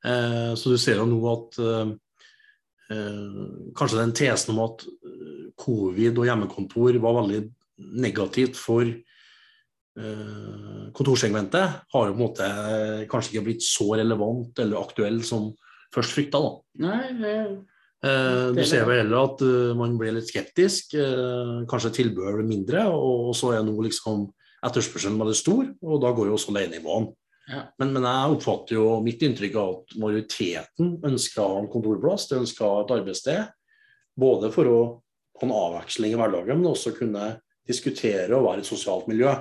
Eh, 0.00 0.54
så 0.56 0.72
du 0.72 0.78
ser 0.80 0.96
jo 0.96 1.06
nå 1.08 1.18
at 1.28 1.58
eh, 1.60 1.90
eh, 2.94 3.40
kanskje 3.76 3.98
den 4.00 4.14
tesen 4.16 4.54
om 4.54 4.62
at 4.64 4.84
eh, 4.88 5.50
covid 5.60 6.16
og 6.22 6.28
hjemmekontor 6.28 6.96
var 7.04 7.18
veldig 7.18 7.42
negativt 8.00 8.56
for 8.56 8.86
eh, 8.88 10.86
kontorsegmentet, 10.96 11.82
har 11.92 12.08
jo 12.08 12.14
på 12.14 12.16
en 12.16 12.22
måte 12.22 12.48
kanskje 13.12 13.34
ikke 13.34 13.46
blitt 13.50 13.66
så 13.66 13.90
relevant 14.00 14.64
eller 14.64 14.80
aktuell 14.80 15.20
som 15.26 15.50
først 15.92 16.16
frykta. 16.16 16.40
Nei, 16.80 17.02
det 17.20 17.36
Uh, 17.40 17.58
du 18.00 18.62
ser 18.64 18.86
vel 18.88 19.02
heller 19.02 19.26
at 19.26 19.42
uh, 19.44 19.72
man 19.76 19.98
blir 20.00 20.14
litt 20.16 20.30
skeptisk. 20.30 20.94
Uh, 20.96 21.66
kanskje 21.68 21.92
tilbudet 21.98 22.38
blir 22.38 22.48
mindre, 22.48 22.86
og, 22.88 23.34
så 23.36 23.52
er 23.56 23.64
nå 23.66 23.74
liksom 23.84 24.28
etterspørselen 24.64 25.20
veldig 25.20 25.36
stor, 25.36 25.66
og 25.84 26.00
da 26.00 26.12
går 26.16 26.30
jo 26.30 26.36
også 26.38 26.54
leienivåene. 26.56 27.12
Ja. 27.50 27.64
Men, 27.80 27.92
men, 27.96 28.06
jeg 28.06 28.34
oppfatter 28.36 28.76
jo 28.76 28.86
mitt 29.02 29.22
inntrykk 29.26 29.56
av 29.58 29.70
at 29.74 29.94
majoriteten 29.98 30.92
ønsker 31.06 31.56
en 31.58 31.70
kontorplass, 31.72 32.28
de 32.30 32.38
ønsker 32.44 32.82
et 32.84 32.92
arbeidssted. 32.94 33.48
Både 34.20 34.50
for 34.54 34.70
å 34.70 34.80
ha 35.40 35.46
en 35.46 35.54
avveksling 35.56 36.14
i 36.14 36.18
hverdagen, 36.20 36.60
men 36.60 36.70
også 36.70 36.94
kunne 36.94 37.32
diskutere 37.66 38.36
og 38.36 38.46
være 38.46 38.62
et 38.62 38.70
sosialt 38.70 39.08
miljø. 39.10 39.32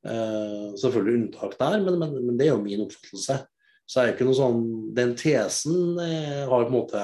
Eh, 0.00 0.68
selvfølgelig 0.80 1.18
unntak 1.18 1.58
der, 1.60 1.80
men, 1.84 1.98
men, 2.00 2.14
men, 2.22 2.36
det 2.38 2.46
er 2.46 2.54
jo 2.54 2.62
min 2.62 2.86
oppfattelse. 2.86 3.40
Så 3.84 4.00
er 4.00 4.06
det 4.06 4.14
ikke 4.14 4.28
noe 4.28 4.38
sånn 4.38 4.60
Den 4.94 5.16
tesen 5.18 5.98
eh, 5.98 6.44
har 6.46 6.62
på 6.62 6.70
en 6.70 6.76
måte 6.76 7.02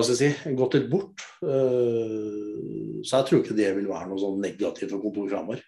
skal 0.00 0.14
jeg 0.16 0.32
si, 0.40 0.54
gått 0.56 0.78
litt 0.78 0.88
bort. 0.88 1.20
Uh, 1.44 3.02
så 3.04 3.20
jeg 3.20 3.28
tror 3.28 3.42
ikke 3.42 3.56
det 3.58 3.68
vil 3.76 3.90
være 3.90 4.08
noe 4.08 4.20
sånn 4.20 4.40
negativt 4.40 4.94
for 4.94 5.02
kontor 5.02 5.28
framover. 5.28 5.60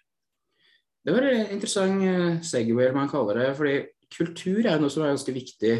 Det 1.05 1.13
var 1.13 1.27
en 1.29 1.51
interessant 1.53 2.01
eh, 2.01 2.39
segway, 2.41 2.87
man 2.95 3.11
kaller 3.11 3.37
det. 3.37 3.49
fordi 3.59 3.75
kultur 4.15 4.65
er 4.65 4.79
noe 4.81 4.89
som 4.89 5.03
er 5.03 5.11
ganske 5.13 5.35
viktig 5.35 5.73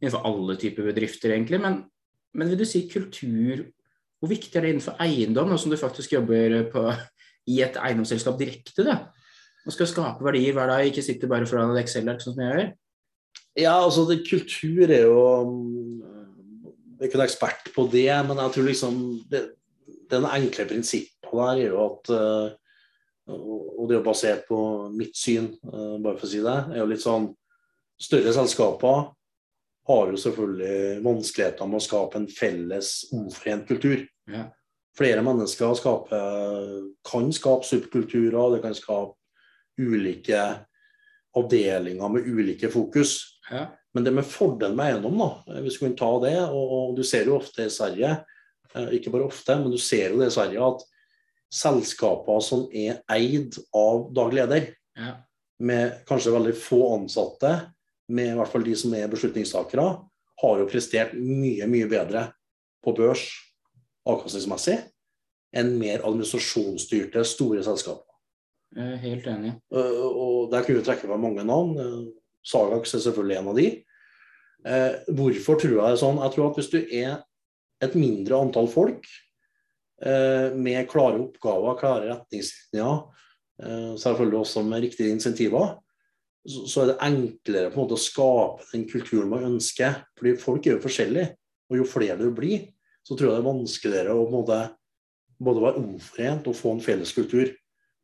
innenfor 0.00 0.24
alle 0.26 0.56
typer 0.58 0.88
bedrifter, 0.88 1.36
egentlig. 1.36 1.60
Men, 1.62 1.76
men 2.34 2.50
vil 2.50 2.58
du 2.58 2.66
si 2.66 2.88
kultur 2.90 3.68
Hvor 4.22 4.30
viktig 4.30 4.54
er 4.54 4.62
det 4.62 4.68
innenfor 4.70 4.98
eiendom, 5.02 5.48
nå 5.50 5.56
som 5.58 5.70
du 5.70 5.74
faktisk 5.78 6.12
jobber 6.14 6.52
på, 6.70 6.82
i 7.50 7.56
et 7.64 7.74
eiendomsselskap 7.74 8.36
direkte? 8.38 8.84
da? 8.86 8.96
Og 9.66 9.74
skal 9.74 9.88
skape 9.90 10.22
verdier 10.22 10.54
hver 10.54 10.70
dag, 10.70 10.86
ikke 10.86 11.02
sitte 11.02 11.30
bare 11.30 11.46
foran 11.50 11.74
et 11.74 11.80
Excel-ark 11.82 12.22
sånn 12.22 12.36
som 12.36 12.42
jeg 12.44 12.52
gjør? 12.52 12.68
Ja, 13.58 13.74
altså 13.82 14.04
det, 14.06 14.20
kultur 14.28 14.86
er 14.86 15.08
jo 15.10 15.24
er 17.02 17.10
ikke 17.10 17.20
en 17.20 17.26
ekspert 17.26 17.70
på 17.74 17.86
det, 17.92 18.10
men 18.28 18.40
jeg 18.40 18.54
tror 18.54 18.68
liksom 18.68 18.98
det, 19.30 19.42
den 20.12 20.28
enkle 20.28 20.68
prinsippet 20.70 21.32
der 21.32 21.62
er 21.62 21.70
jo 21.70 21.78
at 21.86 22.10
uh, 22.12 22.50
og 23.32 23.88
det 23.88 23.94
er 23.94 24.00
jo 24.00 24.06
basert 24.06 24.46
på 24.48 24.58
mitt 24.92 25.16
syn, 25.16 25.52
eh, 25.62 25.96
bare 26.02 26.18
for 26.18 26.26
å 26.26 26.30
si 26.30 26.40
det, 26.42 26.56
er 26.72 26.80
jo 26.82 26.90
litt 26.90 27.04
sånn 27.04 27.30
Større 28.02 28.32
selskaper 28.34 28.96
har 29.86 30.08
jo 30.10 30.18
selvfølgelig 30.18 31.02
vanskeligheter 31.04 31.68
med 31.70 31.78
å 31.78 31.84
skape 31.84 32.18
en 32.18 32.24
felles, 32.26 32.88
omforent 33.14 33.68
kultur. 33.68 34.00
Ja. 34.26 34.48
Flere 34.98 35.22
mennesker 35.22 35.76
skape, 35.78 36.18
kan 37.06 37.30
skape 37.36 37.68
subkulturer, 37.68 38.56
det 38.56 38.58
kan 38.64 38.74
skape 38.74 39.14
ulike 39.78 40.40
avdelinger 41.38 42.10
med 42.16 42.26
ulike 42.26 42.72
fokus. 42.72 43.14
Ja. 43.52 43.68
Men 43.92 44.06
det 44.06 44.14
med 44.16 44.28
fordelen 44.28 44.76
med 44.76 44.94
eiendom, 44.94 45.18
da, 45.20 45.58
hvis 45.60 45.76
vi 45.78 45.86
kan 45.86 45.98
ta 45.98 46.12
det, 46.24 46.36
og, 46.46 46.76
og 46.76 46.94
du 46.96 47.02
ser 47.04 47.28
jo 47.28 47.36
ofte 47.36 47.66
i 47.66 47.72
Sverige, 47.72 48.14
eh, 48.72 48.94
ikke 48.96 49.12
bare 49.12 49.28
ofte, 49.28 49.56
men 49.60 49.72
du 49.72 49.78
ser 49.80 50.14
jo 50.14 50.22
det 50.22 50.30
i 50.30 50.36
Sverige 50.36 50.70
at 50.70 50.86
selskaper 51.52 52.40
som 52.44 52.64
er 52.72 53.02
eid 53.12 53.58
av 53.76 54.06
daglig 54.16 54.40
leder, 54.40 54.70
ja. 54.96 55.12
med 55.60 55.98
kanskje 56.08 56.32
veldig 56.32 56.54
få 56.56 56.80
ansatte, 56.94 57.52
med 58.12 58.32
i 58.32 58.38
hvert 58.38 58.52
fall 58.52 58.64
de 58.64 58.76
som 58.76 58.94
er 58.96 59.12
beslutningstakere, 59.12 59.86
har 60.42 60.58
jo 60.58 60.70
prestert 60.70 61.12
mye, 61.16 61.68
mye 61.70 61.88
bedre 61.90 62.26
på 62.82 62.94
børs 62.96 63.26
avkastningsmessig 64.08 64.80
enn 65.52 65.74
mer 65.76 66.02
administrasjonsstyrte, 66.08 67.22
store 67.28 67.60
selskaper. 67.64 68.08
Jeg 68.72 68.94
er 68.94 69.00
helt 69.02 69.26
enig. 69.28 69.52
Uh, 69.68 70.00
og 70.08 70.52
Der 70.52 70.64
kunne 70.64 70.80
vi 70.80 70.86
trekke 70.86 71.04
fra 71.04 71.18
mange 71.20 71.44
navn. 71.44 71.76
Sagax 72.46 72.94
er 72.96 73.04
selvfølgelig 73.04 73.38
en 73.38 73.50
av 73.52 73.58
de. 73.58 73.66
Eh, 74.62 74.94
hvorfor 75.14 75.58
tror 75.58 75.76
jeg 75.76 75.82
det 75.82 75.90
er 75.90 76.00
sånn? 76.00 76.22
Jeg 76.22 76.34
tror 76.34 76.50
at 76.50 76.58
hvis 76.58 76.72
du 76.72 76.80
er 76.82 77.20
et 77.82 77.94
mindre 77.98 78.38
antall 78.38 78.68
folk 78.70 79.06
Eh, 80.02 80.54
med 80.58 80.88
klare 80.90 81.20
oppgaver, 81.22 81.76
klare 81.78 82.08
retningslinjer, 82.08 83.02
eh, 83.62 83.92
selvfølgelig 84.02 84.38
også 84.40 84.62
med 84.66 84.82
riktige 84.82 85.14
insentiver, 85.14 85.76
så 86.48 86.82
er 86.82 86.86
det 86.90 86.96
enklere 87.06 87.70
på 87.70 87.78
en 87.78 87.84
måte 87.84 87.94
å 87.94 88.02
skape 88.02 88.66
den 88.72 88.88
kulturen 88.90 89.30
man 89.30 89.46
ønsker. 89.46 90.00
Fordi 90.18 90.34
folk 90.42 90.66
er 90.66 90.74
jo 90.74 90.82
forskjellige, 90.82 91.36
og 91.70 91.78
jo 91.78 91.86
flere 91.86 92.18
du 92.18 92.32
blir, 92.34 92.66
så 93.06 93.14
tror 93.14 93.28
jeg 93.28 93.36
det 93.36 93.42
er 93.44 93.52
vanskeligere 93.52 94.16
å 94.18 94.26
måte, 94.30 94.58
både 95.38 95.62
være 95.62 95.78
omforent 95.78 96.50
og 96.50 96.58
få 96.58 96.74
en 96.74 96.82
felles 96.82 97.14
kultur. 97.14 97.54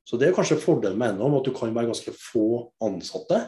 Så 0.07 0.19
det 0.19 0.29
er 0.29 0.39
kanskje 0.39 0.63
fordelen 0.63 0.99
med 0.99 1.19
NHO, 1.19 1.41
at 1.41 1.51
du 1.51 1.53
kan 1.55 1.75
være 1.75 1.91
ganske 1.91 2.15
få 2.15 2.71
ansatte, 2.81 3.43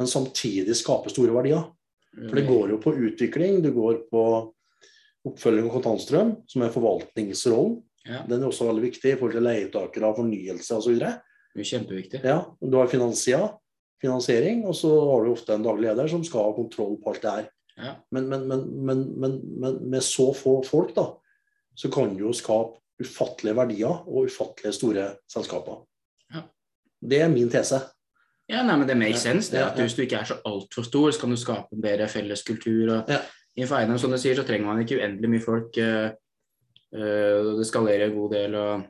men 0.00 0.08
samtidig 0.08 0.72
skape 0.78 1.12
store 1.12 1.34
verdier. 1.34 1.66
For 2.16 2.38
det 2.38 2.46
går 2.48 2.72
jo 2.72 2.80
på 2.80 2.94
utvikling, 2.96 3.60
det 3.62 3.74
går 3.76 3.98
på 4.10 4.24
oppfølging 5.28 5.68
av 5.68 5.74
kontantstrøm, 5.76 6.32
som 6.48 6.64
er 6.64 6.72
forvaltningsrollen. 6.72 7.76
Ja. 8.08 8.22
Den 8.24 8.40
er 8.40 8.48
også 8.48 8.70
veldig 8.70 8.86
viktig 8.86 9.12
i 9.12 9.18
forhold 9.20 9.36
til 9.36 9.44
leietakere, 9.44 10.14
fornyelse 10.16 10.78
osv. 10.78 11.04
Kjempeviktig. 11.60 12.22
Ja, 12.24 12.38
du 12.64 12.78
har 12.80 12.88
finansia, 12.88 13.42
finansiering, 14.00 14.64
og 14.64 14.74
så 14.78 14.90
har 15.10 15.26
du 15.26 15.34
ofte 15.34 15.54
en 15.54 15.66
daglig 15.66 15.90
leder 15.90 16.08
som 16.08 16.24
skal 16.24 16.48
ha 16.48 16.56
kontroll 16.56 16.96
på 17.02 17.12
alt 17.12 17.26
det 17.26 17.36
her. 17.36 17.52
Ja. 17.76 17.94
Men, 18.16 18.32
men, 18.32 18.48
men, 18.88 19.06
men, 19.20 19.38
med 19.92 20.04
så 20.04 20.30
få 20.36 20.62
folk, 20.64 20.94
da, 20.96 21.10
så 21.76 21.92
kan 21.92 22.16
du 22.16 22.24
jo 22.24 22.34
skape 22.36 22.80
ufattelige 23.00 23.56
verdier 23.56 24.00
og 24.08 24.32
ufattelige 24.32 24.76
store 24.80 25.06
selskaper. 25.30 25.84
Ja. 26.32 26.46
Det 27.12 27.20
er 27.20 27.32
min 27.32 27.52
tese. 27.52 27.84
Ja, 28.50 28.62
nei, 28.66 28.76
men 28.80 28.88
Det 28.90 28.96
makes 28.98 29.22
sense. 29.22 29.50
det 29.54 29.62
at. 29.62 29.76
Hvis 29.78 29.94
du 29.96 30.02
ikke 30.02 30.20
er 30.20 30.30
så 30.32 30.40
altfor 30.48 30.84
stor, 30.86 31.10
så 31.14 31.20
kan 31.22 31.30
du 31.30 31.38
skape 31.38 31.76
en 31.76 31.82
bedre 31.84 32.08
felles 32.10 32.42
kultur. 32.46 32.90
og 32.98 33.10
Ja. 33.14 33.20
Innenfor 33.56 33.78
eiendom, 33.80 33.98
som 33.98 34.10
du 34.14 34.18
sier, 34.18 34.34
så 34.38 34.44
trenger 34.46 34.66
man 34.66 34.80
ikke 34.82 34.98
uendelig 35.00 35.30
mye 35.30 35.42
folk. 35.44 35.76
Uh, 36.90 37.58
det 37.58 37.66
skalerer 37.68 38.08
en 38.10 38.16
god 38.16 38.32
del. 38.34 38.54
og 38.58 38.82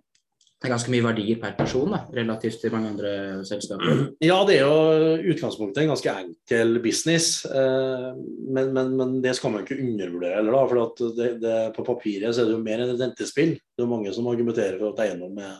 Det 0.61 0.69
er 0.69 0.73
ganske 0.75 0.93
mye 0.93 1.05
verdier 1.05 1.39
per 1.41 1.55
person 1.57 1.89
da, 1.93 2.03
relativt 2.13 2.61
til 2.61 2.73
mange 2.73 2.91
andre 2.91 3.45
selskaper. 3.49 4.03
Ja, 4.31 4.37
det 4.45 4.59
er 4.59 4.67
jo 4.67 5.33
utgangspunktet 5.33 5.83
en 5.83 5.93
ganske 5.95 6.13
enkel 6.23 6.81
business. 6.85 7.45
eh, 7.47 8.11
Men, 8.53 8.73
men, 8.77 8.93
men 8.97 9.15
det 9.25 9.35
skal 9.37 9.53
man 9.55 9.65
ikke 9.65 9.79
undervurdere 9.81 10.37
heller. 10.37 10.53
da, 10.53 10.67
for 10.69 11.15
det, 11.17 11.31
det, 11.41 11.57
På 11.77 11.85
papiret 11.85 12.35
så 12.35 12.43
er 12.43 12.51
det 12.51 12.57
jo 12.59 12.63
mer 12.65 12.85
enn 12.85 12.93
et 12.95 13.01
rentespill. 13.01 13.55
Det 13.57 13.85
er 13.85 13.89
mange 13.89 14.13
som 14.13 14.29
argumenterer 14.29 14.79
for 14.79 14.93
at 14.93 15.01
eiendom 15.09 15.39
er 15.41 15.57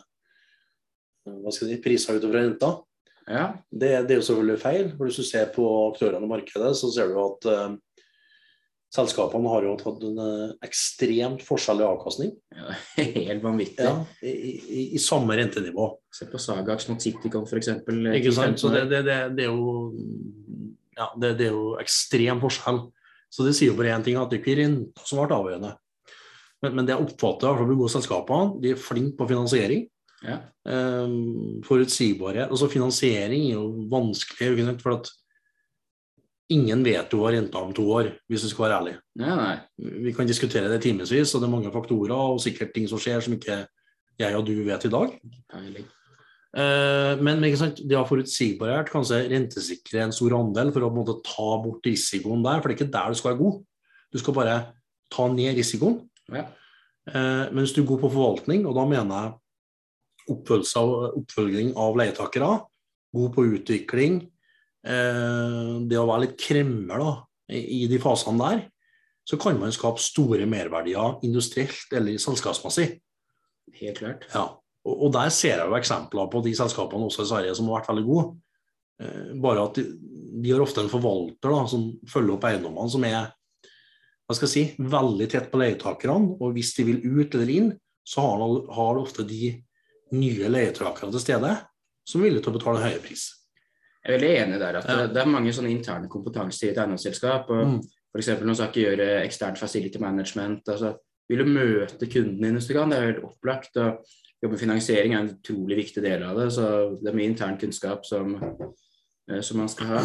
hva 1.25 1.51
skal 1.53 1.67
jeg 1.69 1.77
si, 1.77 1.81
priser 1.83 2.17
utover 2.17 2.39
renta. 2.41 2.69
Ja, 3.27 3.53
Det, 3.69 3.89
det 4.07 4.15
er 4.15 4.19
jo 4.19 4.27
selvfølgelig 4.27 4.59
feil. 4.61 4.91
for 4.97 5.07
Hvis 5.07 5.21
du 5.21 5.23
ser 5.27 5.51
på 5.53 5.65
aktørene 5.91 6.25
i 6.25 6.31
markedet, 6.31 6.73
så 6.77 6.89
ser 6.93 7.11
du 7.11 7.19
at 7.21 7.47
uh, 7.51 7.75
selskapene 8.91 9.51
har 9.51 9.67
jo 9.67 9.75
hatt 9.77 10.05
en 10.07 10.21
uh, 10.21 10.53
ekstremt 10.65 11.43
forskjellig 11.45 11.85
avkastning. 11.87 12.33
ja 12.55 12.77
Helt 13.29 13.43
vanvittig. 13.43 13.85
Ja, 13.85 14.05
i, 14.23 14.33
i, 14.59 14.87
I 14.97 15.01
samme 15.01 15.37
rentenivå. 15.39 15.91
Se 16.13 16.27
på 16.31 16.41
Sagax 16.41 16.89
mot 16.89 17.03
Citycon 17.03 17.45
f.eks. 17.47 17.75
Ikke 18.17 18.33
sant? 18.35 18.59
Så 18.59 18.73
det, 18.73 18.87
det, 18.91 19.05
det, 19.37 19.45
er 19.45 19.51
jo 19.51 19.93
ja, 20.97 21.11
det, 21.15 21.37
det 21.39 21.51
er 21.51 21.55
jo 21.55 21.77
ekstrem 21.81 22.41
forskjell. 22.43 22.83
Så 23.31 23.47
det 23.47 23.55
sier 23.55 23.71
jo 23.71 23.77
bare 23.77 23.93
én 23.95 24.03
ting, 24.03 24.17
at 24.19 24.31
det 24.31 24.41
ikke 24.41 24.57
er 24.57 24.65
renta 24.65 25.05
som 25.07 25.21
ble 25.21 25.37
avgjørende. 25.37 25.75
Men, 26.61 26.75
men 26.77 26.85
det 26.85 26.93
jeg 26.93 27.07
oppfatter, 27.07 27.63
i 27.63 27.69
de 27.69 27.77
gode 27.79 27.93
selskapene, 27.93 28.59
de 28.61 28.73
er 28.73 28.81
flinke 28.81 29.15
på 29.17 29.29
finansiering. 29.31 29.85
Ja. 30.21 30.37
Um, 30.67 31.61
forutsigbarhet. 31.65 32.51
Altså 32.51 32.69
finansiering 32.69 33.47
er 33.47 33.55
jo 33.55 33.87
vanskelig, 33.89 34.77
for 34.83 34.99
at 34.99 35.09
ingen 36.51 36.83
vet 36.85 37.13
jo 37.13 37.21
hva 37.21 37.31
renta 37.33 37.61
om 37.63 37.71
to 37.75 37.85
år, 37.95 38.11
hvis 38.29 38.45
du 38.45 38.51
skal 38.51 38.67
være 38.67 38.77
ærlig. 38.81 38.97
Nei, 39.21 39.31
nei. 39.39 39.55
Vi 40.05 40.13
kan 40.15 40.29
diskutere 40.29 40.69
det 40.71 40.81
timevis, 40.83 41.33
og 41.33 41.41
det 41.41 41.47
er 41.47 41.55
mange 41.55 41.73
faktorer 41.73 42.13
og 42.17 42.41
sikkert 42.43 42.73
ting 42.75 42.89
som 42.91 43.01
skjer 43.01 43.23
som 43.23 43.37
ikke 43.37 43.63
jeg 44.21 44.37
og 44.37 44.45
du 44.45 44.53
vet 44.67 44.85
i 44.85 44.93
dag. 44.93 45.17
Peiling. 45.51 45.89
Eh, 46.51 47.13
men 47.23 47.39
men 47.39 47.55
sant? 47.55 47.79
det 47.79 47.95
å 47.95 48.03
ha 48.03 48.09
forutsigbarhet, 48.09 48.91
kanskje 48.91 49.23
rentesikre 49.31 50.03
en 50.03 50.15
stor 50.15 50.35
andel 50.35 50.73
for 50.75 50.83
å 50.83 50.93
måte 50.93 51.21
ta 51.25 51.51
bort 51.63 51.87
risikoen 51.87 52.43
der, 52.43 52.59
for 52.59 52.69
det 52.69 52.75
er 52.75 52.81
ikke 52.81 52.95
der 52.97 53.13
du 53.13 53.19
skal 53.19 53.31
være 53.31 53.43
god. 53.43 53.61
Du 54.11 54.19
skal 54.19 54.35
bare 54.35 54.57
ta 55.11 55.27
ned 55.31 55.55
risikoen. 55.55 56.01
Ja. 56.31 56.49
Eh, 57.07 57.45
men 57.49 57.63
hvis 57.63 57.75
du 57.77 57.85
god 57.85 58.03
på 58.03 58.11
forvaltning, 58.11 58.67
og 58.67 58.75
da 58.77 58.85
mener 58.89 59.15
jeg 59.15 59.37
oppfølging 60.29 61.73
av 61.79 61.97
leietakere, 61.99 62.51
god 63.15 63.33
på 63.35 63.45
utvikling, 63.57 64.21
eh, 64.85 65.71
det 65.87 65.99
å 65.99 66.07
være 66.09 66.27
litt 66.27 66.37
kremmer 66.39 67.01
da, 67.01 67.13
i, 67.51 67.85
de 67.91 67.99
fasene 68.01 68.39
der, 68.39 68.61
så 69.27 69.37
kan 69.41 69.59
man 69.59 69.73
skape 69.75 70.01
store 70.01 70.47
merverdier 70.49 71.19
industrielt 71.27 71.91
eller 71.95 72.19
selskapsmessig. 72.21 72.87
Helt 73.81 73.99
klart. 73.99 74.23
Ja, 74.33 74.45
og, 74.87 75.09
der 75.13 75.29
ser 75.33 75.59
jeg 75.59 75.67
jo 75.69 75.77
eksempler 75.77 76.31
på 76.31 76.41
de 76.45 76.55
selskapene 76.57 77.05
også 77.07 77.25
i 77.25 77.29
Sverige 77.29 77.57
som 77.57 77.69
har 77.69 77.81
vært 77.81 77.91
veldig 77.91 78.07
gode. 78.07 78.25
Eh, 79.01 79.35
bare 79.43 79.67
at 79.67 79.77
de, 79.77 79.85
de 80.41 80.53
har 80.53 80.63
ofte 80.63 80.83
en 80.83 80.91
forvalter 80.91 81.53
da, 81.53 81.61
som 81.69 81.91
følger 82.09 82.35
opp 82.37 82.49
eiendommene, 82.49 82.91
som 82.91 83.05
er 83.07 83.29
hva 84.31 84.37
skal 84.37 84.47
jeg 84.47 84.53
si, 84.53 84.87
veldig 84.87 85.27
tett 85.27 85.49
på 85.51 85.59
leietakerne. 85.59 86.37
Og 86.39 86.55
hvis 86.55 86.71
de 86.77 86.87
vil 86.87 87.01
ut 87.03 87.35
eller 87.35 87.49
inn, 87.51 87.71
så 88.07 88.23
har 88.23 88.39
de, 88.39 88.61
har 88.77 88.99
ofte 89.01 89.25
de 89.27 89.51
nye 90.11 90.49
leietakere 90.51 91.11
til 91.11 91.19
stede 91.23 91.51
som 92.07 92.21
er 92.21 92.27
villige 92.29 92.43
til 92.43 92.51
å 92.53 92.57
betale 92.57 92.81
en 92.81 92.87
høyere 92.89 93.03
pris. 93.03 93.23
Jeg 94.01 94.09
er 94.09 94.17
veldig 94.17 94.31
enig 94.41 94.59
der. 94.59 94.75
at 94.77 94.87
Ja. 94.89 95.07
det, 95.07 95.17
er 95.21 95.25
mange 95.29 95.53
sånne 95.53 95.69
interne 95.71 96.09
kompetanser 96.09 96.67
i 96.67 96.71
et 96.71 96.77
eiendomsselskap. 96.77 97.49
og 97.49 97.67
Mm. 97.67 97.81
eksempel, 98.17 98.45
man 98.45 98.55
skal 98.55 98.67
ikke 98.67 98.85
gjøre 98.97 99.25
ekstern 99.25 99.55
facility 99.55 99.99
management. 99.99 100.67
altså 100.67 100.95
Vil 101.29 101.37
du 101.37 101.45
møte 101.45 102.07
kunden 102.11 102.41
din 102.41 102.55
hvis 102.55 102.67
du 102.67 102.73
kan, 102.73 102.89
det 102.89 102.97
er 102.99 103.05
helt 103.13 103.23
opplagt. 103.23 103.77
og 103.77 104.03
jobbe 104.43 104.53
med 104.53 104.59
finansiering 104.59 105.13
er 105.13 105.19
en 105.19 105.29
utrolig 105.37 105.77
viktig 105.77 106.01
del 106.03 106.23
av 106.23 106.35
det. 106.35 106.51
Så 106.51 106.99
det 107.01 107.11
er 107.11 107.15
mye 107.15 107.29
intern 107.29 107.57
kunnskap 107.59 108.03
som, 108.05 108.35
eh, 109.29 109.41
som 109.41 109.57
man 109.57 109.69
skal 109.69 109.85
ha. 109.87 110.01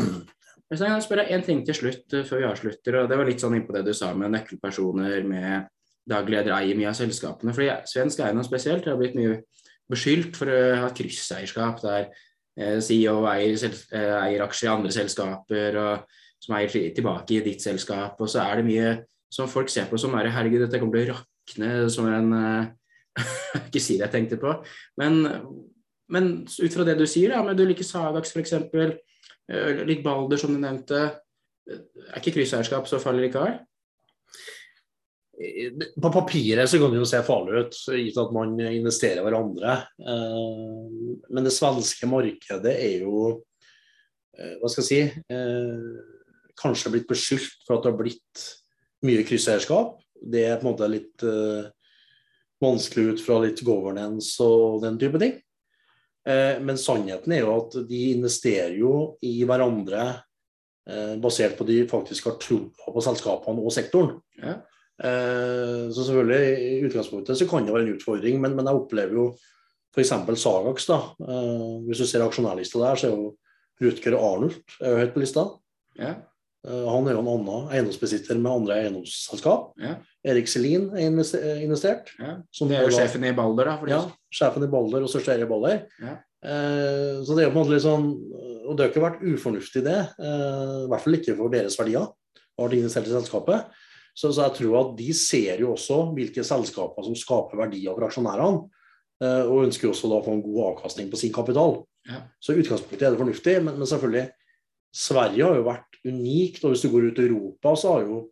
Men 0.70 0.78
så 0.78 0.84
kan 0.86 1.00
jeg 1.00 1.09
spørre 1.09 1.28
én 1.30 1.44
ting 1.44 1.64
til 1.64 1.74
slutt 1.74 2.12
eh, 2.12 2.22
før 2.22 2.38
vi 2.38 2.44
avslutter. 2.44 3.02
og 3.02 3.09
Det 3.09 3.16
var 3.16 3.24
litt 3.24 3.40
sånn 3.40 3.54
innpå 3.57 3.72
det 3.72 3.84
du 3.86 3.92
sa 3.94 4.12
med 4.14 4.30
nøkkelpersoner, 4.32 5.24
med 5.26 5.66
daglig 6.09 6.30
leder 6.44 6.52
eier 6.52 6.76
mye 6.76 6.88
av 6.88 6.94
selskapene. 6.94 7.54
fordi 7.54 7.70
Svensk 7.86 8.20
Eiendom 8.20 8.44
spesielt 8.44 8.84
har 8.84 8.96
blitt 8.96 9.14
mye 9.16 9.42
beskyldt 9.93 10.39
for 10.39 10.51
å 10.51 10.61
ha 10.82 10.89
krysseierskap 10.95 11.82
der 11.84 12.09
eh, 12.59 12.78
CEO 12.82 13.20
eier, 13.30 13.57
eh, 13.57 14.14
eier, 14.20 14.45
aksjer 14.47 14.70
i 14.70 14.72
andre 14.72 14.95
selskaper 14.95 15.78
og 15.82 16.16
som 16.43 16.57
eier 16.59 16.91
tilbake 16.95 17.39
i 17.39 17.45
ditt 17.45 17.64
selskap. 17.64 18.18
Og 18.20 18.30
så 18.30 18.43
er 18.45 18.61
det 18.61 18.66
mye 18.66 18.91
som 19.32 19.51
folk 19.51 19.70
ser 19.72 19.89
på 19.91 19.99
som 20.01 20.14
er 20.18 20.30
herregud, 20.32 20.64
dette 20.64 20.80
kommer 20.82 21.01
til 21.01 21.14
å 21.14 21.16
rakne 21.16 21.70
som 21.93 22.11
en 22.11 22.34
uh, 22.34 22.66
Ikke 23.66 23.80
si 23.80 23.97
det 23.97 24.07
jeg 24.07 24.12
tenkte 24.12 24.37
på, 24.37 24.51
men, 25.01 25.22
men, 26.12 26.26
ut 26.45 26.74
fra 26.74 26.84
det 26.84 26.99
du 26.99 27.07
sier, 27.09 27.32
da, 27.32 27.39
med 27.41 27.62
liker 27.64 27.87
Sagax 27.87 28.34
f.eks., 28.37 28.53
litt 29.89 30.03
Balder 30.05 30.37
som 30.37 30.53
du 30.53 30.59
nevnte, 30.61 30.99
er 31.64 32.18
ikke 32.20 32.34
krysseierskap 32.34 32.84
så 32.91 33.01
farlig 33.01 33.30
likevel? 33.30 33.57
På 36.03 36.12
papiret 36.12 36.70
så 36.70 36.78
kan 36.80 36.93
det 36.93 37.01
jo 37.03 37.09
se 37.09 37.18
farlig 37.26 37.66
ut, 37.66 37.78
gitt 37.93 38.18
at 38.20 38.32
man 38.32 38.55
investerer 38.57 39.20
hverandre. 39.24 39.74
Eh, 40.01 40.84
men 41.28 41.45
det 41.45 41.53
svenske 41.53 42.09
markedet 42.09 42.72
er 42.72 43.05
jo, 43.05 43.43
eh, 44.39 44.55
hva 44.62 44.70
skal 44.72 44.84
jeg 44.84 44.89
si, 44.89 45.22
eh, 45.34 45.82
kanskje 46.57 46.95
blitt 46.95 47.09
beskyldt 47.11 47.66
for 47.66 47.76
at 47.76 47.84
det 47.84 47.93
har 47.93 47.99
blitt 48.01 48.45
mye 49.05 49.24
krysseierskap. 49.28 49.99
Det 50.24 50.47
er 50.47 50.57
på 50.57 50.64
en 50.64 50.72
måte 50.72 50.89
litt 50.89 51.24
vanskelig 52.64 53.11
ut 53.11 53.20
fra 53.20 53.37
litt 53.43 53.61
governance 53.61 54.41
og 54.41 54.80
den 54.80 54.97
type 54.97 55.20
ting. 55.20 55.34
Men 56.24 56.80
sannheten 56.80 57.34
er 57.37 57.45
jo 57.45 57.53
at 57.61 57.76
de 57.87 57.99
investerer 58.14 58.72
jo 58.80 59.18
i 59.22 59.45
hverandre 59.45 60.07
basert 61.20 61.59
på 61.59 61.66
at 61.66 61.68
de 61.68 61.76
faktisk 61.87 62.30
har 62.30 62.41
troa 62.41 62.89
på 62.89 63.05
selskapene 63.05 63.61
og 63.61 63.76
sektoren. 63.76 64.16
Ja. 64.41 64.57
Eh, 64.97 65.82
så 65.92 66.07
selvfølgelig, 66.07 66.44
i 66.57 66.86
utgangspunktet 66.88 67.38
så 67.38 67.49
kan 67.51 67.66
det 67.66 67.74
være 67.74 67.88
en 67.88 67.97
utfordring, 67.97 68.40
men, 68.40 68.57
men 68.57 68.68
jeg 68.68 68.80
opplever 68.80 69.18
jo 69.18 69.26
f.eks. 69.97 70.14
Sagax. 70.42 70.86
da, 70.88 71.01
eh, 71.26 71.74
Hvis 71.88 72.01
du 72.01 72.09
ser 72.09 72.24
aksjonærlista 72.24 72.80
der, 72.82 73.01
så 73.01 73.11
er 73.11 73.16
jo 73.16 73.34
Rutger 73.82 74.16
Arnult 74.16 74.78
er 74.80 74.94
jo 74.94 75.03
høyt 75.03 75.12
på 75.12 75.20
lista. 75.20 75.44
Ja. 76.01 76.14
Eh, 76.66 76.86
han 76.90 77.07
er 77.07 77.16
jo 77.16 77.22
en 77.22 77.30
annen 77.30 77.72
eiendomsbesitter 77.74 78.38
med 78.40 78.53
andre 78.53 78.78
eiendomsselskap. 78.82 79.74
Ja. 79.82 79.97
Erik 80.26 80.49
Selin 80.51 80.88
er 80.97 81.07
investert. 81.07 82.11
Ja. 82.18 82.38
det 82.42 82.78
er 82.78 82.88
jo 82.88 82.94
sjefen 82.97 83.26
i 83.28 83.34
Balder, 83.36 83.70
da. 83.70 83.90
ja, 83.90 84.01
sjefen 84.32 84.66
i 84.66 84.70
Balder 84.72 85.05
og 85.05 85.12
største 85.12 85.34
eier 85.34 85.44
i 85.47 85.51
Balder. 85.51 85.84
Ja. 86.03 86.16
Eh, 86.47 87.24
så 87.26 87.36
det 87.36 87.44
er 87.44 87.49
jo 87.49 87.55
på 87.55 87.59
en 87.59 87.62
måte 87.64 87.72
litt 87.72 87.82
sånn 87.82 88.05
Og 88.68 88.76
det 88.76 88.84
har 88.84 88.90
ikke 88.92 89.03
vært 89.03 89.22
ufornuftig, 89.24 89.80
det. 89.86 89.99
Eh, 90.20 90.84
I 90.84 90.88
hvert 90.92 91.03
fall 91.05 91.16
ikke 91.18 91.36
for 91.38 91.53
deres 91.53 91.78
verdier. 91.80 92.09
Har 92.57 92.72
de 92.72 92.80
investert 92.80 93.09
i 93.09 93.14
selskapet. 93.14 93.78
Så, 94.16 94.30
så, 94.32 94.46
jeg 94.46 94.56
tror 94.56 94.78
at 94.80 94.94
de 94.96 95.10
ser 95.12 95.60
jo 95.60 95.74
også 95.74 95.98
hvilke 96.16 96.44
selskaper 96.46 97.04
som 97.04 97.16
skaper 97.18 97.60
verdier 97.60 97.92
for 97.92 98.06
aksjonærene, 98.06 98.62
eh, 99.20 99.42
og 99.44 99.66
ønsker 99.66 99.90
også 99.90 100.08
da 100.08 100.20
å 100.22 100.24
få 100.24 100.38
en 100.38 100.44
god 100.46 100.62
avkastning 100.70 101.10
på 101.12 101.20
sin 101.20 101.34
kapital. 101.36 101.82
Ja. 102.08 102.22
Så 102.40 102.54
i 102.54 102.62
utgangspunktet 102.62 103.04
er 103.04 103.12
det 103.12 103.20
fornuftig, 103.20 103.58
men, 103.60 103.76
men, 103.76 103.90
selvfølgelig 103.90 104.30
Sverige 104.96 105.44
har 105.44 105.60
jo 105.60 105.66
vært 105.66 106.00
unikt. 106.06 106.64
og 106.64 106.72
Hvis 106.72 106.86
du 106.86 106.90
går 106.94 107.10
ut 107.10 107.20
i 107.20 107.28
Europa, 107.28 107.74
så 107.76 107.92
har 107.92 108.06
jo 108.06 108.22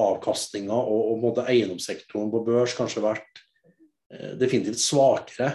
avkastninga 0.00 0.74
og, 0.74 1.24
og 1.26 1.40
eiendomssektoren 1.44 2.30
på 2.32 2.42
børs 2.46 2.74
kanskje 2.78 3.04
vært 3.04 3.42
eh, 4.10 4.34
definitivt 4.40 4.82
svakere. 4.82 5.52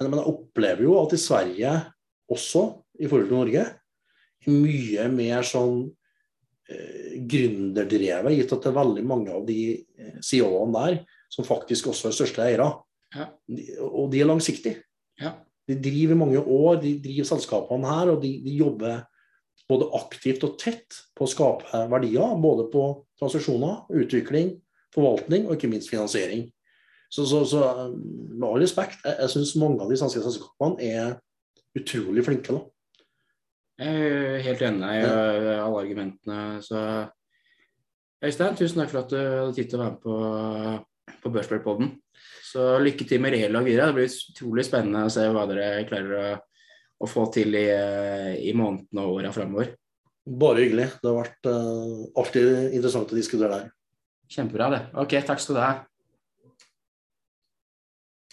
Men, 0.00 0.08
men, 0.08 0.22
jeg 0.22 0.32
opplever 0.32 0.86
jo 0.86 0.96
at 1.02 1.12
i 1.16 1.20
Sverige 1.20 1.76
også, 2.32 2.64
i 2.96 3.08
forhold 3.10 3.28
til 3.28 3.40
Norge, 3.42 3.68
mye 4.48 5.08
mer 5.12 5.44
sånn 5.44 5.90
gründerdrevet, 7.30 8.36
gitt 8.36 8.52
at 8.54 8.64
det 8.64 8.70
er 8.70 8.78
veldig 8.78 9.04
mange 9.06 9.34
av 9.34 9.46
de 9.48 9.60
eh, 9.74 10.16
CEO-ene 10.24 10.74
der 10.76 11.00
som 11.30 11.46
faktisk 11.46 11.90
også 11.90 12.10
er 12.10 12.16
største 12.16 12.44
eiere. 12.44 12.70
Ja. 13.14 13.28
Og 13.88 14.10
de 14.12 14.22
er 14.22 14.28
langsiktige. 14.30 14.82
Ja. 15.20 15.36
De 15.70 15.76
driver 15.78 16.18
mange 16.18 16.40
år, 16.40 16.80
de 16.82 16.96
driver 17.02 17.28
selskapene 17.28 17.90
her, 17.90 18.12
og 18.14 18.22
de, 18.24 18.32
de, 18.42 18.54
jobber 18.58 19.04
både 19.70 19.86
aktivt 19.94 20.42
og 20.46 20.56
tett 20.58 20.96
på 21.14 21.26
å 21.26 21.30
skape 21.30 21.84
verdier. 21.92 22.34
Både 22.42 22.66
på 22.72 22.86
transaksjoner, 23.20 23.84
utvikling, 24.02 24.56
forvaltning 24.94 25.46
og 25.46 25.54
ikke 25.54 25.70
minst 25.70 25.92
finansiering. 25.92 26.48
Så, 27.10 27.26
så, 27.26 27.44
så 27.46 27.62
med 27.90 28.46
all 28.46 28.62
respekt, 28.62 28.98
jeg, 29.04 29.16
jeg 29.18 29.34
syns 29.34 29.56
mange 29.58 29.82
av 29.82 29.90
de 29.90 29.98
svenske 29.98 30.22
selskapene 30.22 30.90
er 30.90 31.16
utrolig 31.78 32.26
flinke. 32.26 32.54
da. 32.54 32.64
Jeg 33.80 34.10
er 34.10 34.42
helt 34.44 34.62
enig 34.66 34.88
i 34.98 35.04
alle 35.08 35.80
argumentene. 35.80 36.40
Så 36.60 36.80
Øystein, 38.20 38.56
tusen 38.58 38.82
takk 38.82 38.92
for 38.92 39.00
at 39.00 39.12
du 39.14 39.16
hadde 39.16 39.54
tid 39.56 39.70
til 39.70 39.80
å 39.80 39.82
være 39.82 39.94
med 39.94 40.02
på, 40.04 41.14
på 41.22 41.32
Børsbølgpodden. 41.32 41.94
Så 42.50 42.66
lykke 42.82 43.06
til 43.08 43.22
med 43.24 43.32
relag 43.32 43.64
videre. 43.64 43.88
Det 43.88 43.96
blir 43.96 44.16
utrolig 44.34 44.66
spennende 44.68 45.06
å 45.06 45.12
se 45.12 45.24
hva 45.32 45.46
dere 45.48 45.86
klarer 45.88 46.16
å, 46.18 46.38
å 47.00 47.08
få 47.08 47.24
til 47.32 47.56
i, 47.56 47.68
i 48.50 48.52
månedene 48.52 49.06
og 49.06 49.22
åra 49.22 49.32
framover. 49.32 49.72
Bare 50.28 50.66
hyggelig. 50.66 50.90
Det 51.00 51.08
har 51.08 51.20
vært 51.22 51.48
uh, 51.48 52.04
alltid 52.20 52.74
interessant 52.76 53.14
å 53.14 53.16
diskutere 53.16 53.54
der. 53.54 53.70
Kjempebra, 54.30 54.68
det. 54.74 54.82
Ok, 55.00 55.16
takk 55.26 55.40
skal 55.40 55.56
du 55.56 55.62
ha. 55.64 55.70